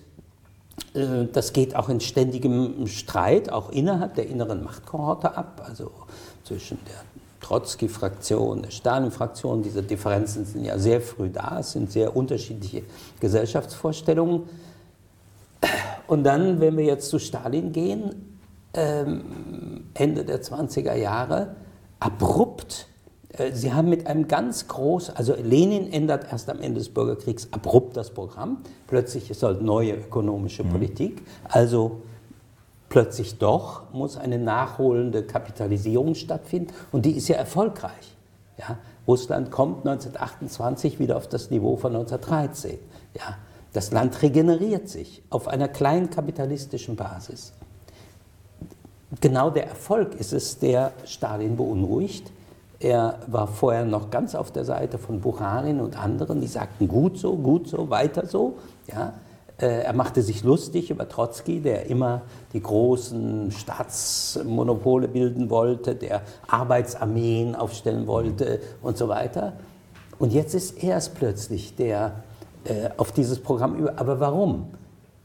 äh, 0.93 1.25
das 1.31 1.53
geht 1.53 1.75
auch 1.75 1.89
in 1.89 1.99
ständigem 1.99 2.87
Streit, 2.87 3.51
auch 3.51 3.69
innerhalb 3.71 4.15
der 4.15 4.27
inneren 4.27 4.63
Machtkohorte 4.63 5.37
ab, 5.37 5.63
also 5.67 5.91
zwischen 6.43 6.79
der 6.85 6.95
Trotzki-Fraktion, 7.41 8.63
der 8.63 8.71
Stalin-Fraktion. 8.71 9.63
Diese 9.63 9.83
Differenzen 9.83 10.45
sind 10.45 10.65
ja 10.65 10.77
sehr 10.79 11.01
früh 11.01 11.29
da, 11.29 11.59
es 11.59 11.73
sind 11.73 11.91
sehr 11.91 12.15
unterschiedliche 12.15 12.83
Gesellschaftsvorstellungen. 13.19 14.43
Und 16.07 16.23
dann, 16.23 16.59
wenn 16.59 16.77
wir 16.77 16.85
jetzt 16.85 17.09
zu 17.09 17.19
Stalin 17.19 17.71
gehen, 17.71 18.39
ähm, 18.73 19.89
Ende 19.93 20.25
der 20.25 20.41
20er 20.41 20.95
Jahre, 20.95 21.55
abrupt 21.99 22.87
äh, 23.33 23.51
Sie 23.51 23.73
haben 23.73 23.89
mit 23.89 24.07
einem 24.07 24.27
ganz 24.27 24.67
großen, 24.67 25.15
also 25.15 25.35
Lenin 25.35 25.91
ändert 25.91 26.31
erst 26.31 26.49
am 26.49 26.59
Ende 26.59 26.79
des 26.79 26.89
Bürgerkriegs 26.89 27.47
abrupt 27.51 27.97
das 27.97 28.11
Programm. 28.11 28.59
Plötzlich 28.87 29.29
ist 29.29 29.43
halt 29.43 29.61
neue 29.61 29.95
ökonomische 29.95 30.63
mhm. 30.63 30.69
Politik. 30.69 31.21
Also 31.49 32.01
plötzlich 32.89 33.37
doch 33.39 33.91
muss 33.91 34.17
eine 34.17 34.37
nachholende 34.37 35.23
Kapitalisierung 35.23 36.15
stattfinden 36.15 36.73
und 36.91 37.05
die 37.05 37.17
ist 37.17 37.27
ja 37.27 37.35
erfolgreich. 37.37 38.15
Ja? 38.57 38.77
Russland 39.07 39.51
kommt 39.51 39.79
1928 39.87 40.99
wieder 40.99 41.17
auf 41.17 41.27
das 41.27 41.49
Niveau 41.49 41.75
von 41.75 41.95
1913. 41.95 42.77
Ja? 43.15 43.37
Das 43.73 43.91
Land 43.91 44.21
regeneriert 44.21 44.87
sich 44.87 45.23
auf 45.29 45.47
einer 45.47 45.67
kleinen 45.67 46.09
kapitalistischen 46.09 46.95
Basis. 46.95 47.53
Genau 49.19 49.49
der 49.49 49.67
Erfolg 49.67 50.15
ist 50.15 50.33
es, 50.33 50.59
der 50.59 50.93
Stalin 51.05 51.57
beunruhigt 51.57 52.31
er 52.83 53.19
war 53.27 53.47
vorher 53.47 53.85
noch 53.85 54.09
ganz 54.09 54.35
auf 54.35 54.51
der 54.51 54.65
Seite 54.65 54.97
von 54.97 55.21
Bucharin 55.21 55.79
und 55.79 55.97
anderen, 55.97 56.41
die 56.41 56.47
sagten, 56.47 56.89
gut 56.89 57.17
so, 57.17 57.37
gut 57.37 57.67
so, 57.67 57.89
weiter 57.89 58.25
so. 58.25 58.57
Ja. 58.91 59.13
Äh, 59.57 59.83
er 59.83 59.93
machte 59.93 60.21
sich 60.21 60.43
lustig 60.43 60.89
über 60.89 61.07
Trotzki, 61.07 61.61
der 61.61 61.85
immer 61.85 62.23
die 62.51 62.61
großen 62.61 63.51
Staatsmonopole 63.51 65.07
bilden 65.07 65.49
wollte, 65.49 65.95
der 65.95 66.23
Arbeitsarmeen 66.47 67.55
aufstellen 67.55 68.05
wollte 68.05 68.59
und 68.81 68.97
so 68.97 69.07
weiter. 69.07 69.53
Und 70.19 70.33
jetzt 70.33 70.53
ist 70.53 70.83
er 70.83 70.97
es 70.97 71.07
plötzlich, 71.07 71.75
der 71.75 72.23
äh, 72.65 72.89
auf 72.97 73.11
dieses 73.11 73.39
Programm 73.39 73.75
über. 73.75 73.97
Aber 73.97 74.19
warum? 74.19 74.67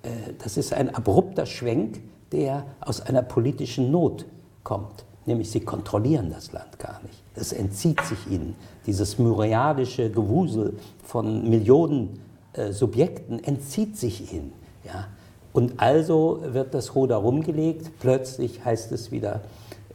Äh, 0.02 0.08
das 0.42 0.56
ist 0.56 0.72
ein 0.72 0.94
abrupter 0.94 1.46
Schwenk, 1.46 2.00
der 2.32 2.64
aus 2.80 3.00
einer 3.00 3.22
politischen 3.22 3.90
Not 3.90 4.24
kommt. 4.64 5.04
Nämlich 5.26 5.50
sie 5.50 5.60
kontrollieren 5.60 6.30
das 6.30 6.52
Land 6.52 6.78
gar 6.78 7.00
nicht. 7.02 7.22
Es 7.34 7.52
entzieht 7.52 8.00
sich 8.00 8.30
ihnen. 8.30 8.56
Dieses 8.86 9.18
myriadische 9.18 10.10
Gewusel 10.10 10.78
von 11.04 11.48
Millionen 11.48 12.18
äh, 12.54 12.72
Subjekten 12.72 13.42
entzieht 13.44 13.98
sich 13.98 14.32
ihnen. 14.32 14.52
Ja? 14.84 15.08
Und 15.52 15.80
also 15.80 16.40
wird 16.42 16.72
das 16.72 16.94
Ruder 16.94 17.16
rumgelegt. 17.16 17.90
Plötzlich 18.00 18.64
heißt 18.64 18.90
es 18.92 19.10
wieder 19.10 19.42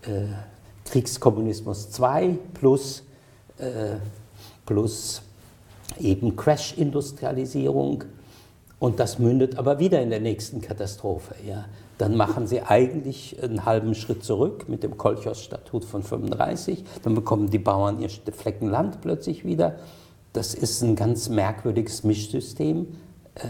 äh, 0.03 0.27
Kriegskommunismus 0.85 1.89
2 1.89 2.37
plus, 2.53 3.03
äh, 3.57 3.95
plus 4.65 5.22
eben 5.99 6.35
Crash-Industrialisierung. 6.35 8.03
Und 8.79 8.99
das 8.99 9.19
mündet 9.19 9.57
aber 9.57 9.79
wieder 9.79 10.01
in 10.01 10.09
der 10.09 10.19
nächsten 10.19 10.61
Katastrophe. 10.61 11.35
Ja? 11.47 11.65
dann 11.97 12.15
machen 12.15 12.47
sie 12.47 12.61
eigentlich 12.61 13.41
einen 13.41 13.65
halben 13.65 13.95
Schritt 13.95 14.23
zurück 14.23 14.67
mit 14.67 14.83
dem 14.83 14.97
Kolchos-Statut 14.97 15.85
von 15.85 16.03
35. 16.03 16.83
Dann 17.03 17.15
bekommen 17.15 17.49
die 17.49 17.59
Bauern 17.59 17.99
ihr 17.99 18.09
Flecken 18.09 18.67
Land 18.67 19.01
plötzlich 19.01 19.45
wieder. 19.45 19.77
Das 20.33 20.53
ist 20.53 20.81
ein 20.81 20.95
ganz 20.95 21.29
merkwürdiges 21.29 22.03
Mischsystem. 22.03 22.87
Äh, 23.35 23.47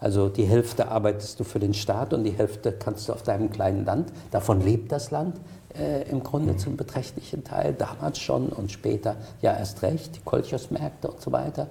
also 0.00 0.28
die 0.28 0.44
Hälfte 0.44 0.88
arbeitest 0.88 1.38
du 1.38 1.44
für 1.44 1.58
den 1.58 1.74
Staat 1.74 2.14
und 2.14 2.24
die 2.24 2.30
Hälfte 2.30 2.72
kannst 2.72 3.08
du 3.08 3.12
auf 3.12 3.22
deinem 3.22 3.50
kleinen 3.50 3.84
Land. 3.84 4.12
Davon 4.30 4.62
lebt 4.62 4.90
das 4.90 5.10
Land 5.10 5.36
äh, 5.78 6.08
im 6.10 6.22
Grunde 6.22 6.54
mhm. 6.54 6.58
zum 6.58 6.76
beträchtlichen 6.76 7.44
Teil, 7.44 7.74
damals 7.74 8.18
schon 8.18 8.48
und 8.48 8.72
später 8.72 9.16
ja 9.42 9.56
erst 9.56 9.82
recht, 9.82 10.16
die 10.16 10.20
Kolchos-Märkte 10.20 11.10
und 11.10 11.20
so 11.20 11.30
weiter. 11.32 11.68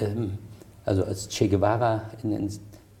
Ähm, 0.00 0.38
also 0.84 1.04
als 1.04 1.28
Che 1.28 1.48
Guevara 1.48 2.02
in 2.24 2.30
den 2.30 2.50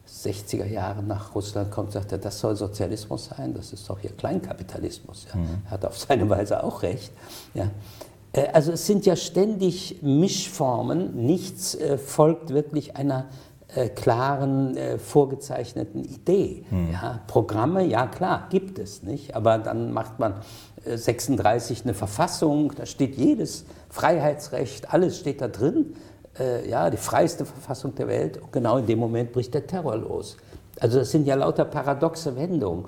60er 0.08 0.66
Jahren 0.66 1.08
nach 1.08 1.34
Russland 1.34 1.70
kommt, 1.70 1.92
sagt 1.92 2.12
er, 2.12 2.18
das 2.18 2.38
soll 2.38 2.54
Sozialismus 2.54 3.30
sein, 3.36 3.54
das 3.54 3.72
ist 3.72 3.88
doch 3.90 3.98
hier 3.98 4.12
Kleinkapitalismus. 4.12 5.26
Ja. 5.32 5.40
Mhm. 5.40 5.62
Er 5.64 5.70
hat 5.72 5.84
auf 5.84 5.98
seine 5.98 6.28
Weise 6.30 6.62
auch 6.62 6.82
recht. 6.82 7.12
Ja. 7.54 7.70
Äh, 8.32 8.48
also 8.52 8.72
es 8.72 8.86
sind 8.86 9.06
ja 9.06 9.16
ständig 9.16 10.02
Mischformen, 10.02 11.26
nichts 11.26 11.74
äh, 11.74 11.98
folgt 11.98 12.50
wirklich 12.50 12.96
einer 12.96 13.26
äh, 13.74 13.88
klaren, 13.88 14.76
äh, 14.76 14.98
vorgezeichneten 14.98 16.04
Idee. 16.04 16.64
Mhm. 16.70 16.92
Ja, 16.92 17.20
Programme, 17.26 17.84
ja 17.84 18.06
klar, 18.06 18.46
gibt 18.50 18.78
es 18.78 19.02
nicht, 19.02 19.34
aber 19.34 19.58
dann 19.58 19.92
macht 19.92 20.18
man 20.18 20.34
36 20.84 21.80
äh, 21.80 21.82
eine 21.84 21.94
Verfassung, 21.94 22.72
da 22.76 22.86
steht 22.86 23.16
jedes 23.16 23.64
Freiheitsrecht, 23.90 24.92
alles 24.92 25.18
steht 25.18 25.40
da 25.40 25.48
drin 25.48 25.94
äh, 26.38 26.68
ja, 26.68 26.90
die 26.90 26.96
freiste 26.96 27.44
Verfassung 27.44 27.94
der 27.94 28.08
Welt 28.08 28.38
und 28.38 28.52
genau 28.52 28.78
in 28.78 28.86
dem 28.86 28.98
Moment 28.98 29.32
bricht 29.32 29.54
der 29.54 29.66
Terror 29.66 29.96
los. 29.96 30.36
Also 30.80 30.98
das 30.98 31.10
sind 31.10 31.26
ja 31.26 31.34
lauter 31.34 31.64
paradoxe 31.64 32.34
Wendungen. 32.36 32.86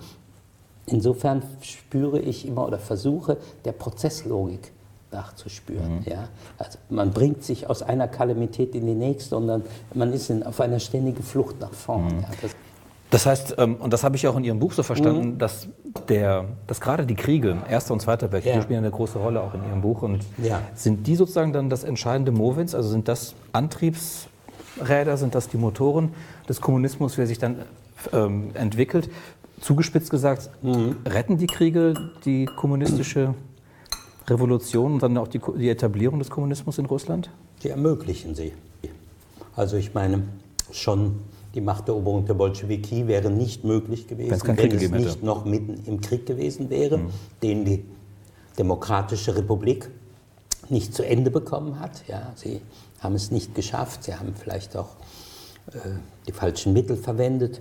Insofern 0.86 1.42
spüre 1.60 2.18
ich 2.18 2.46
immer 2.46 2.66
oder 2.66 2.78
versuche 2.78 3.38
der 3.64 3.72
Prozesslogik 3.72 4.72
nachzuspüren. 5.14 6.00
Mhm. 6.00 6.02
Ja? 6.04 6.28
Also 6.58 6.78
man 6.90 7.10
bringt 7.12 7.42
sich 7.42 7.70
aus 7.70 7.82
einer 7.82 8.08
Kalamität 8.08 8.74
in 8.74 8.86
die 8.86 8.94
nächste 8.94 9.36
und 9.36 9.48
dann 9.48 9.62
man 9.94 10.12
ist 10.12 10.28
in, 10.28 10.42
auf 10.42 10.60
einer 10.60 10.80
ständigen 10.80 11.22
Flucht 11.22 11.60
nach 11.60 11.72
vorne. 11.72 12.14
Mhm. 12.14 12.20
Ja, 12.20 12.28
das 13.14 13.26
heißt, 13.26 13.54
ähm, 13.58 13.76
und 13.76 13.92
das 13.92 14.02
habe 14.02 14.16
ich 14.16 14.26
auch 14.26 14.36
in 14.36 14.42
Ihrem 14.42 14.58
Buch 14.58 14.72
so 14.72 14.82
verstanden, 14.82 15.34
mhm. 15.34 15.38
dass, 15.38 15.68
der, 16.08 16.46
dass 16.66 16.80
gerade 16.80 17.06
die 17.06 17.14
Kriege, 17.14 17.56
Erster 17.70 17.92
und 17.92 18.00
Zweiter 18.00 18.32
Weltkrieg, 18.32 18.56
ja. 18.56 18.62
spielen 18.62 18.80
eine 18.80 18.90
große 18.90 19.20
Rolle 19.20 19.40
auch 19.40 19.54
in 19.54 19.62
Ihrem 19.64 19.82
Buch. 19.82 20.02
Und 20.02 20.24
ja. 20.42 20.60
sind 20.74 21.06
die 21.06 21.14
sozusagen 21.14 21.52
dann 21.52 21.70
das 21.70 21.84
entscheidende 21.84 22.32
Movens? 22.32 22.74
Also 22.74 22.88
sind 22.88 23.06
das 23.06 23.34
Antriebsräder, 23.52 25.16
sind 25.16 25.36
das 25.36 25.48
die 25.48 25.58
Motoren 25.58 26.12
des 26.48 26.60
Kommunismus, 26.60 27.16
wie 27.16 27.22
er 27.22 27.26
sich 27.28 27.38
dann 27.38 27.58
ähm, 28.12 28.50
entwickelt? 28.54 29.08
Zugespitzt 29.60 30.10
gesagt, 30.10 30.50
mhm. 30.62 30.96
retten 31.06 31.38
die 31.38 31.46
Kriege 31.46 31.94
die 32.24 32.46
kommunistische 32.46 33.34
Revolution 34.28 34.94
und 34.94 35.02
dann 35.02 35.16
auch 35.18 35.28
die, 35.28 35.40
die 35.58 35.68
Etablierung 35.68 36.18
des 36.18 36.30
Kommunismus 36.30 36.78
in 36.78 36.86
Russland? 36.86 37.30
Die 37.62 37.68
ermöglichen 37.68 38.34
sie. 38.34 38.52
Also 39.56 39.76
ich 39.76 39.94
meine, 39.94 40.22
schon 40.72 41.20
die 41.54 41.60
Machteroberung 41.60 42.26
der 42.26 42.34
Bolschewiki 42.34 43.06
wäre 43.06 43.30
nicht 43.30 43.64
möglich 43.64 44.08
gewesen, 44.08 44.30
wenn 44.30 44.58
es 44.58 44.92
nicht 44.92 44.92
hätte. 44.92 45.24
noch 45.24 45.44
mitten 45.44 45.82
im 45.86 46.00
Krieg 46.00 46.26
gewesen 46.26 46.68
wäre, 46.70 46.98
mhm. 46.98 47.10
den 47.42 47.64
die 47.64 47.84
Demokratische 48.58 49.36
Republik 49.36 49.90
nicht 50.68 50.94
zu 50.94 51.06
Ende 51.06 51.30
bekommen 51.30 51.78
hat. 51.78 52.06
Ja, 52.08 52.32
sie 52.34 52.60
haben 53.00 53.14
es 53.14 53.30
nicht 53.30 53.54
geschafft, 53.54 54.04
sie 54.04 54.14
haben 54.14 54.34
vielleicht 54.34 54.76
auch 54.76 54.96
äh, 55.72 55.78
die 56.26 56.32
falschen 56.32 56.72
Mittel 56.72 56.96
verwendet, 56.96 57.60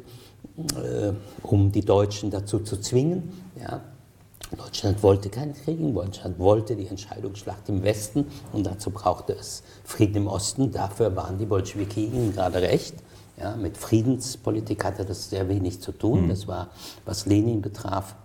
äh, 0.57 1.11
um 1.43 1.72
die 1.72 1.82
Deutschen 1.82 2.32
dazu 2.32 2.59
zu 2.59 2.78
zwingen. 2.80 3.32
Ja. 3.61 3.82
Deutschland 4.58 5.01
wollte 5.01 5.30
keinen 5.30 5.54
Krieg, 5.54 5.80
Deutschland 5.93 6.38
wollte 6.39 6.76
die 6.76 6.88
Entscheidungsschlacht 6.88 7.70
im 7.70 7.84
Westen 7.84 8.28
und 8.51 8.66
dazu 8.66 8.91
brauchte 8.91 9.34
es 9.34 9.64
Frieden 9.84 10.18
im 10.18 10.28
Osten. 10.28 10.72
Dafür 10.72 11.16
waren 11.16 11.38
die 11.39 11.45
Bolschewiki 11.45 12.06
ihnen 12.06 12.34
gerade 12.34 12.62
recht. 12.62 12.95
Ja, 13.38 13.56
mit 13.56 13.78
Friedenspolitik 13.78 14.84
hatte 14.86 15.06
das 15.06 15.30
sehr 15.30 15.49
wenig 15.49 15.82
zu 15.82 15.91
tun. 15.91 16.26
Mhm. 16.26 16.30
Das 16.30 16.47
war, 16.47 16.70
was 17.06 17.26
Lenin 17.26 17.62
betraf, 17.62 18.16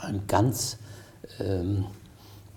ein 0.00 0.22
ganz, 0.28 0.78
ähm, 1.40 1.86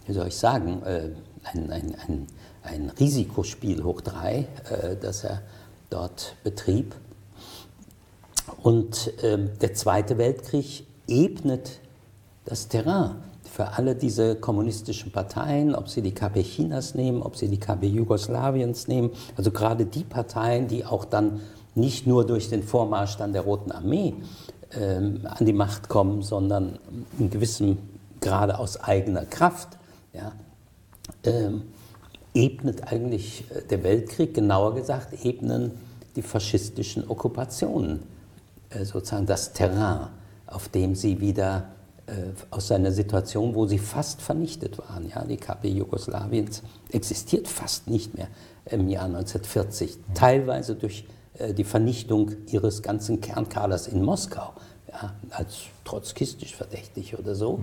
wie 0.06 0.14
soll 0.14 0.28
ich 0.28 0.38
sagen, 0.38 0.84
äh, 0.84 1.10
ein, 1.44 1.72
ein, 1.72 1.96
ein, 1.96 2.28
ein, 2.62 2.90
Risikospiel 2.92 3.84
hoch 3.84 4.02
drei, 4.02 4.48
äh, 4.70 4.96
das 5.02 5.24
er 5.24 5.42
dort 5.90 6.36
betrieb. 6.44 6.96
Und 8.62 9.12
äh, 9.24 9.38
der 9.62 9.74
Zweite 9.74 10.18
Weltkrieg 10.18 10.86
ebnet 11.08 11.80
das 12.46 12.68
Terrain 12.68 13.16
für 13.50 13.74
alle 13.74 13.96
diese 13.96 14.36
kommunistischen 14.36 15.12
Parteien, 15.12 15.74
ob 15.76 15.90
sie 15.90 16.02
die 16.02 16.14
KP 16.14 16.44
Chinas 16.44 16.96
nehmen, 16.96 17.22
ob 17.22 17.36
sie 17.36 17.48
die 17.48 17.60
KP 17.60 17.88
Jugoslawiens 17.88 18.88
nehmen, 18.88 19.12
also 19.36 19.52
gerade 19.52 19.86
die 19.86 20.04
Parteien, 20.04 20.68
die 20.68 20.86
auch 20.86 21.06
dann 21.06 21.42
nicht 21.76 22.08
nur 22.08 22.26
durch 22.26 22.50
den 22.50 22.64
Vormarsch 22.64 23.18
dann 23.18 23.34
der 23.34 23.42
Roten 23.42 23.72
Armee 23.72 24.14
ähm, 24.74 25.22
an 25.24 25.46
die 25.46 25.54
Macht 25.54 25.90
kommen, 25.90 26.22
sondern 26.22 26.78
in 27.18 27.30
gewissem 27.30 27.78
Grade 28.22 28.60
aus 28.60 28.80
eigener 28.82 29.26
Kraft, 29.26 29.70
ja, 30.14 30.32
ähm, 31.24 31.64
ebnet 32.34 32.92
eigentlich 32.92 33.46
äh, 33.52 33.64
der 33.68 33.84
Weltkrieg, 33.84 34.34
genauer 34.34 34.76
gesagt, 34.76 35.26
ebnen 35.26 35.72
die 36.16 36.22
faschistischen 36.22 37.10
Okkupationen 37.10 38.04
äh, 38.70 38.86
sozusagen 38.86 39.26
das 39.26 39.54
Terrain, 39.54 40.08
auf 40.48 40.70
dem 40.70 40.96
sie 40.96 41.20
wieder 41.20 41.70
aus 42.50 42.68
seiner 42.68 42.92
Situation, 42.92 43.56
wo 43.56 43.66
sie 43.66 43.80
fast 43.80 44.22
vernichtet 44.22 44.78
waren. 44.80 45.10
Ja, 45.10 45.24
die 45.24 45.38
KP 45.38 45.70
Jugoslawiens 45.70 46.64
existiert 46.92 47.48
fast 47.48 47.88
nicht 47.88 48.18
mehr 48.18 48.28
im 48.66 48.88
Jahr 48.90 49.06
1940, 49.06 49.98
teilweise 50.14 50.76
durch 50.76 51.06
äh, 51.38 51.54
die 51.54 51.64
Vernichtung 51.64 52.32
ihres 52.48 52.82
ganzen 52.82 53.22
Kernkaders 53.22 53.88
in 53.88 54.04
Moskau, 54.04 54.54
ja, 54.88 55.14
als 55.32 55.64
trotzkistisch 55.86 56.56
verdächtig 56.56 57.18
oder 57.18 57.36
so. 57.36 57.60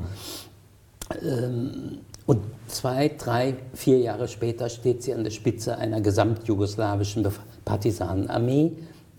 Ähm, 1.23 1.99
und 2.27 2.41
zwei, 2.67 3.09
drei, 3.09 3.55
vier 3.75 3.99
Jahre 3.99 4.27
später 4.27 4.69
steht 4.69 5.03
sie 5.03 5.15
an 5.15 5.23
der 5.23 5.31
Spitze 5.31 5.79
einer 5.79 6.01
gesamtjugoslawischen 6.01 7.27
Partisanenarmee 7.65 8.73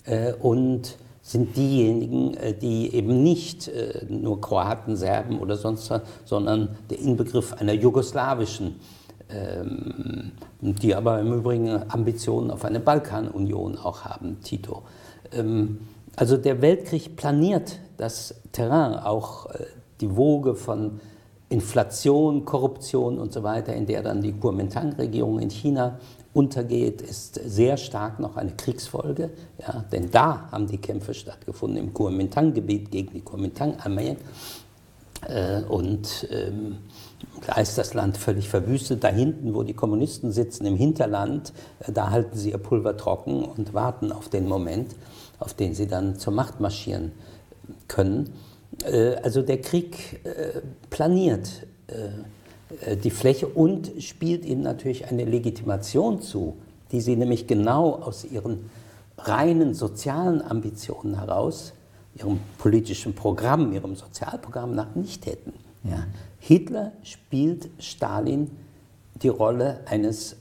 äh, 0.03 0.33
und 0.33 0.97
sind 1.27 1.57
diejenigen, 1.57 2.35
äh, 2.35 2.53
die 2.53 2.93
eben 2.93 3.23
nicht 3.23 3.71
nur 4.09 4.39
Kroaten, 4.39 4.95
Serben 4.95 5.39
oder 5.39 5.57
sonst 5.57 5.89
was, 5.89 6.01
sondern 6.25 6.77
der 6.89 6.99
Inbegriff 6.99 7.53
einer 7.53 7.73
jugoslawischen 7.73 8.75
ähm, 9.29 10.31
die 10.61 10.95
aber 10.95 11.19
im 11.19 11.33
Übrigen 11.33 11.83
Ambitionen 11.89 12.49
auf 12.49 12.63
eine 12.63 12.79
Balkanunion 12.79 13.77
auch 13.77 14.05
haben, 14.05 14.41
Tito. 14.41 14.83
Ähm, 15.33 15.79
also 16.15 16.37
der 16.37 16.61
Weltkrieg 16.61 17.15
planiert 17.15 17.79
das 17.97 18.35
Terrain, 18.51 18.95
auch 18.95 19.47
äh, 19.47 19.65
die 20.01 20.15
Woge 20.15 20.55
von 20.55 20.99
Inflation, 21.49 22.45
Korruption 22.45 23.19
und 23.19 23.33
so 23.33 23.43
weiter, 23.43 23.73
in 23.73 23.85
der 23.85 24.01
dann 24.01 24.21
die 24.21 24.33
Kuomintang-Regierung 24.33 25.39
in 25.39 25.49
China 25.49 25.99
untergeht, 26.37 27.01
ist 27.01 27.41
sehr 27.43 27.77
stark 27.77 28.19
noch 28.19 28.37
eine 28.37 28.51
Kriegsfolge. 28.51 29.31
Ja, 29.59 29.83
denn 29.91 30.11
da 30.11 30.47
haben 30.51 30.67
die 30.67 30.77
Kämpfe 30.77 31.15
stattgefunden 31.15 31.79
im 31.79 31.93
Kuomintang-Gebiet 31.95 32.91
gegen 32.91 33.13
die 33.13 33.21
Kuomintang-Armee. 33.21 34.17
Äh, 35.27 35.63
und 35.63 36.27
ähm, 36.29 36.77
da 37.47 37.59
ist 37.59 37.79
das 37.79 37.95
Land 37.95 38.17
völlig 38.17 38.49
verwüstet. 38.49 39.03
Da 39.03 39.07
hinten, 39.07 39.55
wo 39.55 39.63
die 39.63 39.73
Kommunisten 39.73 40.31
sitzen, 40.31 40.67
im 40.67 40.75
Hinterland, 40.75 41.53
äh, 41.79 41.91
da 41.91 42.11
halten 42.11 42.37
sie 42.37 42.51
ihr 42.51 42.59
Pulver 42.59 42.95
trocken 42.95 43.43
und 43.43 43.73
warten 43.73 44.11
auf 44.11 44.29
den 44.29 44.47
Moment, 44.47 44.95
auf 45.39 45.55
den 45.55 45.73
sie 45.73 45.87
dann 45.87 46.19
zur 46.19 46.33
Macht 46.33 46.59
marschieren 46.59 47.13
können. 47.87 48.29
Äh, 48.83 49.15
also 49.23 49.41
der 49.41 49.59
Krieg 49.59 50.23
äh, 50.23 50.61
planiert 50.91 51.65
die 53.03 53.11
Fläche 53.11 53.47
und 53.47 53.91
spielt 53.99 54.43
ihnen 54.45 54.61
natürlich 54.61 55.07
eine 55.07 55.23
Legitimation 55.23 56.21
zu, 56.21 56.57
die 56.91 57.01
sie 57.01 57.15
nämlich 57.15 57.47
genau 57.47 57.95
aus 57.95 58.25
ihren 58.25 58.69
reinen 59.17 59.73
sozialen 59.73 60.41
Ambitionen 60.41 61.17
heraus, 61.17 61.73
ihrem 62.15 62.39
politischen 62.57 63.13
Programm, 63.13 63.71
ihrem 63.73 63.95
Sozialprogramm 63.95 64.75
nach 64.75 64.95
nicht 64.95 65.25
hätten. 65.25 65.53
Ja. 65.83 66.05
Hitler 66.39 66.91
spielt 67.03 67.69
Stalin 67.79 68.51
die 69.21 69.29
Rolle 69.29 69.79
eines 69.85 70.35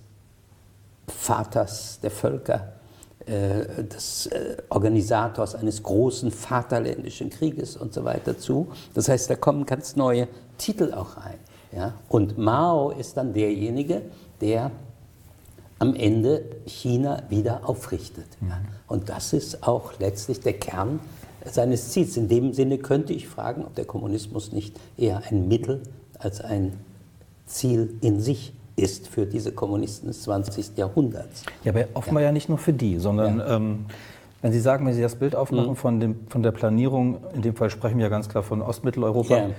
Vaters 1.07 2.01
der 2.03 2.11
Völker, 2.11 2.73
äh, 3.27 3.85
des 3.85 4.27
äh, 4.27 4.57
Organisators 4.69 5.55
eines 5.55 5.83
großen 5.83 6.31
Vaterländischen 6.31 7.31
Krieges 7.31 7.77
und 7.77 7.93
so 7.93 8.05
weiter 8.05 8.39
zu. 8.39 8.69
Das 8.95 9.09
heißt, 9.09 9.31
da 9.31 9.37
kommen 9.37 9.67
ganz 9.67 9.97
neue 9.97 10.29
Titel 10.59 10.93
auch 10.93 11.17
rein. 11.17 11.39
Ja? 11.77 11.95
Und 12.09 12.39
Mao 12.39 12.91
ist 12.91 13.17
dann 13.17 13.33
derjenige, 13.33 14.03
der 14.41 14.71
am 15.79 15.95
Ende 15.95 16.43
China 16.67 17.23
wieder 17.29 17.69
aufrichtet. 17.69 18.27
Ja? 18.41 18.59
Und 18.89 19.09
das 19.09 19.33
ist 19.33 19.63
auch 19.63 19.93
letztlich 19.99 20.41
der 20.41 20.55
Kern 20.55 21.01
seines 21.45 21.91
Ziels. 21.91 22.17
In 22.17 22.29
dem 22.29 22.53
Sinne 22.55 22.79
könnte 22.79 23.13
ich 23.13 23.29
fragen, 23.29 23.65
ob 23.65 23.75
der 23.75 23.85
Kommunismus 23.85 24.53
nicht 24.53 24.81
eher 24.97 25.23
ein 25.29 25.49
Mittel 25.49 25.83
als 26.19 26.41
ein 26.41 26.73
Ziel 27.47 27.95
in 28.01 28.21
sich 28.21 28.53
ist 28.77 29.09
für 29.09 29.27
diese 29.27 29.53
Kommunisten 29.53 30.09
des 30.09 30.23
20. 30.23 30.77
Jahrhunderts. 30.77 31.45
Ja, 31.65 31.73
aber 31.73 31.85
offenbar 31.95 32.23
ja, 32.23 32.29
ja 32.29 32.33
nicht 32.33 32.49
nur 32.49 32.59
für 32.59 32.73
die, 32.73 32.99
sondern 32.99 33.39
ja. 33.39 33.57
ähm, 33.57 33.87
wenn 34.43 34.53
Sie 34.53 34.61
sagen, 34.61 34.87
wenn 34.87 34.95
Sie 34.95 35.03
das 35.03 35.17
Bild 35.17 35.35
aufmachen 35.35 35.71
mhm. 35.71 35.77
von, 35.77 36.01
dem, 36.01 36.17
von 36.29 36.43
der 36.43 36.53
Planierung, 36.53 37.19
in 37.35 37.43
dem 37.43 37.57
Fall 37.57 37.71
sprechen 37.71 37.99
wir 37.99 38.05
ja 38.05 38.11
ganz 38.11 38.29
klar 38.29 38.43
von 38.43 38.61
Ostmitteleuropa, 38.63 39.37
ja. 39.37 39.51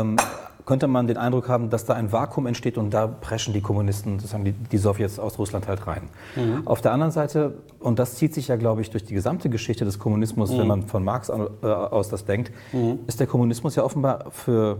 ähm, 0.00 0.16
könnte 0.64 0.86
man 0.86 1.06
den 1.06 1.16
Eindruck 1.16 1.48
haben, 1.48 1.70
dass 1.70 1.84
da 1.84 1.94
ein 1.94 2.12
Vakuum 2.12 2.46
entsteht 2.46 2.78
und 2.78 2.90
da 2.90 3.06
preschen 3.06 3.52
die 3.52 3.60
Kommunisten, 3.60 4.18
sozusagen 4.18 4.44
die, 4.44 4.52
die 4.52 4.78
Sowjets 4.78 5.18
aus 5.18 5.38
Russland 5.38 5.68
halt 5.68 5.86
rein. 5.86 6.08
Mhm. 6.36 6.66
Auf 6.66 6.80
der 6.80 6.92
anderen 6.92 7.12
Seite, 7.12 7.54
und 7.80 7.98
das 7.98 8.14
zieht 8.14 8.34
sich 8.34 8.48
ja, 8.48 8.56
glaube 8.56 8.80
ich, 8.80 8.90
durch 8.90 9.04
die 9.04 9.14
gesamte 9.14 9.48
Geschichte 9.48 9.84
des 9.84 9.98
Kommunismus, 9.98 10.52
mhm. 10.52 10.58
wenn 10.58 10.66
man 10.66 10.82
von 10.84 11.04
Marx 11.04 11.28
äh, 11.28 11.66
aus 11.66 12.08
das 12.08 12.24
denkt, 12.24 12.52
mhm. 12.72 13.00
ist 13.06 13.20
der 13.20 13.26
Kommunismus 13.26 13.76
ja 13.76 13.82
offenbar 13.82 14.26
für 14.30 14.78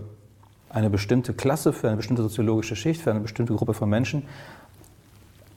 eine 0.70 0.88
bestimmte 0.88 1.34
Klasse, 1.34 1.72
für 1.72 1.88
eine 1.88 1.96
bestimmte 1.96 2.22
soziologische 2.22 2.76
Schicht, 2.76 3.02
für 3.02 3.10
eine 3.10 3.20
bestimmte 3.20 3.54
Gruppe 3.54 3.74
von 3.74 3.90
Menschen 3.90 4.24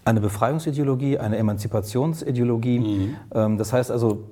eine 0.05 0.21
Befreiungsideologie, 0.21 1.17
eine 1.17 1.37
Emanzipationsideologie. 1.37 2.79
Mhm. 2.79 3.15
Ähm, 3.33 3.57
das 3.57 3.73
heißt 3.73 3.91
also, 3.91 4.23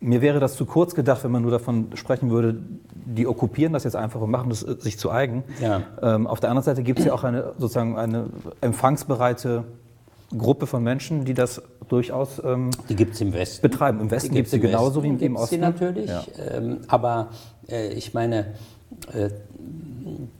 mir 0.00 0.22
wäre 0.22 0.40
das 0.40 0.54
zu 0.56 0.64
kurz 0.64 0.94
gedacht, 0.94 1.22
wenn 1.24 1.30
man 1.30 1.42
nur 1.42 1.50
davon 1.50 1.88
sprechen 1.94 2.30
würde, 2.30 2.56
die 2.94 3.26
okkupieren 3.26 3.72
das 3.72 3.84
jetzt 3.84 3.96
einfach 3.96 4.20
und 4.20 4.30
machen 4.30 4.48
das 4.48 4.62
äh, 4.62 4.76
sich 4.78 4.98
zu 4.98 5.10
eigen. 5.10 5.44
Ja. 5.60 5.82
Ähm, 6.02 6.26
auf 6.26 6.40
der 6.40 6.50
anderen 6.50 6.64
Seite 6.64 6.82
gibt 6.82 7.00
es 7.00 7.04
ja 7.04 7.12
auch 7.12 7.24
eine 7.24 7.52
sozusagen 7.58 7.96
eine 7.98 8.26
empfangsbereite 8.60 9.64
Gruppe 10.36 10.66
von 10.66 10.82
Menschen, 10.82 11.24
die 11.24 11.34
das 11.34 11.60
durchaus 11.88 12.40
ähm, 12.44 12.70
die 12.88 12.94
gibt's 12.94 13.20
im 13.20 13.32
Westen. 13.32 13.62
betreiben. 13.62 14.00
Im 14.00 14.10
Westen 14.10 14.34
gibt 14.34 14.46
es 14.46 14.52
sie 14.52 14.60
genauso 14.60 15.02
wie 15.02 15.08
im, 15.08 15.18
im 15.18 15.36
Osten. 15.36 15.56
Sie 15.56 15.60
natürlich, 15.60 16.08
ja. 16.08 16.24
ähm, 16.52 16.78
aber 16.86 17.28
äh, 17.68 17.88
ich 17.88 18.14
meine, 18.14 18.54
äh, 19.12 19.30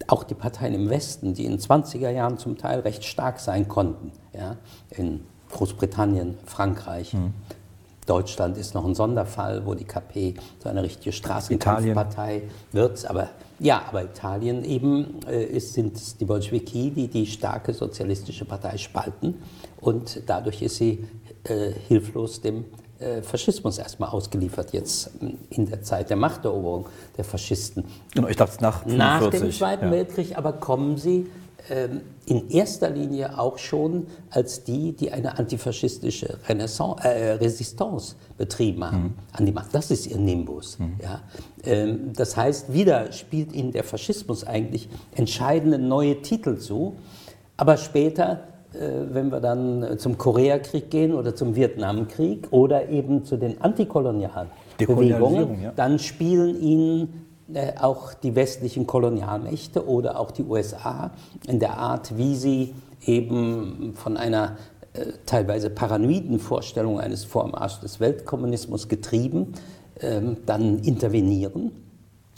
auch 0.07 0.25
die 0.25 0.35
Parteien 0.35 0.75
im 0.75 0.89
Westen, 0.89 1.35
die 1.35 1.45
in 1.45 1.53
den 1.53 1.61
20er 1.61 2.11
Jahren 2.11 2.39
zum 2.39 2.57
Teil 2.57 2.81
recht 2.81 3.05
stark 3.05 3.41
sein 3.41 3.69
konnten, 3.69 4.13
ja, 4.33 4.57
in 4.91 5.21
Großbritannien, 5.51 6.39
Frankreich, 6.47 7.15
mhm. 7.15 7.35
Deutschland 8.07 8.57
ist 8.57 8.75
noch 8.75 8.85
ein 8.85 8.95
Sonderfall, 8.95 9.65
wo 9.67 9.75
die 9.75 9.85
KP 9.85 10.35
so 10.63 10.69
eine 10.69 10.83
richtige 10.83 11.13
Straßenkampfpartei 11.13 12.43
wird. 12.73 13.09
Aber 13.09 13.29
ja, 13.59 13.83
aber 13.89 14.05
Italien 14.05 14.65
eben 14.65 15.21
äh, 15.29 15.45
ist, 15.45 15.75
sind 15.75 16.21
die 16.21 16.25
Bolschewiki, 16.25 16.91
die 16.91 17.09
die 17.09 17.27
starke 17.27 17.75
sozialistische 17.75 18.45
Partei 18.45 18.79
spalten. 18.79 19.43
Und 19.81 20.23
dadurch 20.27 20.63
ist 20.63 20.77
sie 20.77 21.07
äh, 21.45 21.73
hilflos 21.89 22.41
dem 22.41 22.65
äh, 23.01 23.23
Faschismus 23.23 23.79
erstmal 23.79 24.11
ausgeliefert, 24.11 24.73
jetzt 24.73 25.11
ähm, 25.21 25.39
in 25.51 25.67
der 25.67 25.83
Zeit 25.83 26.11
der 26.11 26.17
Machteroberung 26.17 26.87
der 27.17 27.25
Faschisten. 27.25 27.85
Genau, 28.15 28.29
ich 28.29 28.37
dachte 28.37 28.63
nach 28.63 28.83
45, 28.83 28.99
Nach 28.99 29.31
dem 29.31 29.51
Zweiten 29.53 29.85
ja. 29.87 29.91
Weltkrieg 29.91 30.37
aber 30.37 30.53
kommen 30.53 30.97
sie 30.97 31.27
in 32.27 32.51
erster 32.51 32.91
Linie 32.91 33.39
auch 33.39 33.59
schon 33.59 34.07
als 34.31 34.65
die, 34.65 34.93
die 34.93 35.13
eine 35.13 35.39
antifaschistische 35.39 36.39
Renaissance, 36.49 37.03
äh, 37.05 37.33
Resistance 37.33 38.17
betrieben 38.39 38.85
haben 38.85 39.03
mhm. 39.03 39.15
an 39.33 39.47
die 39.47 39.53
Macht. 39.53 39.75
Das 39.75 39.91
ist 39.91 40.07
ihr 40.07 40.19
Nimbus. 40.19 40.79
Mhm. 40.79 40.95
Ja. 41.03 41.23
Ähm, 41.65 42.13
das 42.15 42.37
heißt, 42.37 42.73
wieder 42.73 43.13
spielt 43.13 43.53
ihnen 43.53 43.73
der 43.73 43.85
Faschismus 43.85 44.45
eigentlich 44.45 44.89
entscheidende 45.15 45.79
neue 45.79 46.23
Titel 46.23 46.59
zu, 46.59 46.97
aber 47.57 47.77
später 47.77 48.45
wenn 48.73 49.31
wir 49.33 49.41
dann 49.41 49.99
zum 49.99 50.17
Koreakrieg 50.17 50.91
gehen 50.91 51.13
oder 51.13 51.35
zum 51.35 51.57
Vietnamkrieg 51.57 52.47
oder 52.53 52.89
eben 52.89 53.25
zu 53.25 53.37
den 53.37 53.61
antikolonialen 53.61 54.49
Bewegungen, 54.79 55.61
ja. 55.61 55.73
dann 55.75 55.99
spielen 55.99 56.61
ihnen 56.61 57.03
äh, 57.03 57.30
auch 57.81 58.15
die 58.15 58.35
westlichen 58.35 58.87
Kolonialmächte 58.87 59.87
oder 59.87 60.19
auch 60.19 60.31
die 60.31 60.45
USA 60.45 61.11
in 61.47 61.59
der 61.59 61.79
Art, 61.79 62.17
wie 62.17 62.37
sie 62.37 62.75
eben 63.05 63.95
von 63.97 64.17
einer 64.17 64.57
äh, 64.93 65.07
teilweise 65.27 65.71
paranoiden 65.71 66.39
Vorstellung 66.39 66.99
eines 66.99 67.25
Vormarschs 67.25 67.81
des 67.81 68.01
Weltkommunismus 68.01 68.89
getrieben, 68.89 69.55
ähm, 70.01 70.39
dann 70.47 70.81
intervenieren 70.81 71.73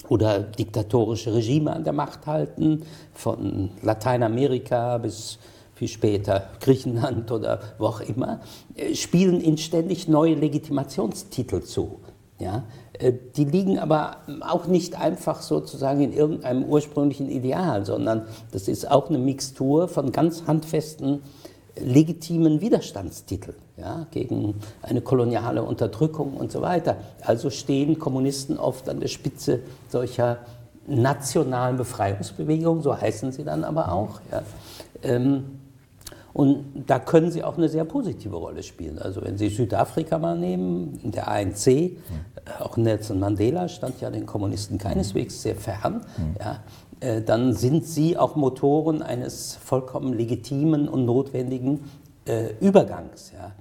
oder 0.09 0.41
diktatorische 0.41 1.33
Regime 1.33 1.73
an 1.73 1.85
der 1.85 1.93
Macht 1.93 2.27
halten, 2.27 2.83
von 3.15 3.71
Lateinamerika 3.83 4.99
bis 4.99 5.39
viel 5.75 5.89
später 5.89 6.51
Griechenland 6.61 7.31
oder 7.31 7.61
wo 7.79 7.87
auch 7.87 8.01
immer, 8.01 8.41
äh, 8.77 8.95
spielen 8.95 9.41
ihnen 9.41 9.59
ständig 9.59 10.07
neue 10.07 10.35
Legitimationstitel 10.35 11.63
zu. 11.63 12.01
Ja? 12.39 12.65
Äh, 13.03 13.13
die 13.37 13.45
liegen 13.45 13.79
aber 13.79 14.19
auch 14.41 14.67
nicht 14.67 14.99
einfach 14.99 15.43
sozusagen 15.43 16.01
in 16.01 16.13
irgendeinem 16.13 16.65
ursprünglichen 16.65 17.29
Ideal, 17.29 17.85
sondern 17.85 18.23
das 18.53 18.69
ist 18.69 18.91
auch 18.91 19.09
eine 19.09 19.19
Mixtur 19.19 19.89
von 19.89 20.13
ganz 20.13 20.45
handfesten, 20.47 21.23
legitimen 21.81 22.61
Widerstandstiteln 22.61 23.57
ja, 23.79 24.07
gegen 24.11 24.57
eine 24.83 25.01
koloniale 25.01 25.63
Unterdrückung 25.63 26.35
und 26.37 26.53
so 26.53 26.61
weiter. 26.61 26.97
Also 27.23 27.51
stehen 27.51 27.99
Kommunisten 27.99 28.59
oft 28.59 28.89
an 28.89 29.01
der 29.01 29.09
Spitze 29.09 29.61
solcher 29.89 30.39
nationalen 30.87 31.77
Befreiungsbewegungen, 31.79 32.83
so 32.83 33.01
heißen 33.01 33.33
sie 33.33 33.45
dann 33.45 33.65
aber 33.65 33.93
auch. 33.93 34.21
Ja. 34.31 34.43
Ähm, 35.03 35.62
und 36.35 36.85
da 36.87 36.99
können 36.99 37.31
sie 37.31 37.45
auch 37.45 37.59
eine 37.59 37.69
sehr 37.69 37.85
positive 37.85 38.37
Rolle 38.37 38.63
spielen. 38.63 38.99
Also 38.99 39.23
wenn 39.23 39.37
Sie 39.37 39.49
Südafrika 39.49 40.19
mal 40.19 40.39
nehmen, 40.39 40.99
der 41.03 41.29
ANC, 41.29 41.67
mhm. 41.67 42.01
auch 42.61 42.77
Nelson 42.77 43.21
Mandela 43.21 43.69
stand 43.69 44.01
ja 44.01 44.11
den 44.11 44.25
Kommunisten 44.25 44.79
keineswegs 44.79 45.43
sehr 45.43 45.57
fern, 45.57 46.05
mhm. 46.17 46.37
ja, 46.41 46.61
äh, 47.01 47.21
dann 47.21 47.53
sind 47.53 47.85
sie 47.85 48.17
auch 48.17 48.37
Motoren 48.37 49.03
eines 49.03 49.57
vollkommen 49.57 50.15
legitimen 50.15 50.89
und 50.89 51.05
notwendigen 51.05 51.81
äh, 52.27 52.55
Übergangs. 52.61 53.33
Ja. 53.33 53.53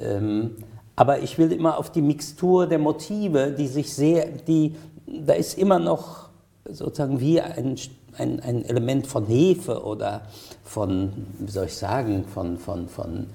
Ähm, 0.00 0.56
aber 0.96 1.20
ich 1.20 1.38
will 1.38 1.52
immer 1.52 1.78
auf 1.78 1.92
die 1.92 2.02
Mixtur 2.02 2.66
der 2.66 2.80
Motive, 2.80 3.54
die 3.56 3.68
sich 3.68 3.94
sehr, 3.94 4.26
die, 4.26 4.74
da 5.06 5.34
ist 5.34 5.56
immer 5.56 5.78
noch 5.78 6.30
sozusagen 6.68 7.20
wie 7.20 7.40
ein 7.40 7.76
ein, 8.16 8.40
ein 8.40 8.64
Element 8.64 9.06
von 9.06 9.26
Hefe 9.26 9.82
oder 9.84 10.22
von, 10.64 11.12
wie 11.38 11.50
soll 11.50 11.66
ich 11.66 11.76
sagen, 11.76 12.24
von, 12.24 12.58
von, 12.58 12.88
von 12.88 13.26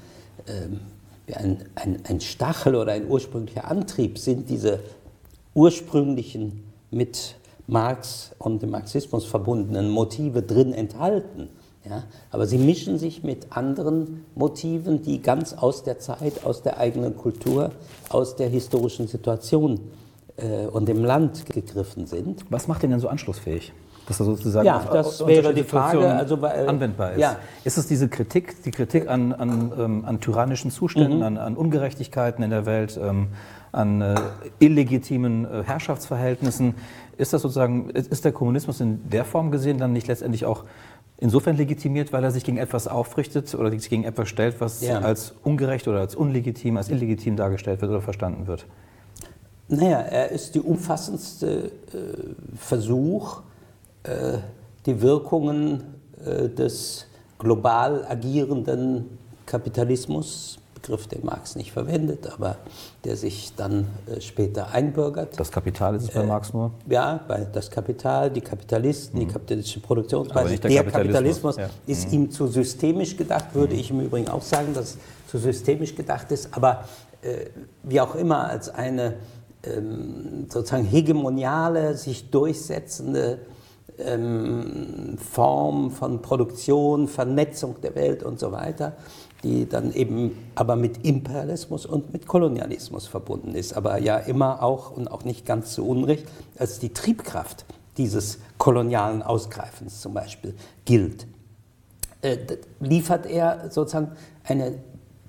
ähm, 0.47 0.79
ein, 1.33 1.65
ein, 1.75 1.99
ein 2.07 2.21
Stachel 2.21 2.75
oder 2.75 2.91
ein 2.93 3.09
ursprünglicher 3.09 3.69
Antrieb 3.69 4.17
sind 4.17 4.49
diese 4.49 4.79
ursprünglichen 5.53 6.63
mit 6.91 7.35
Marx 7.67 8.31
und 8.39 8.61
dem 8.61 8.71
Marxismus 8.71 9.25
verbundenen 9.25 9.89
Motive 9.89 10.41
drin 10.41 10.73
enthalten. 10.73 11.49
Ja? 11.85 12.03
Aber 12.31 12.45
sie 12.45 12.57
mischen 12.57 12.97
sich 12.97 13.23
mit 13.23 13.55
anderen 13.55 14.25
Motiven, 14.35 15.01
die 15.01 15.21
ganz 15.21 15.53
aus 15.53 15.83
der 15.83 15.99
Zeit, 15.99 16.45
aus 16.45 16.61
der 16.61 16.77
eigenen 16.77 17.15
Kultur, 17.15 17.71
aus 18.09 18.35
der 18.35 18.49
historischen 18.49 19.07
Situation 19.07 19.79
äh, 20.37 20.67
und 20.67 20.87
dem 20.87 21.03
Land 21.03 21.45
gegriffen 21.45 22.05
sind. 22.05 22.45
Was 22.49 22.67
macht 22.67 22.83
den 22.83 22.91
denn 22.91 22.99
so 22.99 23.07
anschlussfähig? 23.07 23.71
Dass 24.07 24.19
er 24.19 24.25
sozusagen 24.25 24.65
ja, 24.65 24.79
das 24.91 25.25
wäre 25.25 25.53
die 25.53 25.63
Frage, 25.63 26.07
also, 26.07 26.41
weil, 26.41 26.67
anwendbar 26.67 27.13
ist. 27.13 27.19
Ja. 27.19 27.37
Ist 27.63 27.77
es 27.77 27.87
diese 27.87 28.09
Kritik, 28.09 28.61
die 28.63 28.71
Kritik 28.71 29.07
an, 29.07 29.33
an, 29.33 29.71
ähm, 29.77 30.05
an 30.05 30.19
tyrannischen 30.19 30.71
Zuständen, 30.71 31.17
mhm. 31.17 31.23
an, 31.23 31.37
an, 31.37 31.55
Ungerechtigkeiten 31.55 32.43
in 32.43 32.49
der 32.49 32.65
Welt, 32.65 32.99
ähm, 33.01 33.29
an 33.71 34.01
äh, 34.01 34.15
illegitimen 34.59 35.45
äh, 35.45 35.63
Herrschaftsverhältnissen? 35.63 36.75
Ist 37.17 37.33
das 37.33 37.41
sozusagen, 37.41 37.89
ist 37.91 38.25
der 38.25 38.31
Kommunismus 38.31 38.81
in 38.81 39.09
der 39.09 39.23
Form 39.23 39.51
gesehen 39.51 39.77
dann 39.77 39.93
nicht 39.93 40.07
letztendlich 40.07 40.45
auch 40.45 40.65
insofern 41.17 41.55
legitimiert, 41.55 42.11
weil 42.11 42.23
er 42.23 42.31
sich 42.31 42.43
gegen 42.43 42.57
etwas 42.57 42.87
aufrichtet 42.87 43.53
oder 43.55 43.71
sich 43.71 43.89
gegen 43.89 44.03
etwas 44.03 44.27
stellt, 44.27 44.59
was 44.59 44.81
ja. 44.81 44.99
als 44.99 45.33
ungerecht 45.43 45.87
oder 45.87 45.99
als 45.99 46.15
unlegitim, 46.15 46.75
als 46.75 46.89
illegitim 46.89 47.37
dargestellt 47.37 47.81
wird 47.81 47.91
oder 47.91 48.01
verstanden 48.01 48.47
wird? 48.47 48.65
Naja, 49.69 49.99
er 49.99 50.29
ist 50.31 50.55
die 50.55 50.59
umfassendste 50.59 51.71
äh, 51.93 52.57
Versuch, 52.57 53.39
äh, 53.39 53.52
die 54.85 55.01
Wirkungen 55.01 55.83
äh, 56.25 56.49
des 56.49 57.05
global 57.39 58.05
agierenden 58.07 59.17
Kapitalismus, 59.45 60.57
Begriff, 60.73 61.07
den 61.07 61.25
Marx 61.25 61.55
nicht 61.55 61.71
verwendet, 61.71 62.29
aber 62.33 62.57
der 63.05 63.15
sich 63.15 63.53
dann 63.55 63.87
äh, 64.05 64.19
später 64.19 64.71
einbürgert. 64.71 65.39
Das 65.39 65.51
Kapital 65.51 65.95
ist 65.95 66.03
es 66.03 66.11
bei 66.11 66.23
Marx 66.23 66.53
nur? 66.53 66.71
Ja, 66.89 67.21
bei 67.27 67.45
das 67.51 67.71
Kapital, 67.71 68.29
die 68.29 68.41
Kapitalisten, 68.41 69.17
mhm. 69.17 69.27
die 69.27 69.31
kapitalistische 69.31 69.79
Produktionsweise. 69.79 70.57
Der, 70.57 70.69
der, 70.69 70.83
Kapitalismus, 70.83 71.55
Kapitalismus 71.55 71.57
ja. 71.57 71.69
ist 71.87 72.07
mhm. 72.07 72.13
ihm 72.13 72.31
zu 72.31 72.47
systemisch 72.47 73.15
gedacht, 73.15 73.53
würde 73.53 73.73
mhm. 73.73 73.79
ich 73.79 73.91
im 73.91 74.01
Übrigen 74.01 74.27
auch 74.27 74.41
sagen, 74.41 74.73
dass 74.73 74.91
es 74.91 74.97
zu 75.27 75.37
systemisch 75.37 75.95
gedacht 75.95 76.31
ist, 76.31 76.49
aber 76.51 76.85
äh, 77.21 77.47
wie 77.83 78.01
auch 78.01 78.15
immer 78.15 78.49
als 78.49 78.69
eine 78.69 79.15
ähm, 79.63 80.47
sozusagen 80.49 80.85
hegemoniale, 80.85 81.95
sich 81.95 82.29
durchsetzende 82.29 83.39
ähm, 83.99 85.17
Form 85.17 85.91
von 85.91 86.21
Produktion, 86.21 87.07
Vernetzung 87.07 87.75
der 87.81 87.95
Welt 87.95 88.23
und 88.23 88.39
so 88.39 88.51
weiter, 88.51 88.93
die 89.43 89.67
dann 89.67 89.93
eben 89.93 90.37
aber 90.55 90.75
mit 90.75 91.05
Imperialismus 91.05 91.85
und 91.85 92.13
mit 92.13 92.27
Kolonialismus 92.27 93.07
verbunden 93.07 93.55
ist, 93.55 93.73
aber 93.75 93.99
ja 93.99 94.17
immer 94.17 94.63
auch 94.63 94.91
und 94.91 95.09
auch 95.09 95.23
nicht 95.25 95.45
ganz 95.45 95.73
zu 95.73 95.85
Unrecht 95.85 96.27
als 96.57 96.79
die 96.79 96.93
Triebkraft 96.93 97.65
dieses 97.97 98.39
kolonialen 98.57 99.21
Ausgreifens 99.21 100.01
zum 100.01 100.13
Beispiel 100.13 100.55
gilt. 100.85 101.27
Äh, 102.21 102.37
liefert 102.79 103.25
er 103.25 103.69
sozusagen 103.69 104.11
eine 104.43 104.79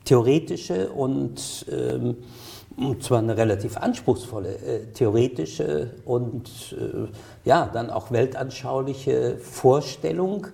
theoretische 0.04 0.90
und 0.90 1.66
ähm, 1.70 2.16
und 2.77 3.03
zwar 3.03 3.18
eine 3.18 3.37
relativ 3.37 3.77
anspruchsvolle 3.77 4.55
äh, 4.57 4.87
theoretische 4.93 5.91
und 6.05 6.77
äh, 6.79 7.09
ja, 7.45 7.70
dann 7.72 7.91
auch 7.91 8.11
weltanschauliche 8.11 9.37
Vorstellung 9.39 10.49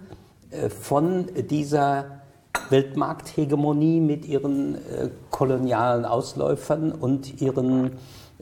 äh, 0.50 0.68
von 0.68 1.26
dieser 1.48 2.20
Weltmarkthegemonie 2.68 4.00
mit 4.00 4.26
ihren 4.26 4.74
äh, 4.74 5.08
kolonialen 5.30 6.04
Ausläufern 6.04 6.92
und 6.92 7.40
ihren 7.40 7.92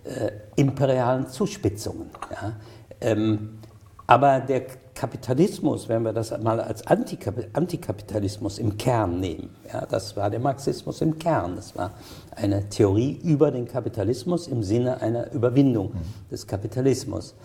äh, 0.05 0.31
imperialen 0.57 1.29
Zuspitzungen. 1.29 2.11
Ja. 2.31 2.53
Ähm, 3.01 3.59
aber 4.07 4.41
der 4.41 4.63
Kapitalismus, 4.99 5.89
wenn 5.89 6.03
wir 6.03 6.13
das 6.13 6.37
mal 6.43 6.61
als 6.61 6.85
Antikapitalismus 6.85 8.59
im 8.59 8.77
Kern 8.77 9.21
nehmen, 9.21 9.51
ja, 9.73 9.87
das 9.87 10.17
war 10.17 10.29
der 10.29 10.41
Marxismus 10.41 11.01
im 11.01 11.21
Kern, 11.21 11.55
das 11.55 11.77
war 11.77 11.93
eine 12.35 12.69
Theorie 12.69 13.13
über 13.23 13.53
den 13.53 13.69
Kapitalismus 13.69 14.49
im 14.49 14.65
Sinne 14.65 15.01
einer 15.01 15.33
Überwindung 15.33 15.91
mhm. 15.91 16.31
des 16.33 16.49
Kapitalismus. 16.49 17.37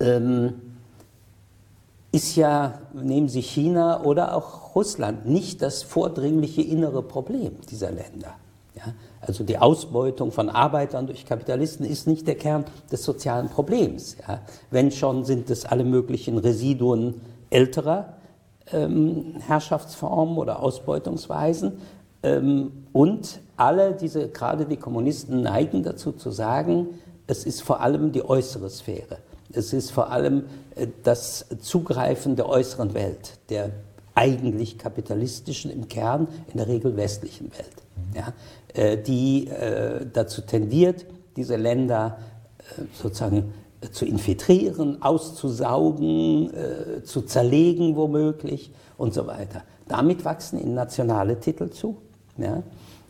Ähm, 0.00 0.54
ist 2.12 2.34
ja, 2.36 2.80
nehmen 2.94 3.28
Sie 3.28 3.42
China 3.42 4.02
oder 4.02 4.34
auch 4.34 4.74
Russland, 4.74 5.26
nicht 5.26 5.60
das 5.60 5.82
vordringliche 5.82 6.62
innere 6.62 7.02
Problem 7.02 7.56
dieser 7.70 7.90
Länder. 7.90 8.34
Ja? 8.78 8.94
Also 9.20 9.44
die 9.44 9.58
Ausbeutung 9.58 10.32
von 10.32 10.48
Arbeitern 10.48 11.06
durch 11.06 11.26
Kapitalisten 11.26 11.84
ist 11.84 12.06
nicht 12.06 12.26
der 12.26 12.36
Kern 12.36 12.64
des 12.90 13.04
sozialen 13.04 13.48
Problems. 13.48 14.16
Ja? 14.26 14.40
Wenn 14.70 14.90
schon 14.90 15.24
sind 15.24 15.50
es 15.50 15.64
alle 15.64 15.84
möglichen 15.84 16.38
Residuen 16.38 17.20
älterer 17.50 18.14
ähm, 18.72 19.34
Herrschaftsformen 19.46 20.36
oder 20.36 20.62
Ausbeutungsweisen. 20.62 21.78
Ähm, 22.22 22.72
und 22.92 23.40
alle 23.56 23.92
diese, 23.92 24.28
gerade 24.28 24.66
die 24.66 24.76
Kommunisten 24.76 25.42
neigen 25.42 25.82
dazu 25.82 26.12
zu 26.12 26.30
sagen, 26.30 26.88
es 27.26 27.44
ist 27.44 27.62
vor 27.62 27.80
allem 27.80 28.12
die 28.12 28.24
äußere 28.24 28.70
Sphäre. 28.70 29.18
Es 29.52 29.72
ist 29.72 29.90
vor 29.90 30.10
allem 30.10 30.44
äh, 30.74 30.86
das 31.02 31.46
Zugreifen 31.60 32.36
der 32.36 32.48
äußeren 32.48 32.94
Welt, 32.94 33.38
der 33.50 33.70
eigentlich 34.14 34.78
kapitalistischen 34.78 35.70
im 35.70 35.88
Kern, 35.88 36.26
in 36.50 36.58
der 36.58 36.66
Regel 36.66 36.96
westlichen 36.96 37.52
Welt. 37.52 37.76
Ja? 38.14 38.32
Äh, 38.78 38.96
die 38.96 39.48
äh, 39.48 40.06
dazu 40.12 40.40
tendiert, 40.40 41.04
diese 41.36 41.56
Länder 41.56 42.18
äh, 42.58 42.82
sozusagen 42.94 43.52
zu 43.90 44.06
infiltrieren, 44.06 45.02
auszusaugen, 45.02 46.50
zu 47.04 47.22
zerlegen 47.22 47.94
womöglich 47.94 48.72
und 48.96 49.14
so 49.14 49.28
weiter. 49.28 49.62
Damit 49.86 50.24
wachsen 50.24 50.60
ihnen 50.60 50.74
nationale 50.74 51.38
Titel 51.38 51.70
zu. 51.70 51.96
Ja? 52.38 52.64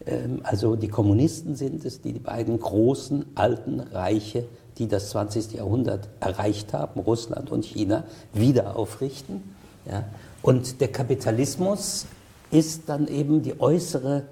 Ähm, 0.06 0.40
also 0.42 0.76
die 0.76 0.88
Kommunisten 0.88 1.54
sind 1.54 1.86
es, 1.86 2.02
die 2.02 2.12
die 2.12 2.18
beiden 2.18 2.60
großen 2.60 3.24
alten 3.34 3.80
Reiche, 3.80 4.44
die 4.76 4.88
das 4.88 5.10
20. 5.10 5.54
Jahrhundert 5.54 6.08
erreicht 6.20 6.74
haben, 6.74 7.00
Russland 7.00 7.50
und 7.50 7.64
China, 7.64 8.04
wieder 8.34 8.76
aufrichten. 8.76 9.42
Ja? 9.90 10.04
Und 10.42 10.82
der 10.82 10.88
Kapitalismus 10.88 12.06
ist 12.50 12.88
dann 12.88 13.08
eben 13.08 13.42
die 13.42 13.58
äußere 13.58 14.24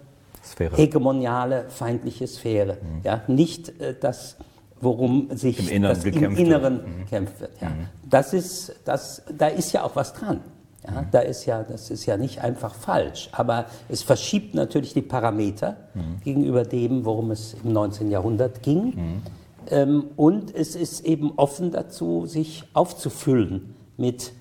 Sphäre. 0.47 0.77
hegemoniale 0.77 1.67
feindliche 1.69 2.27
Sphäre. 2.27 2.75
Mhm. 2.75 3.01
Ja, 3.03 3.23
nicht 3.27 3.81
äh, 3.81 3.95
das, 3.99 4.37
worum 4.81 5.29
sich 5.37 5.59
Im 5.59 5.69
Inneren 5.69 5.95
das 5.95 6.05
gekämpft 6.05 6.39
im 6.39 6.47
Inneren 6.47 6.79
wird. 6.79 6.89
Mhm. 6.89 6.99
gekämpft 7.01 7.41
wird. 7.41 7.61
Ja. 7.61 7.73
Das 8.09 8.33
ist, 8.33 8.75
das, 8.85 9.23
da 9.37 9.49
ist 9.49 9.73
ja 9.73 9.83
auch 9.83 9.97
was 9.97 10.13
dran. 10.13 10.41
Ja, 10.87 11.05
da 11.11 11.19
ist 11.19 11.47
ja, 11.47 11.65
das 11.65 11.91
ist 11.91 12.07
ja 12.07 12.17
nicht 12.17 12.43
einfach 12.43 12.73
falsch, 12.73 13.29
aber 13.33 13.65
es 13.89 14.03
verschiebt 14.03 14.55
natürlich 14.55 14.95
die 14.95 15.03
Parameter 15.03 15.77
gegenüber 16.23 16.63
dem, 16.63 17.05
worum 17.05 17.33
es 17.33 17.57
im 17.65 17.73
19. 17.73 18.09
Jahrhundert 18.09 18.63
ging. 18.63 19.23
Ähm, 19.69 20.05
und 20.15 20.55
es 20.55 20.77
ist 20.77 21.05
eben 21.05 21.33
offen 21.37 21.73
dazu, 21.73 22.27
sich 22.27 22.65
aufzufüllen 22.73 23.75
mit 23.97 24.33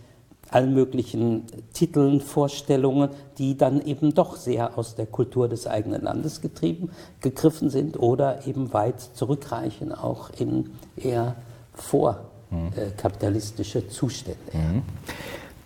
allen 0.55 0.73
möglichen 0.73 1.43
Titeln, 1.73 2.21
Vorstellungen, 2.21 3.09
die 3.37 3.57
dann 3.57 3.81
eben 3.81 4.13
doch 4.15 4.37
sehr 4.37 4.77
aus 4.77 4.95
der 4.95 5.05
Kultur 5.05 5.49
des 5.49 5.67
eigenen 5.67 6.01
Landes 6.01 6.39
getrieben, 6.41 6.89
gegriffen 7.19 7.69
sind 7.69 7.99
oder 7.99 8.47
eben 8.47 8.71
weit 8.73 9.01
zurückreichen, 9.01 9.91
auch 9.91 10.29
in 10.39 10.69
eher 10.95 11.35
vorkapitalistische 11.73 13.87
Zustände. 13.89 14.39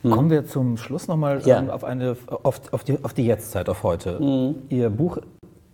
Kommen 0.01 0.29
wir 0.29 0.47
zum 0.47 0.77
Schluss 0.77 1.07
nochmal 1.07 1.41
Ja. 1.45 1.59
ähm, 1.59 1.69
auf, 1.69 1.83
eine, 1.83 2.15
auf, 2.43 2.61
auf, 2.73 2.83
die, 2.83 3.03
auf 3.03 3.13
die 3.13 3.25
Jetztzeit, 3.25 3.69
auf 3.69 3.83
heute. 3.83 4.55
Ihr 4.69 4.89
Buch 4.89 5.19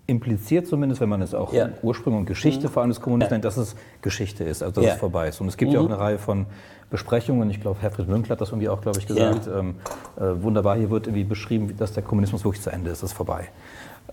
impliziert 0.07 0.67
zumindest, 0.67 1.01
wenn 1.01 1.09
man 1.09 1.21
es 1.21 1.33
auch 1.33 1.51
Ja. 1.51 1.69
Ursprung 1.81 2.17
und 2.17 2.25
Geschichte 2.25 2.69
vor 2.69 2.81
allem 2.83 2.91
des 2.91 3.01
Kommunismus 3.01 3.31
Ja. 3.31 3.35
nennt, 3.35 3.45
dass 3.45 3.57
es 3.57 3.75
Geschichte 4.01 4.43
ist, 4.43 4.61
also 4.61 4.75
dass 4.75 4.85
Ja. 4.85 4.93
es 4.93 4.99
vorbei 4.99 5.27
ist. 5.29 5.41
Und 5.41 5.47
es 5.47 5.57
gibt 5.57 5.73
ja 5.73 5.79
auch 5.79 5.85
eine 5.85 5.97
Reihe 5.99 6.19
von 6.19 6.45
Besprechungen, 6.91 7.49
ich 7.49 7.59
glaube, 7.59 7.81
Herfried 7.81 8.07
Münkler 8.07 8.33
hat 8.33 8.41
das 8.41 8.49
irgendwie 8.49 8.69
auch, 8.69 8.81
glaube 8.81 8.99
ich, 8.99 9.07
gesagt. 9.07 9.47
Ähm, 9.47 9.75
äh, 10.17 10.21
wunderbar, 10.43 10.77
hier 10.77 10.91
wird 10.91 11.07
irgendwie 11.07 11.23
beschrieben, 11.23 11.75
dass 11.77 11.93
der 11.93 12.03
Kommunismus 12.03 12.45
wirklich 12.45 12.61
zu 12.61 12.69
Ende 12.69 12.91
ist, 12.91 12.99
es 12.99 13.11
ist 13.11 13.13
vorbei. 13.13 13.45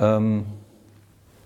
Ähm, 0.01 0.45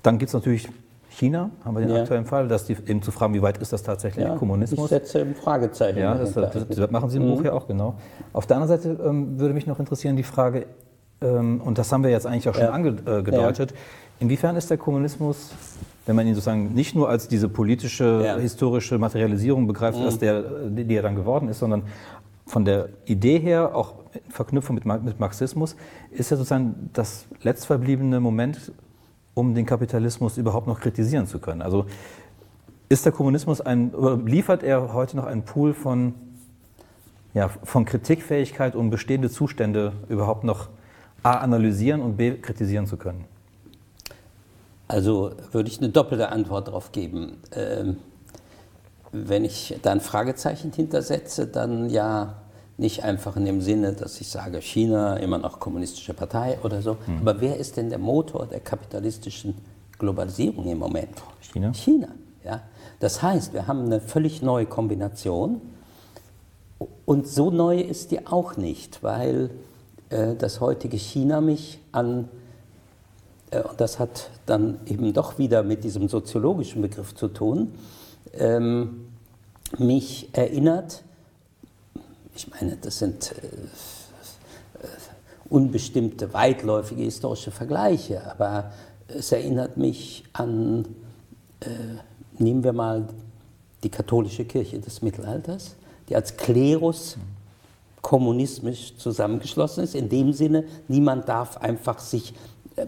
dann 0.04 0.18
gibt 0.18 0.28
es 0.28 0.34
natürlich 0.34 0.68
China, 1.10 1.50
haben 1.64 1.74
wir 1.74 1.80
den 1.80 1.90
Ja. 1.90 2.02
aktuellen 2.02 2.26
Fall, 2.26 2.46
dass 2.46 2.66
die 2.66 2.74
eben 2.86 3.02
zu 3.02 3.10
fragen, 3.10 3.34
wie 3.34 3.42
weit 3.42 3.58
ist 3.58 3.72
das 3.72 3.82
tatsächlich 3.82 4.24
Ich 4.26 4.34
Kommunismus? 4.36 4.90
setze 4.90 5.20
ein 5.22 5.34
Fragezeichen. 5.34 5.98
Ja, 5.98 6.14
das, 6.14 6.34
das, 6.34 6.68
das 6.68 6.90
machen 6.90 7.10
Sie 7.10 7.16
im 7.16 7.26
Buch 7.26 7.42
ja 7.42 7.52
auch, 7.52 7.66
genau. 7.66 7.94
Auf 8.32 8.46
der 8.46 8.58
anderen 8.58 8.80
Seite 8.80 9.02
ähm, 9.02 9.40
würde 9.40 9.54
mich 9.54 9.66
noch 9.66 9.80
interessieren 9.80 10.14
die 10.16 10.22
Frage, 10.22 10.66
ähm, 11.22 11.60
und 11.64 11.78
das 11.78 11.90
haben 11.90 12.04
wir 12.04 12.10
jetzt 12.10 12.26
eigentlich 12.26 12.48
auch 12.48 12.54
schon 12.54 12.64
Ja. 12.64 12.70
angedeutet, 12.70 13.72
inwiefern 14.20 14.56
ist 14.56 14.70
der 14.70 14.78
Kommunismus, 14.78 15.50
wenn 16.06 16.16
man 16.16 16.26
ihn 16.26 16.34
sozusagen 16.34 16.72
nicht 16.74 16.94
nur 16.94 17.08
als 17.08 17.28
diese 17.28 17.48
politische, 17.48 18.22
Ja. 18.24 18.36
Mhm. 18.36 18.42
historische 18.42 18.98
Materialisierung 18.98 19.66
begreift, 19.66 19.98
als 19.98 20.18
der, 20.18 20.42
die 20.70 20.94
er 20.94 21.02
dann 21.02 21.16
geworden 21.16 21.48
ist, 21.48 21.58
sondern 21.58 21.82
von 22.46 22.64
der 22.64 22.90
Idee 23.06 23.40
her, 23.40 23.74
auch 23.74 23.94
in 24.14 24.30
Verknüpfung 24.30 24.76
mit, 24.76 24.84
mit 24.84 25.18
Marxismus, 25.18 25.74
ist 26.12 26.30
ja 26.30 26.36
sozusagen 26.36 26.90
das 26.92 27.26
letztverbliebene 27.42 28.20
Moment, 28.20 28.72
um 29.34 29.54
den 29.54 29.66
Kapitalismus 29.66 30.38
überhaupt 30.38 30.66
noch 30.68 30.80
kritisieren 30.80 31.26
zu 31.26 31.40
können. 31.40 31.60
Also 31.60 31.86
ist 32.88 33.04
der 33.04 33.12
Kommunismus 33.12 33.60
ein, 33.60 33.92
oder 33.92 34.16
liefert 34.16 34.62
er 34.62 34.94
heute 34.94 35.16
noch 35.16 35.26
einen 35.26 35.42
Pool 35.42 35.74
von, 35.74 36.14
ja, 37.34 37.50
von 37.64 37.84
Kritikfähigkeit, 37.84 38.76
um 38.76 38.90
bestehende 38.90 39.28
Zustände 39.28 39.92
überhaupt 40.08 40.44
noch 40.44 40.68
A 41.24 41.32
analysieren 41.38 42.00
und 42.00 42.16
B 42.16 42.36
kritisieren 42.36 42.86
zu 42.86 42.96
können? 42.96 43.24
Also 44.88 45.32
würde 45.52 45.68
ich 45.68 45.78
eine 45.78 45.88
doppelte 45.88 46.30
Antwort 46.30 46.68
darauf 46.68 46.92
geben. 46.92 47.38
Ähm, 47.52 47.96
wenn 49.12 49.44
ich 49.44 49.78
da 49.82 49.92
ein 49.92 50.00
Fragezeichen 50.00 50.72
hintersetze, 50.72 51.46
dann 51.46 51.90
ja 51.90 52.34
nicht 52.78 53.02
einfach 53.04 53.36
in 53.36 53.46
dem 53.46 53.60
Sinne, 53.62 53.94
dass 53.94 54.20
ich 54.20 54.28
sage, 54.28 54.60
China 54.60 55.16
immer 55.16 55.38
noch 55.38 55.58
kommunistische 55.60 56.12
Partei 56.12 56.58
oder 56.62 56.82
so. 56.82 56.98
Aber 57.20 57.40
wer 57.40 57.56
ist 57.56 57.76
denn 57.76 57.88
der 57.88 57.98
Motor 57.98 58.46
der 58.46 58.60
kapitalistischen 58.60 59.54
Globalisierung 59.98 60.66
im 60.66 60.78
Moment? 60.78 61.22
China. 61.40 61.72
China. 61.72 62.08
Ja? 62.44 62.60
Das 63.00 63.22
heißt, 63.22 63.54
wir 63.54 63.66
haben 63.66 63.86
eine 63.86 64.00
völlig 64.00 64.42
neue 64.42 64.66
Kombination. 64.66 65.62
Und 67.06 67.26
so 67.26 67.50
neu 67.50 67.80
ist 67.80 68.10
die 68.10 68.26
auch 68.26 68.58
nicht, 68.58 69.02
weil 69.02 69.50
äh, 70.10 70.34
das 70.34 70.60
heutige 70.60 70.98
China 70.98 71.40
mich 71.40 71.78
an 71.92 72.28
und 73.52 73.80
das 73.80 73.98
hat 73.98 74.30
dann 74.44 74.80
eben 74.86 75.12
doch 75.12 75.38
wieder 75.38 75.62
mit 75.62 75.84
diesem 75.84 76.08
soziologischen 76.08 76.82
Begriff 76.82 77.14
zu 77.14 77.28
tun, 77.28 77.72
ähm, 78.34 79.06
mich 79.78 80.28
erinnert, 80.32 81.02
ich 82.34 82.48
meine, 82.50 82.76
das 82.76 82.98
sind 82.98 83.32
äh, 83.32 83.46
äh, 83.46 84.88
unbestimmte, 85.48 86.32
weitläufige 86.34 87.02
historische 87.02 87.50
Vergleiche, 87.50 88.28
aber 88.30 88.72
es 89.08 89.32
erinnert 89.32 89.76
mich 89.76 90.24
an, 90.32 90.86
äh, 91.60 91.68
nehmen 92.38 92.64
wir 92.64 92.72
mal 92.72 93.08
die 93.82 93.90
katholische 93.90 94.44
Kirche 94.44 94.78
des 94.80 95.02
Mittelalters, 95.02 95.76
die 96.08 96.16
als 96.16 96.36
Klerus 96.36 97.16
kommunismisch 98.02 98.96
zusammengeschlossen 98.96 99.84
ist. 99.84 99.94
In 99.94 100.08
dem 100.08 100.32
Sinne, 100.32 100.64
niemand 100.88 101.28
darf 101.28 101.56
einfach 101.56 101.98
sich 101.98 102.32
äh, 102.32 102.34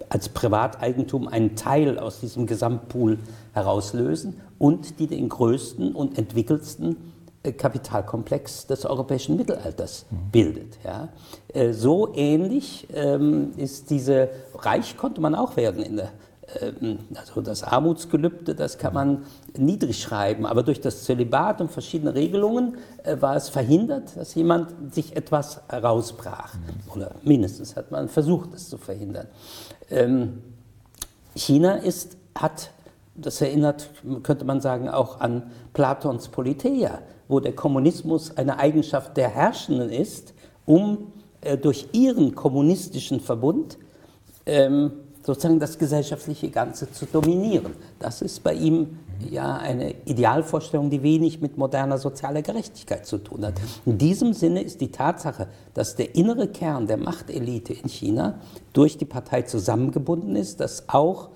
als 0.09 0.28
Privateigentum 0.28 1.28
einen 1.28 1.57
Teil 1.57 1.99
aus 1.99 2.20
diesem 2.20 2.47
Gesamtpool 2.47 3.18
herauslösen 3.53 4.41
und 4.59 4.99
die 4.99 5.07
den 5.07 5.28
größten 5.28 5.95
und 5.95 6.18
entwickelsten 6.18 6.97
äh, 7.43 7.53
Kapitalkomplex 7.53 8.66
des 8.66 8.84
europäischen 8.84 9.36
Mittelalters 9.36 10.07
bildet. 10.32 10.78
Ja. 10.84 11.09
Äh, 11.55 11.72
So 11.72 12.12
ähnlich 12.14 12.86
ähm, 12.93 13.53
ist 13.57 13.91
diese, 13.91 14.28
reich 14.55 14.97
konnte 14.97 15.20
man 15.20 15.34
auch 15.34 15.57
werden 15.57 15.82
in 15.82 15.97
der 15.97 16.11
also 17.14 17.40
das 17.42 17.62
Armutsgelübde, 17.62 18.55
das 18.55 18.78
kann 18.78 18.94
man 18.94 19.24
niedrig 19.57 20.01
schreiben, 20.01 20.46
aber 20.46 20.62
durch 20.62 20.80
das 20.80 21.05
Zölibat 21.05 21.61
und 21.61 21.70
verschiedene 21.70 22.14
Regelungen 22.14 22.78
äh, 23.05 23.20
war 23.20 23.36
es 23.36 23.49
verhindert, 23.49 24.16
dass 24.16 24.34
jemand 24.34 24.94
sich 24.94 25.14
etwas 25.14 25.61
herausbrach. 25.68 26.55
Oder 26.94 27.12
mindestens 27.22 27.76
hat 27.76 27.90
man 27.90 28.09
versucht, 28.09 28.55
es 28.55 28.68
zu 28.68 28.78
verhindern. 28.78 29.26
Ähm, 29.90 30.42
China 31.34 31.74
ist, 31.74 32.16
hat, 32.34 32.70
das 33.14 33.40
erinnert, 33.40 33.90
könnte 34.22 34.44
man 34.44 34.61
sagen, 34.61 34.88
auch 34.88 35.20
an 35.20 35.51
Platons 35.74 36.28
Politeia, 36.28 37.01
wo 37.28 37.40
der 37.40 37.55
Kommunismus 37.55 38.36
eine 38.36 38.59
Eigenschaft 38.59 39.16
der 39.18 39.28
Herrschenden 39.28 39.90
ist, 39.90 40.32
um 40.64 41.12
äh, 41.42 41.59
durch 41.59 41.88
ihren 41.92 42.34
kommunistischen 42.34 43.20
Verbund 43.20 43.76
ähm, 44.46 44.92
sozusagen 45.29 45.61
das 45.61 45.76
gesellschaftliche 45.76 46.49
Ganze 46.49 46.91
zu 46.91 47.05
dominieren. 47.05 47.74
Das 47.99 48.22
ist 48.22 48.43
bei 48.43 48.55
ihm 48.55 48.99
ja 49.29 49.59
eine 49.59 49.95
Idealvorstellung, 50.07 50.89
die 50.89 51.03
wenig 51.03 51.43
mit 51.43 51.59
moderner 51.59 51.99
sozialer 51.99 52.41
Gerechtigkeit 52.41 53.05
zu 53.05 53.18
tun 53.18 53.45
hat. 53.45 53.53
In 53.85 53.99
diesem 53.99 54.33
Sinne 54.33 54.62
ist 54.62 54.81
die 54.81 54.91
Tatsache, 54.91 55.49
dass 55.74 55.97
der 55.97 56.14
innere 56.14 56.49
Kern 56.49 56.87
der 56.87 56.97
Machtelite 56.97 57.74
in 57.74 57.91
China 57.91 58.41
durch 58.72 58.97
die 58.97 59.05
Partei 59.05 59.43
zusammengebunden 59.43 60.35
ist, 60.35 60.61
dass 60.61 60.89
auch 60.89 61.29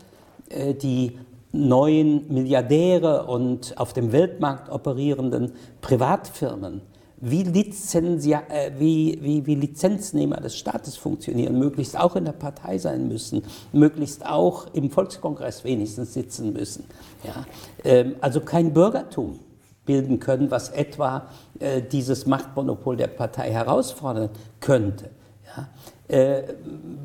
äh, 0.48 0.72
die 0.72 1.18
neuen 1.52 2.32
Milliardäre 2.32 3.26
und 3.26 3.78
auf 3.78 3.92
dem 3.92 4.10
Weltmarkt 4.10 4.70
operierenden 4.70 5.52
Privatfirmen 5.82 6.80
wie, 7.22 7.44
Lizenzia, 7.44 8.42
äh, 8.48 8.72
wie, 8.78 9.16
wie, 9.22 9.46
wie 9.46 9.54
Lizenznehmer 9.54 10.38
des 10.38 10.56
Staates 10.56 10.96
funktionieren, 10.96 11.56
möglichst 11.58 11.98
auch 11.98 12.16
in 12.16 12.24
der 12.24 12.32
Partei 12.32 12.78
sein 12.78 13.06
müssen, 13.06 13.44
möglichst 13.72 14.26
auch 14.26 14.66
im 14.74 14.90
Volkskongress 14.90 15.62
wenigstens 15.62 16.12
sitzen 16.12 16.52
müssen. 16.52 16.84
Ja? 17.22 17.46
Ähm, 17.84 18.16
also 18.20 18.40
kein 18.40 18.72
Bürgertum 18.74 19.38
bilden 19.86 20.18
können, 20.18 20.50
was 20.50 20.70
etwa 20.70 21.28
äh, 21.60 21.80
dieses 21.80 22.26
Machtmonopol 22.26 22.96
der 22.96 23.06
Partei 23.06 23.52
herausfordern 23.52 24.30
könnte. 24.58 25.10
Ja? 25.56 25.68
Äh, 26.08 26.42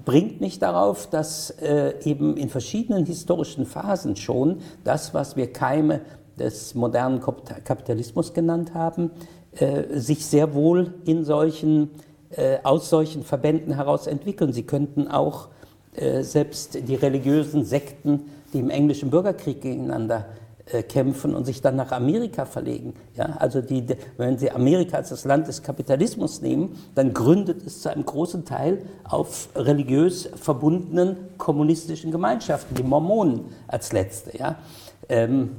bringt 0.03 0.41
mich 0.41 0.57
darauf, 0.57 1.07
dass 1.07 1.51
äh, 1.61 1.93
eben 2.03 2.37
in 2.37 2.49
verschiedenen 2.49 3.05
historischen 3.05 3.67
Phasen 3.67 4.15
schon 4.15 4.61
das, 4.83 5.13
was 5.13 5.35
wir 5.35 5.53
Keime 5.53 6.01
des 6.39 6.75
modernen 6.75 7.19
Kap- 7.19 7.63
Kapitalismus 7.65 8.33
genannt 8.33 8.73
haben, 8.73 9.11
äh, 9.59 9.99
sich 9.99 10.25
sehr 10.25 10.53
wohl 10.53 10.93
in 11.05 11.25
solchen, 11.25 11.91
äh, 12.31 12.57
aus 12.63 12.89
solchen 12.89 13.23
Verbänden 13.23 13.73
heraus 13.73 14.07
entwickeln. 14.07 14.53
Sie 14.53 14.63
könnten 14.63 15.07
auch 15.07 15.49
äh, 15.95 16.21
selbst 16.21 16.87
die 16.87 16.95
religiösen 16.95 17.65
Sekten, 17.65 18.25
die 18.53 18.59
im 18.59 18.69
englischen 18.69 19.09
Bürgerkrieg 19.09 19.61
gegeneinander 19.61 20.25
äh, 20.71 20.83
kämpfen 20.83 21.33
und 21.33 21.45
sich 21.45 21.61
dann 21.61 21.77
nach 21.77 21.91
Amerika 21.91 22.45
verlegen. 22.45 22.93
Ja, 23.15 23.37
also 23.39 23.61
die, 23.61 23.85
wenn 24.17 24.37
Sie 24.37 24.51
Amerika 24.51 24.97
als 24.97 25.09
das 25.09 25.23
Land 25.23 25.47
des 25.47 25.63
Kapitalismus 25.63 26.41
nehmen, 26.41 26.77
dann 26.93 27.13
gründet 27.13 27.65
es 27.65 27.81
zu 27.81 27.89
einem 27.89 28.05
großen 28.05 28.43
Teil 28.43 28.81
auf 29.05 29.47
religiös 29.55 30.29
verbundenen 30.35 31.15
kommunistischen 31.37 32.11
Gemeinschaften, 32.11 32.75
die 32.75 32.83
Mormonen 32.83 33.45
als 33.67 33.93
letzte. 33.93 34.37
Ja. 34.37 34.57
Ähm, 35.07 35.51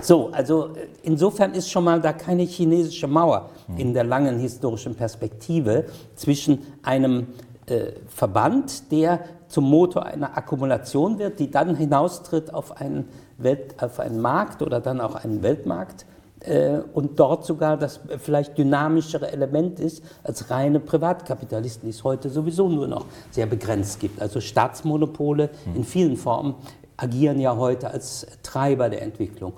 so, 0.00 0.30
also 0.32 0.68
äh, 0.68 0.88
insofern 1.02 1.52
ist 1.52 1.70
schon 1.70 1.84
mal 1.84 2.00
da 2.00 2.12
keine 2.12 2.44
chinesische 2.44 3.06
Mauer 3.06 3.50
in 3.76 3.94
der 3.94 4.04
langen 4.04 4.38
historischen 4.38 4.94
Perspektive 4.94 5.84
zwischen 6.14 6.60
einem 6.82 7.28
äh, 7.66 7.92
Verband, 8.08 8.90
der 8.90 9.20
zum 9.48 9.68
Motor 9.68 10.06
einer 10.06 10.36
Akkumulation 10.36 11.18
wird, 11.18 11.38
die 11.38 11.50
dann 11.50 11.76
hinaustritt 11.76 12.52
auf 12.52 12.80
einen, 12.80 13.08
Welt, 13.38 13.82
auf 13.82 14.00
einen 14.00 14.20
Markt 14.20 14.62
oder 14.62 14.80
dann 14.80 15.00
auch 15.00 15.14
einen 15.14 15.42
Weltmarkt 15.42 16.06
äh, 16.40 16.78
und 16.92 17.20
dort 17.20 17.44
sogar 17.44 17.76
das 17.76 18.00
vielleicht 18.18 18.56
dynamischere 18.58 19.30
Element 19.30 19.78
ist 19.78 20.02
als 20.24 20.50
reine 20.50 20.80
Privatkapitalisten, 20.80 21.86
die 21.88 21.94
es 21.94 22.02
heute 22.02 22.30
sowieso 22.30 22.68
nur 22.68 22.88
noch 22.88 23.04
sehr 23.30 23.46
begrenzt 23.46 24.00
gibt. 24.00 24.20
Also 24.20 24.40
Staatsmonopole 24.40 25.50
in 25.74 25.84
vielen 25.84 26.16
Formen 26.16 26.54
agieren 26.96 27.40
ja 27.40 27.56
heute 27.56 27.90
als 27.90 28.26
Treiber 28.42 28.88
der 28.88 29.02
Entwicklung. 29.02 29.52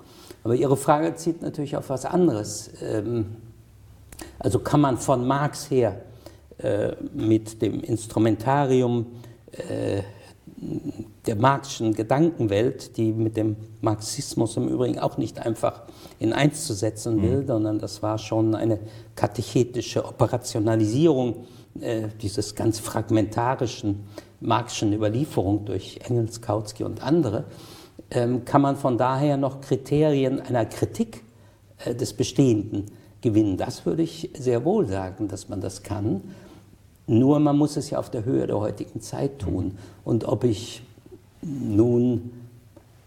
Aber 0.45 0.53
Ihre 0.53 0.77
Frage 0.77 1.15
zielt 1.15 1.41
natürlich 1.41 1.75
auf 1.75 1.89
was 1.89 2.05
anderes. 2.05 2.69
Ähm, 2.79 3.37
also 4.37 4.59
kann 4.59 4.79
man 4.79 4.97
von 4.97 5.25
Marx 5.25 5.71
her 5.71 6.03
äh, 6.59 6.91
mit 7.15 7.63
dem 7.63 7.81
Instrumentarium 7.81 9.07
äh, 9.51 10.03
der 11.25 11.35
marxischen 11.35 11.95
Gedankenwelt, 11.95 12.95
die 12.95 13.11
mit 13.11 13.37
dem 13.37 13.55
Marxismus 13.81 14.55
im 14.55 14.67
Übrigen 14.67 14.99
auch 14.99 15.17
nicht 15.17 15.39
einfach 15.39 15.81
in 16.19 16.31
eins 16.31 16.65
zu 16.67 16.73
setzen 16.73 17.23
will, 17.23 17.41
mhm. 17.41 17.47
sondern 17.47 17.79
das 17.79 18.03
war 18.03 18.19
schon 18.19 18.53
eine 18.53 18.77
katechetische 19.15 20.05
Operationalisierung 20.05 21.47
äh, 21.81 22.09
dieses 22.21 22.53
ganz 22.53 22.77
fragmentarischen 22.77 24.03
marxischen 24.41 24.93
Überlieferung 24.93 25.65
durch 25.65 26.01
Engels, 26.07 26.39
Kautsky 26.39 26.83
und 26.83 27.01
andere, 27.01 27.45
kann 28.45 28.61
man 28.61 28.75
von 28.75 28.97
daher 28.97 29.37
noch 29.37 29.61
Kriterien 29.61 30.39
einer 30.39 30.65
Kritik 30.65 31.23
äh, 31.83 31.93
des 31.93 32.13
Bestehenden 32.13 32.85
gewinnen. 33.21 33.57
Das 33.57 33.85
würde 33.85 34.03
ich 34.03 34.29
sehr 34.37 34.63
wohl 34.63 34.87
sagen, 34.87 35.27
dass 35.27 35.49
man 35.49 35.61
das 35.61 35.83
kann. 35.83 36.21
Nur 37.07 37.39
man 37.39 37.57
muss 37.57 37.77
es 37.77 37.89
ja 37.89 37.99
auf 37.99 38.09
der 38.09 38.25
Höhe 38.25 38.47
der 38.47 38.59
heutigen 38.59 39.01
Zeit 39.01 39.39
tun. 39.39 39.77
Und 40.03 40.25
ob 40.25 40.43
ich 40.43 40.81
nun, 41.41 42.31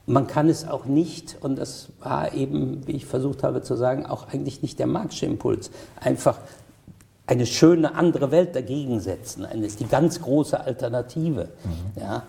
man 0.06 0.26
kann 0.26 0.48
es 0.48 0.66
auch 0.66 0.84
nicht, 0.84 1.36
und 1.40 1.56
das 1.56 1.88
war 2.00 2.32
eben, 2.34 2.86
wie 2.86 2.92
ich 2.92 3.06
versucht 3.06 3.42
habe 3.42 3.62
zu 3.62 3.76
sagen, 3.76 4.06
auch 4.06 4.28
eigentlich 4.28 4.62
nicht 4.62 4.78
der 4.78 4.86
Marxische 4.86 5.26
Impuls, 5.26 5.70
einfach 6.00 6.38
eine 7.26 7.44
schöne 7.46 7.94
andere 7.94 8.30
Welt 8.30 8.56
dagegen 8.56 9.00
setzen. 9.00 9.44
Eine 9.44 9.66
ist 9.66 9.80
die 9.80 9.86
ganz 9.86 10.20
große 10.20 10.58
Alternative, 10.58 11.48
mhm. 11.64 12.00
ja, 12.00 12.22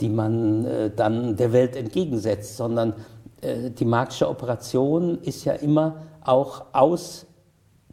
die 0.00 0.08
man 0.08 0.64
äh, 0.64 0.90
dann 0.94 1.36
der 1.36 1.52
Welt 1.52 1.76
entgegensetzt, 1.76 2.56
sondern 2.56 2.94
äh, 3.40 3.70
die 3.70 3.84
Marxische 3.84 4.28
Operation 4.28 5.18
ist 5.22 5.44
ja 5.44 5.54
immer 5.54 6.02
auch 6.22 6.66
aus 6.72 7.26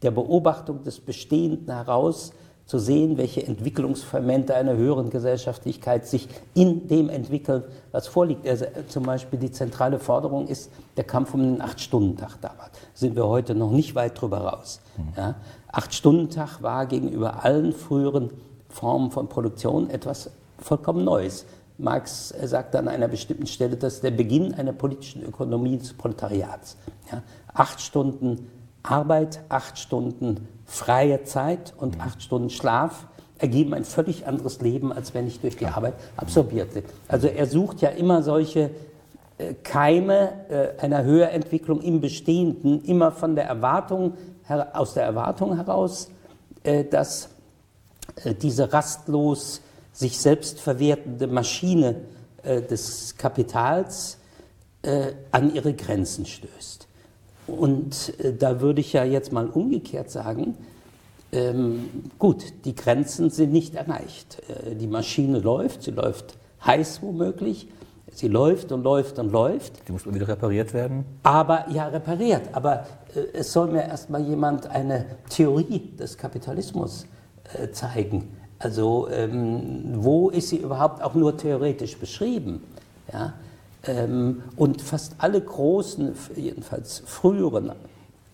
der 0.02 0.12
Beobachtung 0.12 0.84
des 0.84 1.00
Bestehenden 1.00 1.74
heraus 1.74 2.32
zu 2.66 2.80
sehen, 2.80 3.18
welche 3.18 3.48
Entwicklungsfermente 3.48 4.54
einer 4.54 4.76
höheren 4.76 5.10
Gesellschaftlichkeit 5.10 6.06
sich 6.06 6.28
in 6.54 6.88
dem 6.90 7.10
entwickeln, 7.10 7.64
was 7.92 8.08
vorliegt. 8.08 8.46
Also 8.46 8.66
zum 8.90 9.04
Beispiel 9.04 9.40
die 9.40 9.52
zentrale 9.52 10.00
Forderung 10.00 10.48
ist 10.48 10.70
der 10.98 11.06
Kampf 11.06 11.34
um 11.34 11.42
den 11.42 11.62
Acht-Stunden-Tag 11.62 12.42
damals. 12.42 12.72
Sind 12.94 13.16
wir 13.16 13.26
heute 13.26 13.56
noch 13.56 13.72
nicht 13.72 13.96
weit 13.96 14.20
drüber 14.20 14.40
raus. 14.40 14.82
Mhm. 14.98 15.04
Ja? 15.16 15.36
Acht-Stunden-Tag 15.72 16.62
war 16.62 16.86
gegenüber 16.88 17.46
allen 17.46 17.72
früheren 17.72 18.32
Formen 18.68 19.12
von 19.12 19.30
Produktion 19.30 19.90
etwas 19.90 20.30
vollkommen 20.60 21.04
Neues. 21.04 21.46
Marx 21.78 22.34
sagt 22.44 22.76
an 22.76 22.88
einer 22.88 23.08
bestimmten 23.08 23.46
Stelle, 23.46 23.78
das 23.78 23.96
ist 23.96 24.04
der 24.04 24.12
Beginn 24.12 24.54
einer 24.56 24.74
politischen 24.74 25.24
Ökonomie 25.24 25.78
des 25.78 25.94
Proletariats. 25.94 26.76
Ja? 27.12 27.22
Acht 27.54 27.82
Stunden 27.82 28.50
Arbeit, 28.84 29.42
acht 29.50 29.78
Stunden 29.78 30.48
freie 30.66 31.24
Zeit 31.24 31.74
und 31.78 31.96
mhm. 31.96 32.02
acht 32.02 32.22
Stunden 32.22 32.50
Schlaf 32.50 33.08
ergeben 33.38 33.74
ein 33.74 33.86
völlig 33.86 34.26
anderes 34.26 34.62
Leben, 34.62 34.92
als 34.92 35.14
wenn 35.14 35.28
ich 35.28 35.40
durch 35.40 35.58
die 35.58 35.68
Arbeit 35.68 35.94
absorbiert 36.16 36.74
bin. 36.74 36.84
Also 37.08 37.28
er 37.28 37.46
sucht 37.46 37.82
ja 37.82 37.90
immer 37.90 38.24
solche 38.24 38.72
äh, 39.38 39.54
Keime 39.64 40.32
äh, 40.50 40.82
einer 40.82 41.04
Höherentwicklung 41.04 41.82
im 41.82 42.02
Bestehenden, 42.02 42.84
immer 42.84 43.12
von 43.12 43.36
der 43.36 43.46
Erwartung, 43.46 44.14
aus 44.74 44.94
der 44.94 45.04
Erwartung 45.04 45.56
heraus, 45.56 46.10
äh, 46.64 46.86
dass 46.86 47.30
diese 48.42 48.72
rastlos 48.72 49.62
sich 49.98 50.18
selbst 50.20 50.60
verwertende 50.60 51.28
Maschine 51.28 52.02
des 52.44 53.16
Kapitals 53.18 54.20
an 55.32 55.54
ihre 55.54 55.74
Grenzen 55.74 56.26
stößt. 56.26 56.88
Und 57.48 58.14
äh, 58.20 58.34
da 58.34 58.62
würde 58.62 58.82
ich 58.82 58.94
ja 58.94 59.04
jetzt 59.04 59.32
mal 59.32 59.48
umgekehrt 59.48 60.12
sagen, 60.12 60.56
ähm, 61.32 61.90
gut, 62.20 62.66
die 62.66 62.76
Grenzen 62.76 63.30
sind 63.30 63.52
nicht 63.52 63.76
erreicht. 63.76 64.42
Äh, 64.50 64.76
die 64.76 64.88
Maschine 64.88 65.40
läuft, 65.40 65.84
sie 65.84 65.92
läuft 65.92 66.38
heiß 66.66 67.02
womöglich, 67.02 67.68
sie 68.12 68.28
läuft 68.28 68.72
und 68.72 68.84
läuft 68.84 69.20
und 69.20 69.32
läuft. 69.32 69.88
Die 69.88 69.92
muss 69.94 70.06
wieder 70.12 70.28
repariert 70.28 70.74
werden? 70.74 71.06
Aber, 71.24 71.66
ja, 71.70 71.88
repariert. 71.88 72.50
Aber 72.52 72.86
äh, 73.16 73.20
es 73.34 73.54
soll 73.54 73.72
mir 73.72 73.84
erstmal 73.84 74.24
jemand 74.24 74.68
eine 74.68 75.06
Theorie 75.30 75.92
des 75.98 76.18
Kapitalismus 76.18 77.06
äh, 77.54 77.72
zeigen. 77.72 78.37
Also, 78.60 79.08
ähm, 79.12 79.84
wo 79.96 80.30
ist 80.30 80.50
sie 80.50 80.58
überhaupt 80.58 81.04
auch 81.04 81.14
nur 81.14 81.38
theoretisch 81.38 81.98
beschrieben? 81.98 82.64
Ja? 83.12 83.34
Ähm, 83.86 84.42
und 84.56 84.82
fast 84.82 85.14
alle 85.20 85.40
großen, 85.40 86.14
jedenfalls 86.36 87.04
früheren, 87.06 87.72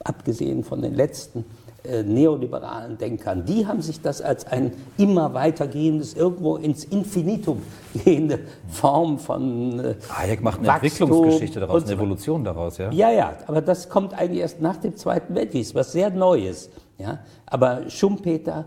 abgesehen 0.04 0.64
von 0.64 0.82
den 0.82 0.96
letzten 0.96 1.46
äh, 1.84 2.04
neoliberalen 2.04 2.98
Denkern, 2.98 3.44
die 3.46 3.68
haben 3.68 3.82
sich 3.82 4.02
das 4.02 4.22
als 4.22 4.48
ein 4.48 4.72
immer 4.98 5.34
weitergehendes, 5.34 6.14
irgendwo 6.14 6.56
ins 6.56 6.86
Infinitum 6.86 7.62
gehende 7.94 8.40
Form 8.70 9.20
von 9.20 9.80
äh, 9.80 9.96
Hayek 10.10 10.42
macht 10.42 10.60
eine 10.60 10.70
Wachstum 10.70 11.10
Entwicklungsgeschichte 11.10 11.60
daraus, 11.60 11.84
eine 11.84 11.94
Evolution 11.94 12.46
daraus, 12.46 12.78
ja? 12.78 12.90
Ja, 12.92 13.12
ja, 13.12 13.34
aber 13.48 13.62
das 13.62 13.90
kommt 13.90 14.14
eigentlich 14.14 14.40
erst 14.40 14.62
nach 14.62 14.78
dem 14.78 14.96
Zweiten 14.96 15.36
Weltkrieg, 15.36 15.76
was 15.76 15.92
sehr 15.92 16.10
Neues. 16.10 16.70
Ja? 16.98 17.20
Aber 17.46 17.90
Schumpeter, 17.90 18.66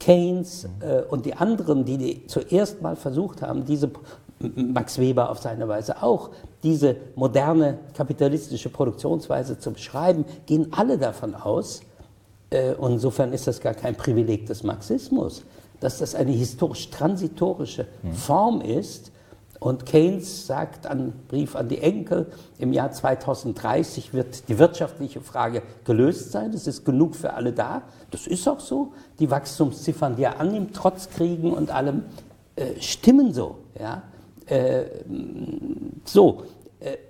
Keynes 0.00 0.68
äh, 0.80 1.02
und 1.08 1.26
die 1.26 1.34
anderen, 1.34 1.84
die, 1.84 1.98
die 1.98 2.26
zuerst 2.26 2.82
mal 2.82 2.96
versucht 2.96 3.42
haben, 3.42 3.64
diese 3.64 3.90
Max 4.40 4.98
Weber 4.98 5.30
auf 5.30 5.38
seine 5.38 5.68
Weise 5.68 6.02
auch, 6.02 6.30
diese 6.62 6.96
moderne 7.14 7.78
kapitalistische 7.96 8.68
Produktionsweise 8.68 9.58
zu 9.58 9.72
beschreiben, 9.72 10.24
gehen 10.46 10.68
alle 10.72 10.98
davon 10.98 11.34
aus, 11.34 11.82
äh, 12.50 12.74
und 12.74 12.92
insofern 12.92 13.32
ist 13.32 13.46
das 13.46 13.60
gar 13.60 13.74
kein 13.74 13.94
Privileg 13.94 14.46
des 14.46 14.62
Marxismus, 14.62 15.42
dass 15.80 15.98
das 15.98 16.14
eine 16.14 16.32
historisch-transitorische 16.32 17.86
mhm. 18.02 18.12
Form 18.12 18.60
ist. 18.60 19.12
Und 19.60 19.86
Keynes 19.86 20.46
sagt 20.46 20.86
an 20.86 21.12
Brief 21.28 21.56
an 21.56 21.68
die 21.68 21.78
Enkel, 21.78 22.26
im 22.58 22.72
Jahr 22.72 22.92
2030 22.92 24.14
wird 24.14 24.48
die 24.48 24.58
wirtschaftliche 24.58 25.20
Frage 25.20 25.62
gelöst 25.84 26.30
sein, 26.30 26.52
es 26.52 26.66
ist 26.66 26.84
genug 26.84 27.16
für 27.16 27.34
alle 27.34 27.52
da. 27.52 27.82
Das 28.10 28.26
ist 28.26 28.48
auch 28.48 28.60
so. 28.60 28.92
Die 29.18 29.30
Wachstumsziffern, 29.30 30.16
die 30.16 30.22
er 30.22 30.38
annimmt, 30.38 30.74
trotz 30.74 31.10
Kriegen 31.10 31.52
und 31.52 31.70
allem, 31.70 32.04
äh, 32.54 32.80
stimmen 32.80 33.32
so. 33.32 33.58
Ja? 33.78 34.02
Äh, 34.46 34.84
so, 36.04 36.44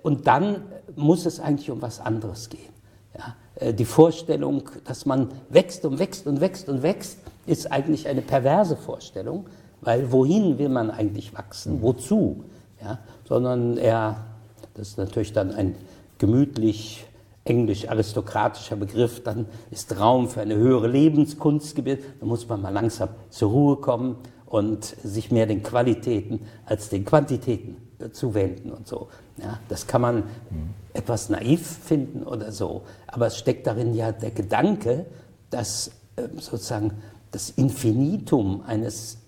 und 0.03 0.27
dann 0.27 0.63
muss 0.95 1.25
es 1.25 1.39
eigentlich 1.39 1.69
um 1.69 1.81
was 1.81 1.99
anderes 1.99 2.49
gehen. 2.49 2.73
Ja? 3.17 3.35
Äh, 3.55 3.73
die 3.73 3.85
Vorstellung, 3.85 4.69
dass 4.85 5.05
man 5.05 5.29
wächst 5.49 5.85
und 5.85 5.99
wächst 5.99 6.27
und 6.27 6.41
wächst 6.41 6.69
und 6.69 6.83
wächst, 6.83 7.19
ist 7.45 7.71
eigentlich 7.71 8.07
eine 8.07 8.21
perverse 8.21 8.75
Vorstellung, 8.75 9.45
weil 9.81 10.11
wohin 10.11 10.57
will 10.57 10.69
man 10.69 10.91
eigentlich 10.91 11.33
wachsen? 11.33 11.81
Wozu? 11.81 12.43
Ja? 12.81 12.99
Sondern 13.27 13.77
er, 13.77 14.25
das 14.73 14.89
ist 14.89 14.97
natürlich 14.97 15.33
dann 15.33 15.51
ein 15.51 15.75
gemütlich 16.17 17.05
englisch-aristokratischer 17.45 18.75
Begriff, 18.75 19.23
dann 19.23 19.45
ist 19.71 19.99
Raum 19.99 20.29
für 20.29 20.41
eine 20.41 20.55
höhere 20.55 20.87
Lebenskunst 20.87 21.75
gebildet, 21.75 22.05
da 22.19 22.25
muss 22.25 22.47
man 22.47 22.61
mal 22.61 22.69
langsam 22.69 23.09
zur 23.29 23.51
Ruhe 23.51 23.75
kommen 23.77 24.17
und 24.45 24.83
sich 24.85 25.31
mehr 25.31 25.45
den 25.45 25.63
Qualitäten 25.63 26.41
als 26.65 26.89
den 26.89 27.05
Quantitäten 27.05 27.77
zuwenden 28.11 28.71
und 28.71 28.87
so. 28.87 29.09
Ja, 29.37 29.59
das 29.67 29.87
kann 29.87 30.01
man 30.01 30.15
mhm. 30.17 30.73
etwas 30.93 31.29
naiv 31.29 31.65
finden 31.65 32.23
oder 32.23 32.51
so, 32.51 32.83
aber 33.07 33.27
es 33.27 33.37
steckt 33.37 33.67
darin 33.67 33.93
ja 33.93 34.11
der 34.11 34.31
Gedanke, 34.31 35.05
dass 35.49 35.91
äh, 36.15 36.23
sozusagen 36.35 36.93
das 37.31 37.51
Infinitum 37.51 38.63
eines 38.65 39.18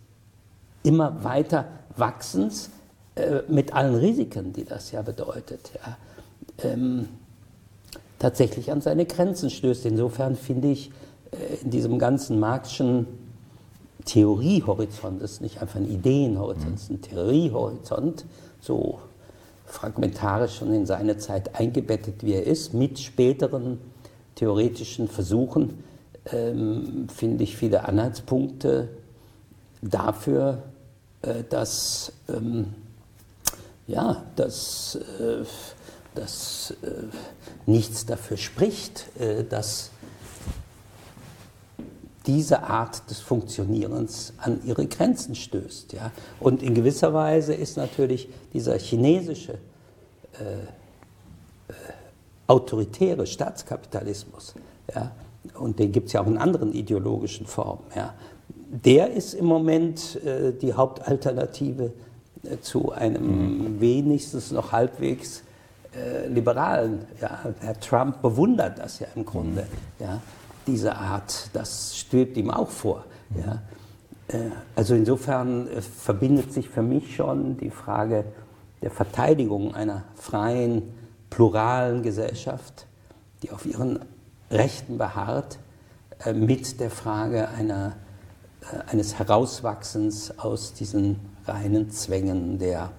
immer 0.84 1.24
weiter 1.24 1.66
Wachsens 1.96 2.70
äh, 3.16 3.42
mit 3.48 3.74
allen 3.74 3.96
Risiken, 3.96 4.54
die 4.54 4.66
das 4.66 4.92
ja 4.92 5.02
bedeutet, 5.02 5.72
ja, 5.76 5.98
ähm, 6.64 7.08
tatsächlich 8.20 8.72
an 8.72 8.82
seine 8.82 9.06
Grenzen 9.06 9.50
stößt. 9.50 9.86
Insofern 9.86 10.36
finde 10.36 10.70
ich 10.70 10.92
äh, 11.32 11.64
in 11.64 11.72
diesem 11.72 12.00
ganzen 12.00 12.40
Marxischen 12.40 13.08
Theoriehorizont, 14.06 15.22
das 15.22 15.34
ist 15.34 15.42
nicht 15.42 15.62
einfach 15.62 15.76
ein 15.76 15.90
Ideenhorizont, 15.90 16.76
es 16.76 16.84
ist 16.84 16.90
ein 16.90 17.02
Theoriehorizont, 17.02 18.26
so 18.60 19.00
fragmentarisch 19.66 20.58
schon 20.58 20.74
in 20.74 20.86
seine 20.86 21.18
Zeit 21.18 21.56
eingebettet, 21.56 22.24
wie 22.24 22.34
er 22.34 22.46
ist, 22.46 22.74
mit 22.74 23.00
späteren 23.00 23.80
theoretischen 24.36 25.08
Versuchen, 25.08 25.84
ähm, 26.32 27.08
finde 27.14 27.44
ich 27.44 27.56
viele 27.56 27.86
Anhaltspunkte, 27.86 28.90
dafür, 29.82 30.64
dass, 31.50 32.12
ähm, 32.30 32.74
ja, 33.88 34.24
dass, 34.36 34.96
äh, 34.96 35.44
dass 36.16 36.72
äh, 36.82 37.04
nichts 37.66 38.06
dafür 38.06 38.38
spricht, 38.38 39.08
äh, 39.20 39.44
dass 39.44 39.92
diese 42.28 42.64
Art 42.64 43.10
des 43.10 43.20
Funktionierens 43.20 44.34
an 44.38 44.62
ihre 44.66 44.86
Grenzen 44.86 45.36
stößt. 45.36 45.94
Ja? 45.94 46.12
Und 46.40 46.62
in 46.62 46.74
gewisser 46.76 47.14
Weise 47.14 47.54
ist 47.54 47.78
natürlich 47.78 48.30
dieser 48.54 48.78
chinesische 48.78 49.54
äh, 49.54 50.54
äh, 51.68 51.74
autoritäre 52.48 53.26
Staatskapitalismus, 53.26 54.54
ja? 54.94 55.12
und 55.56 55.80
den 55.80 55.92
gibt 55.92 56.08
es 56.08 56.14
ja 56.14 56.22
auch 56.22 56.28
in 56.28 56.38
anderen 56.38 56.74
ideologischen 56.74 57.48
Formen, 57.48 57.84
ja? 57.96 58.14
Der 58.74 59.12
ist 59.12 59.34
im 59.34 59.46
Moment 59.46 60.20
äh, 60.24 60.54
die 60.54 60.74
Hauptalternative 60.74 61.92
äh, 62.44 62.60
zu 62.62 62.92
einem 62.92 63.26
mhm. 63.26 63.82
wenigstens 63.82 64.52
noch 64.52 64.72
halbwegs 64.72 65.44
äh, 65.94 66.28
liberalen. 66.28 67.06
Ja? 67.22 67.40
Herr 67.60 67.80
Trump 67.80 68.22
bewundert 68.22 68.80
das 68.80 69.00
ja 69.00 69.08
im 69.16 69.26
Grunde. 69.26 69.64
Mhm. 70.00 70.06
Ja? 70.06 70.22
diese 70.68 70.96
Art, 70.96 71.50
das 71.54 71.98
schwebt 71.98 72.38
ihm 72.38 72.52
auch 72.52 72.70
vor. 72.70 73.06
Ja. 73.36 73.62
Äh, 74.28 74.52
also 74.76 74.96
insofern 74.96 75.68
äh, 75.68 75.82
verbindet 75.82 76.54
sich 76.54 76.70
für 76.70 76.82
mich 76.82 77.16
schon 77.16 77.58
die 77.58 77.70
Frage 77.70 78.26
der 78.82 78.92
Verteidigung 78.92 79.76
einer 79.76 80.04
freien, 80.16 80.94
pluralen 81.30 82.04
Gesellschaft, 82.04 82.88
die 83.44 83.52
auf 83.52 83.66
ihren 83.66 84.00
Rechten 84.50 84.98
beharrt, 84.98 85.60
äh, 86.26 86.34
mit 86.34 86.80
der 86.80 86.90
Frage 86.90 87.50
einer, 87.50 87.96
eines 88.88 89.18
Herauswachsens 89.18 90.38
aus 90.38 90.74
diesen 90.74 91.20
reinen 91.46 91.90
Zwängen 91.90 92.60
der 92.60 92.92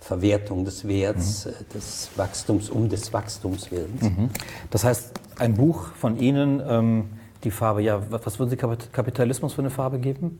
Verwertung 0.00 0.64
des 0.64 0.88
Werts, 0.88 1.46
mhm. 1.46 1.50
des 1.74 2.10
Wachstums 2.16 2.70
um 2.70 2.88
des 2.88 3.12
Wachstumswillens. 3.12 4.02
Mhm. 4.02 4.30
Das 4.70 4.84
heißt, 4.84 5.12
ein 5.38 5.54
Buch 5.54 5.88
von 5.92 6.16
Ihnen, 6.16 6.62
ähm, 6.66 7.10
die 7.44 7.50
Farbe, 7.50 7.82
ja, 7.82 8.02
was 8.10 8.38
würden 8.38 8.50
Sie 8.50 8.56
Kapitalismus 8.56 9.52
für 9.52 9.62
eine 9.62 9.70
Farbe 9.70 9.98
geben? 9.98 10.38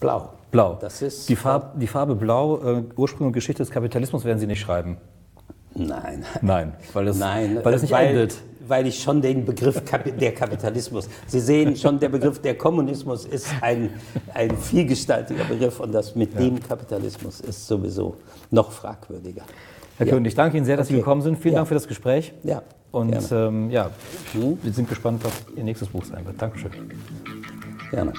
Blau. 0.00 0.30
Blau. 0.50 0.78
Das 0.80 1.02
ist 1.02 1.28
die, 1.28 1.36
Farb, 1.36 1.78
die 1.78 1.86
Farbe 1.86 2.14
Blau, 2.14 2.62
äh, 2.62 2.84
Ursprung 2.96 3.28
und 3.28 3.32
Geschichte 3.32 3.62
des 3.62 3.70
Kapitalismus 3.70 4.24
werden 4.24 4.38
Sie 4.38 4.46
nicht 4.46 4.60
schreiben. 4.60 4.96
Nein. 5.74 6.24
Nein, 6.42 6.72
weil 6.92 7.08
es, 7.08 7.18
Nein, 7.18 7.60
weil 7.62 7.74
es 7.74 7.82
nicht 7.82 7.92
weil, 7.92 8.08
endet. 8.08 8.36
Weil 8.70 8.86
ich 8.86 9.02
schon 9.02 9.20
den 9.20 9.44
Begriff 9.44 9.82
der 9.84 10.32
Kapitalismus, 10.32 11.08
Sie 11.26 11.40
sehen 11.40 11.74
schon, 11.74 11.98
der 11.98 12.08
Begriff 12.08 12.40
der 12.40 12.56
Kommunismus 12.56 13.24
ist 13.24 13.48
ein, 13.60 13.90
ein 14.32 14.56
vielgestaltiger 14.56 15.42
Begriff 15.44 15.80
und 15.80 15.92
das 15.92 16.14
mit 16.14 16.32
ja. 16.34 16.40
dem 16.40 16.60
Kapitalismus 16.60 17.40
ist 17.40 17.66
sowieso 17.66 18.14
noch 18.52 18.70
fragwürdiger. 18.70 19.42
Herr 19.98 20.06
ja. 20.06 20.12
König, 20.14 20.30
ich 20.30 20.36
danke 20.36 20.56
Ihnen 20.56 20.64
sehr, 20.66 20.76
dass 20.76 20.86
okay. 20.86 20.94
Sie 20.94 21.00
gekommen 21.00 21.20
sind. 21.20 21.38
Vielen 21.38 21.54
ja. 21.54 21.58
Dank 21.58 21.68
für 21.68 21.74
das 21.74 21.88
Gespräch. 21.88 22.32
Ja. 22.44 22.62
Und 22.92 23.30
ähm, 23.32 23.70
ja, 23.70 23.90
wir 24.32 24.72
sind 24.72 24.88
gespannt, 24.88 25.24
was 25.24 25.32
Ihr 25.56 25.64
nächstes 25.64 25.88
Buch 25.88 26.04
sein 26.04 26.24
wird. 26.24 26.40
Dankeschön. 26.40 26.70
Gerne. 27.90 28.12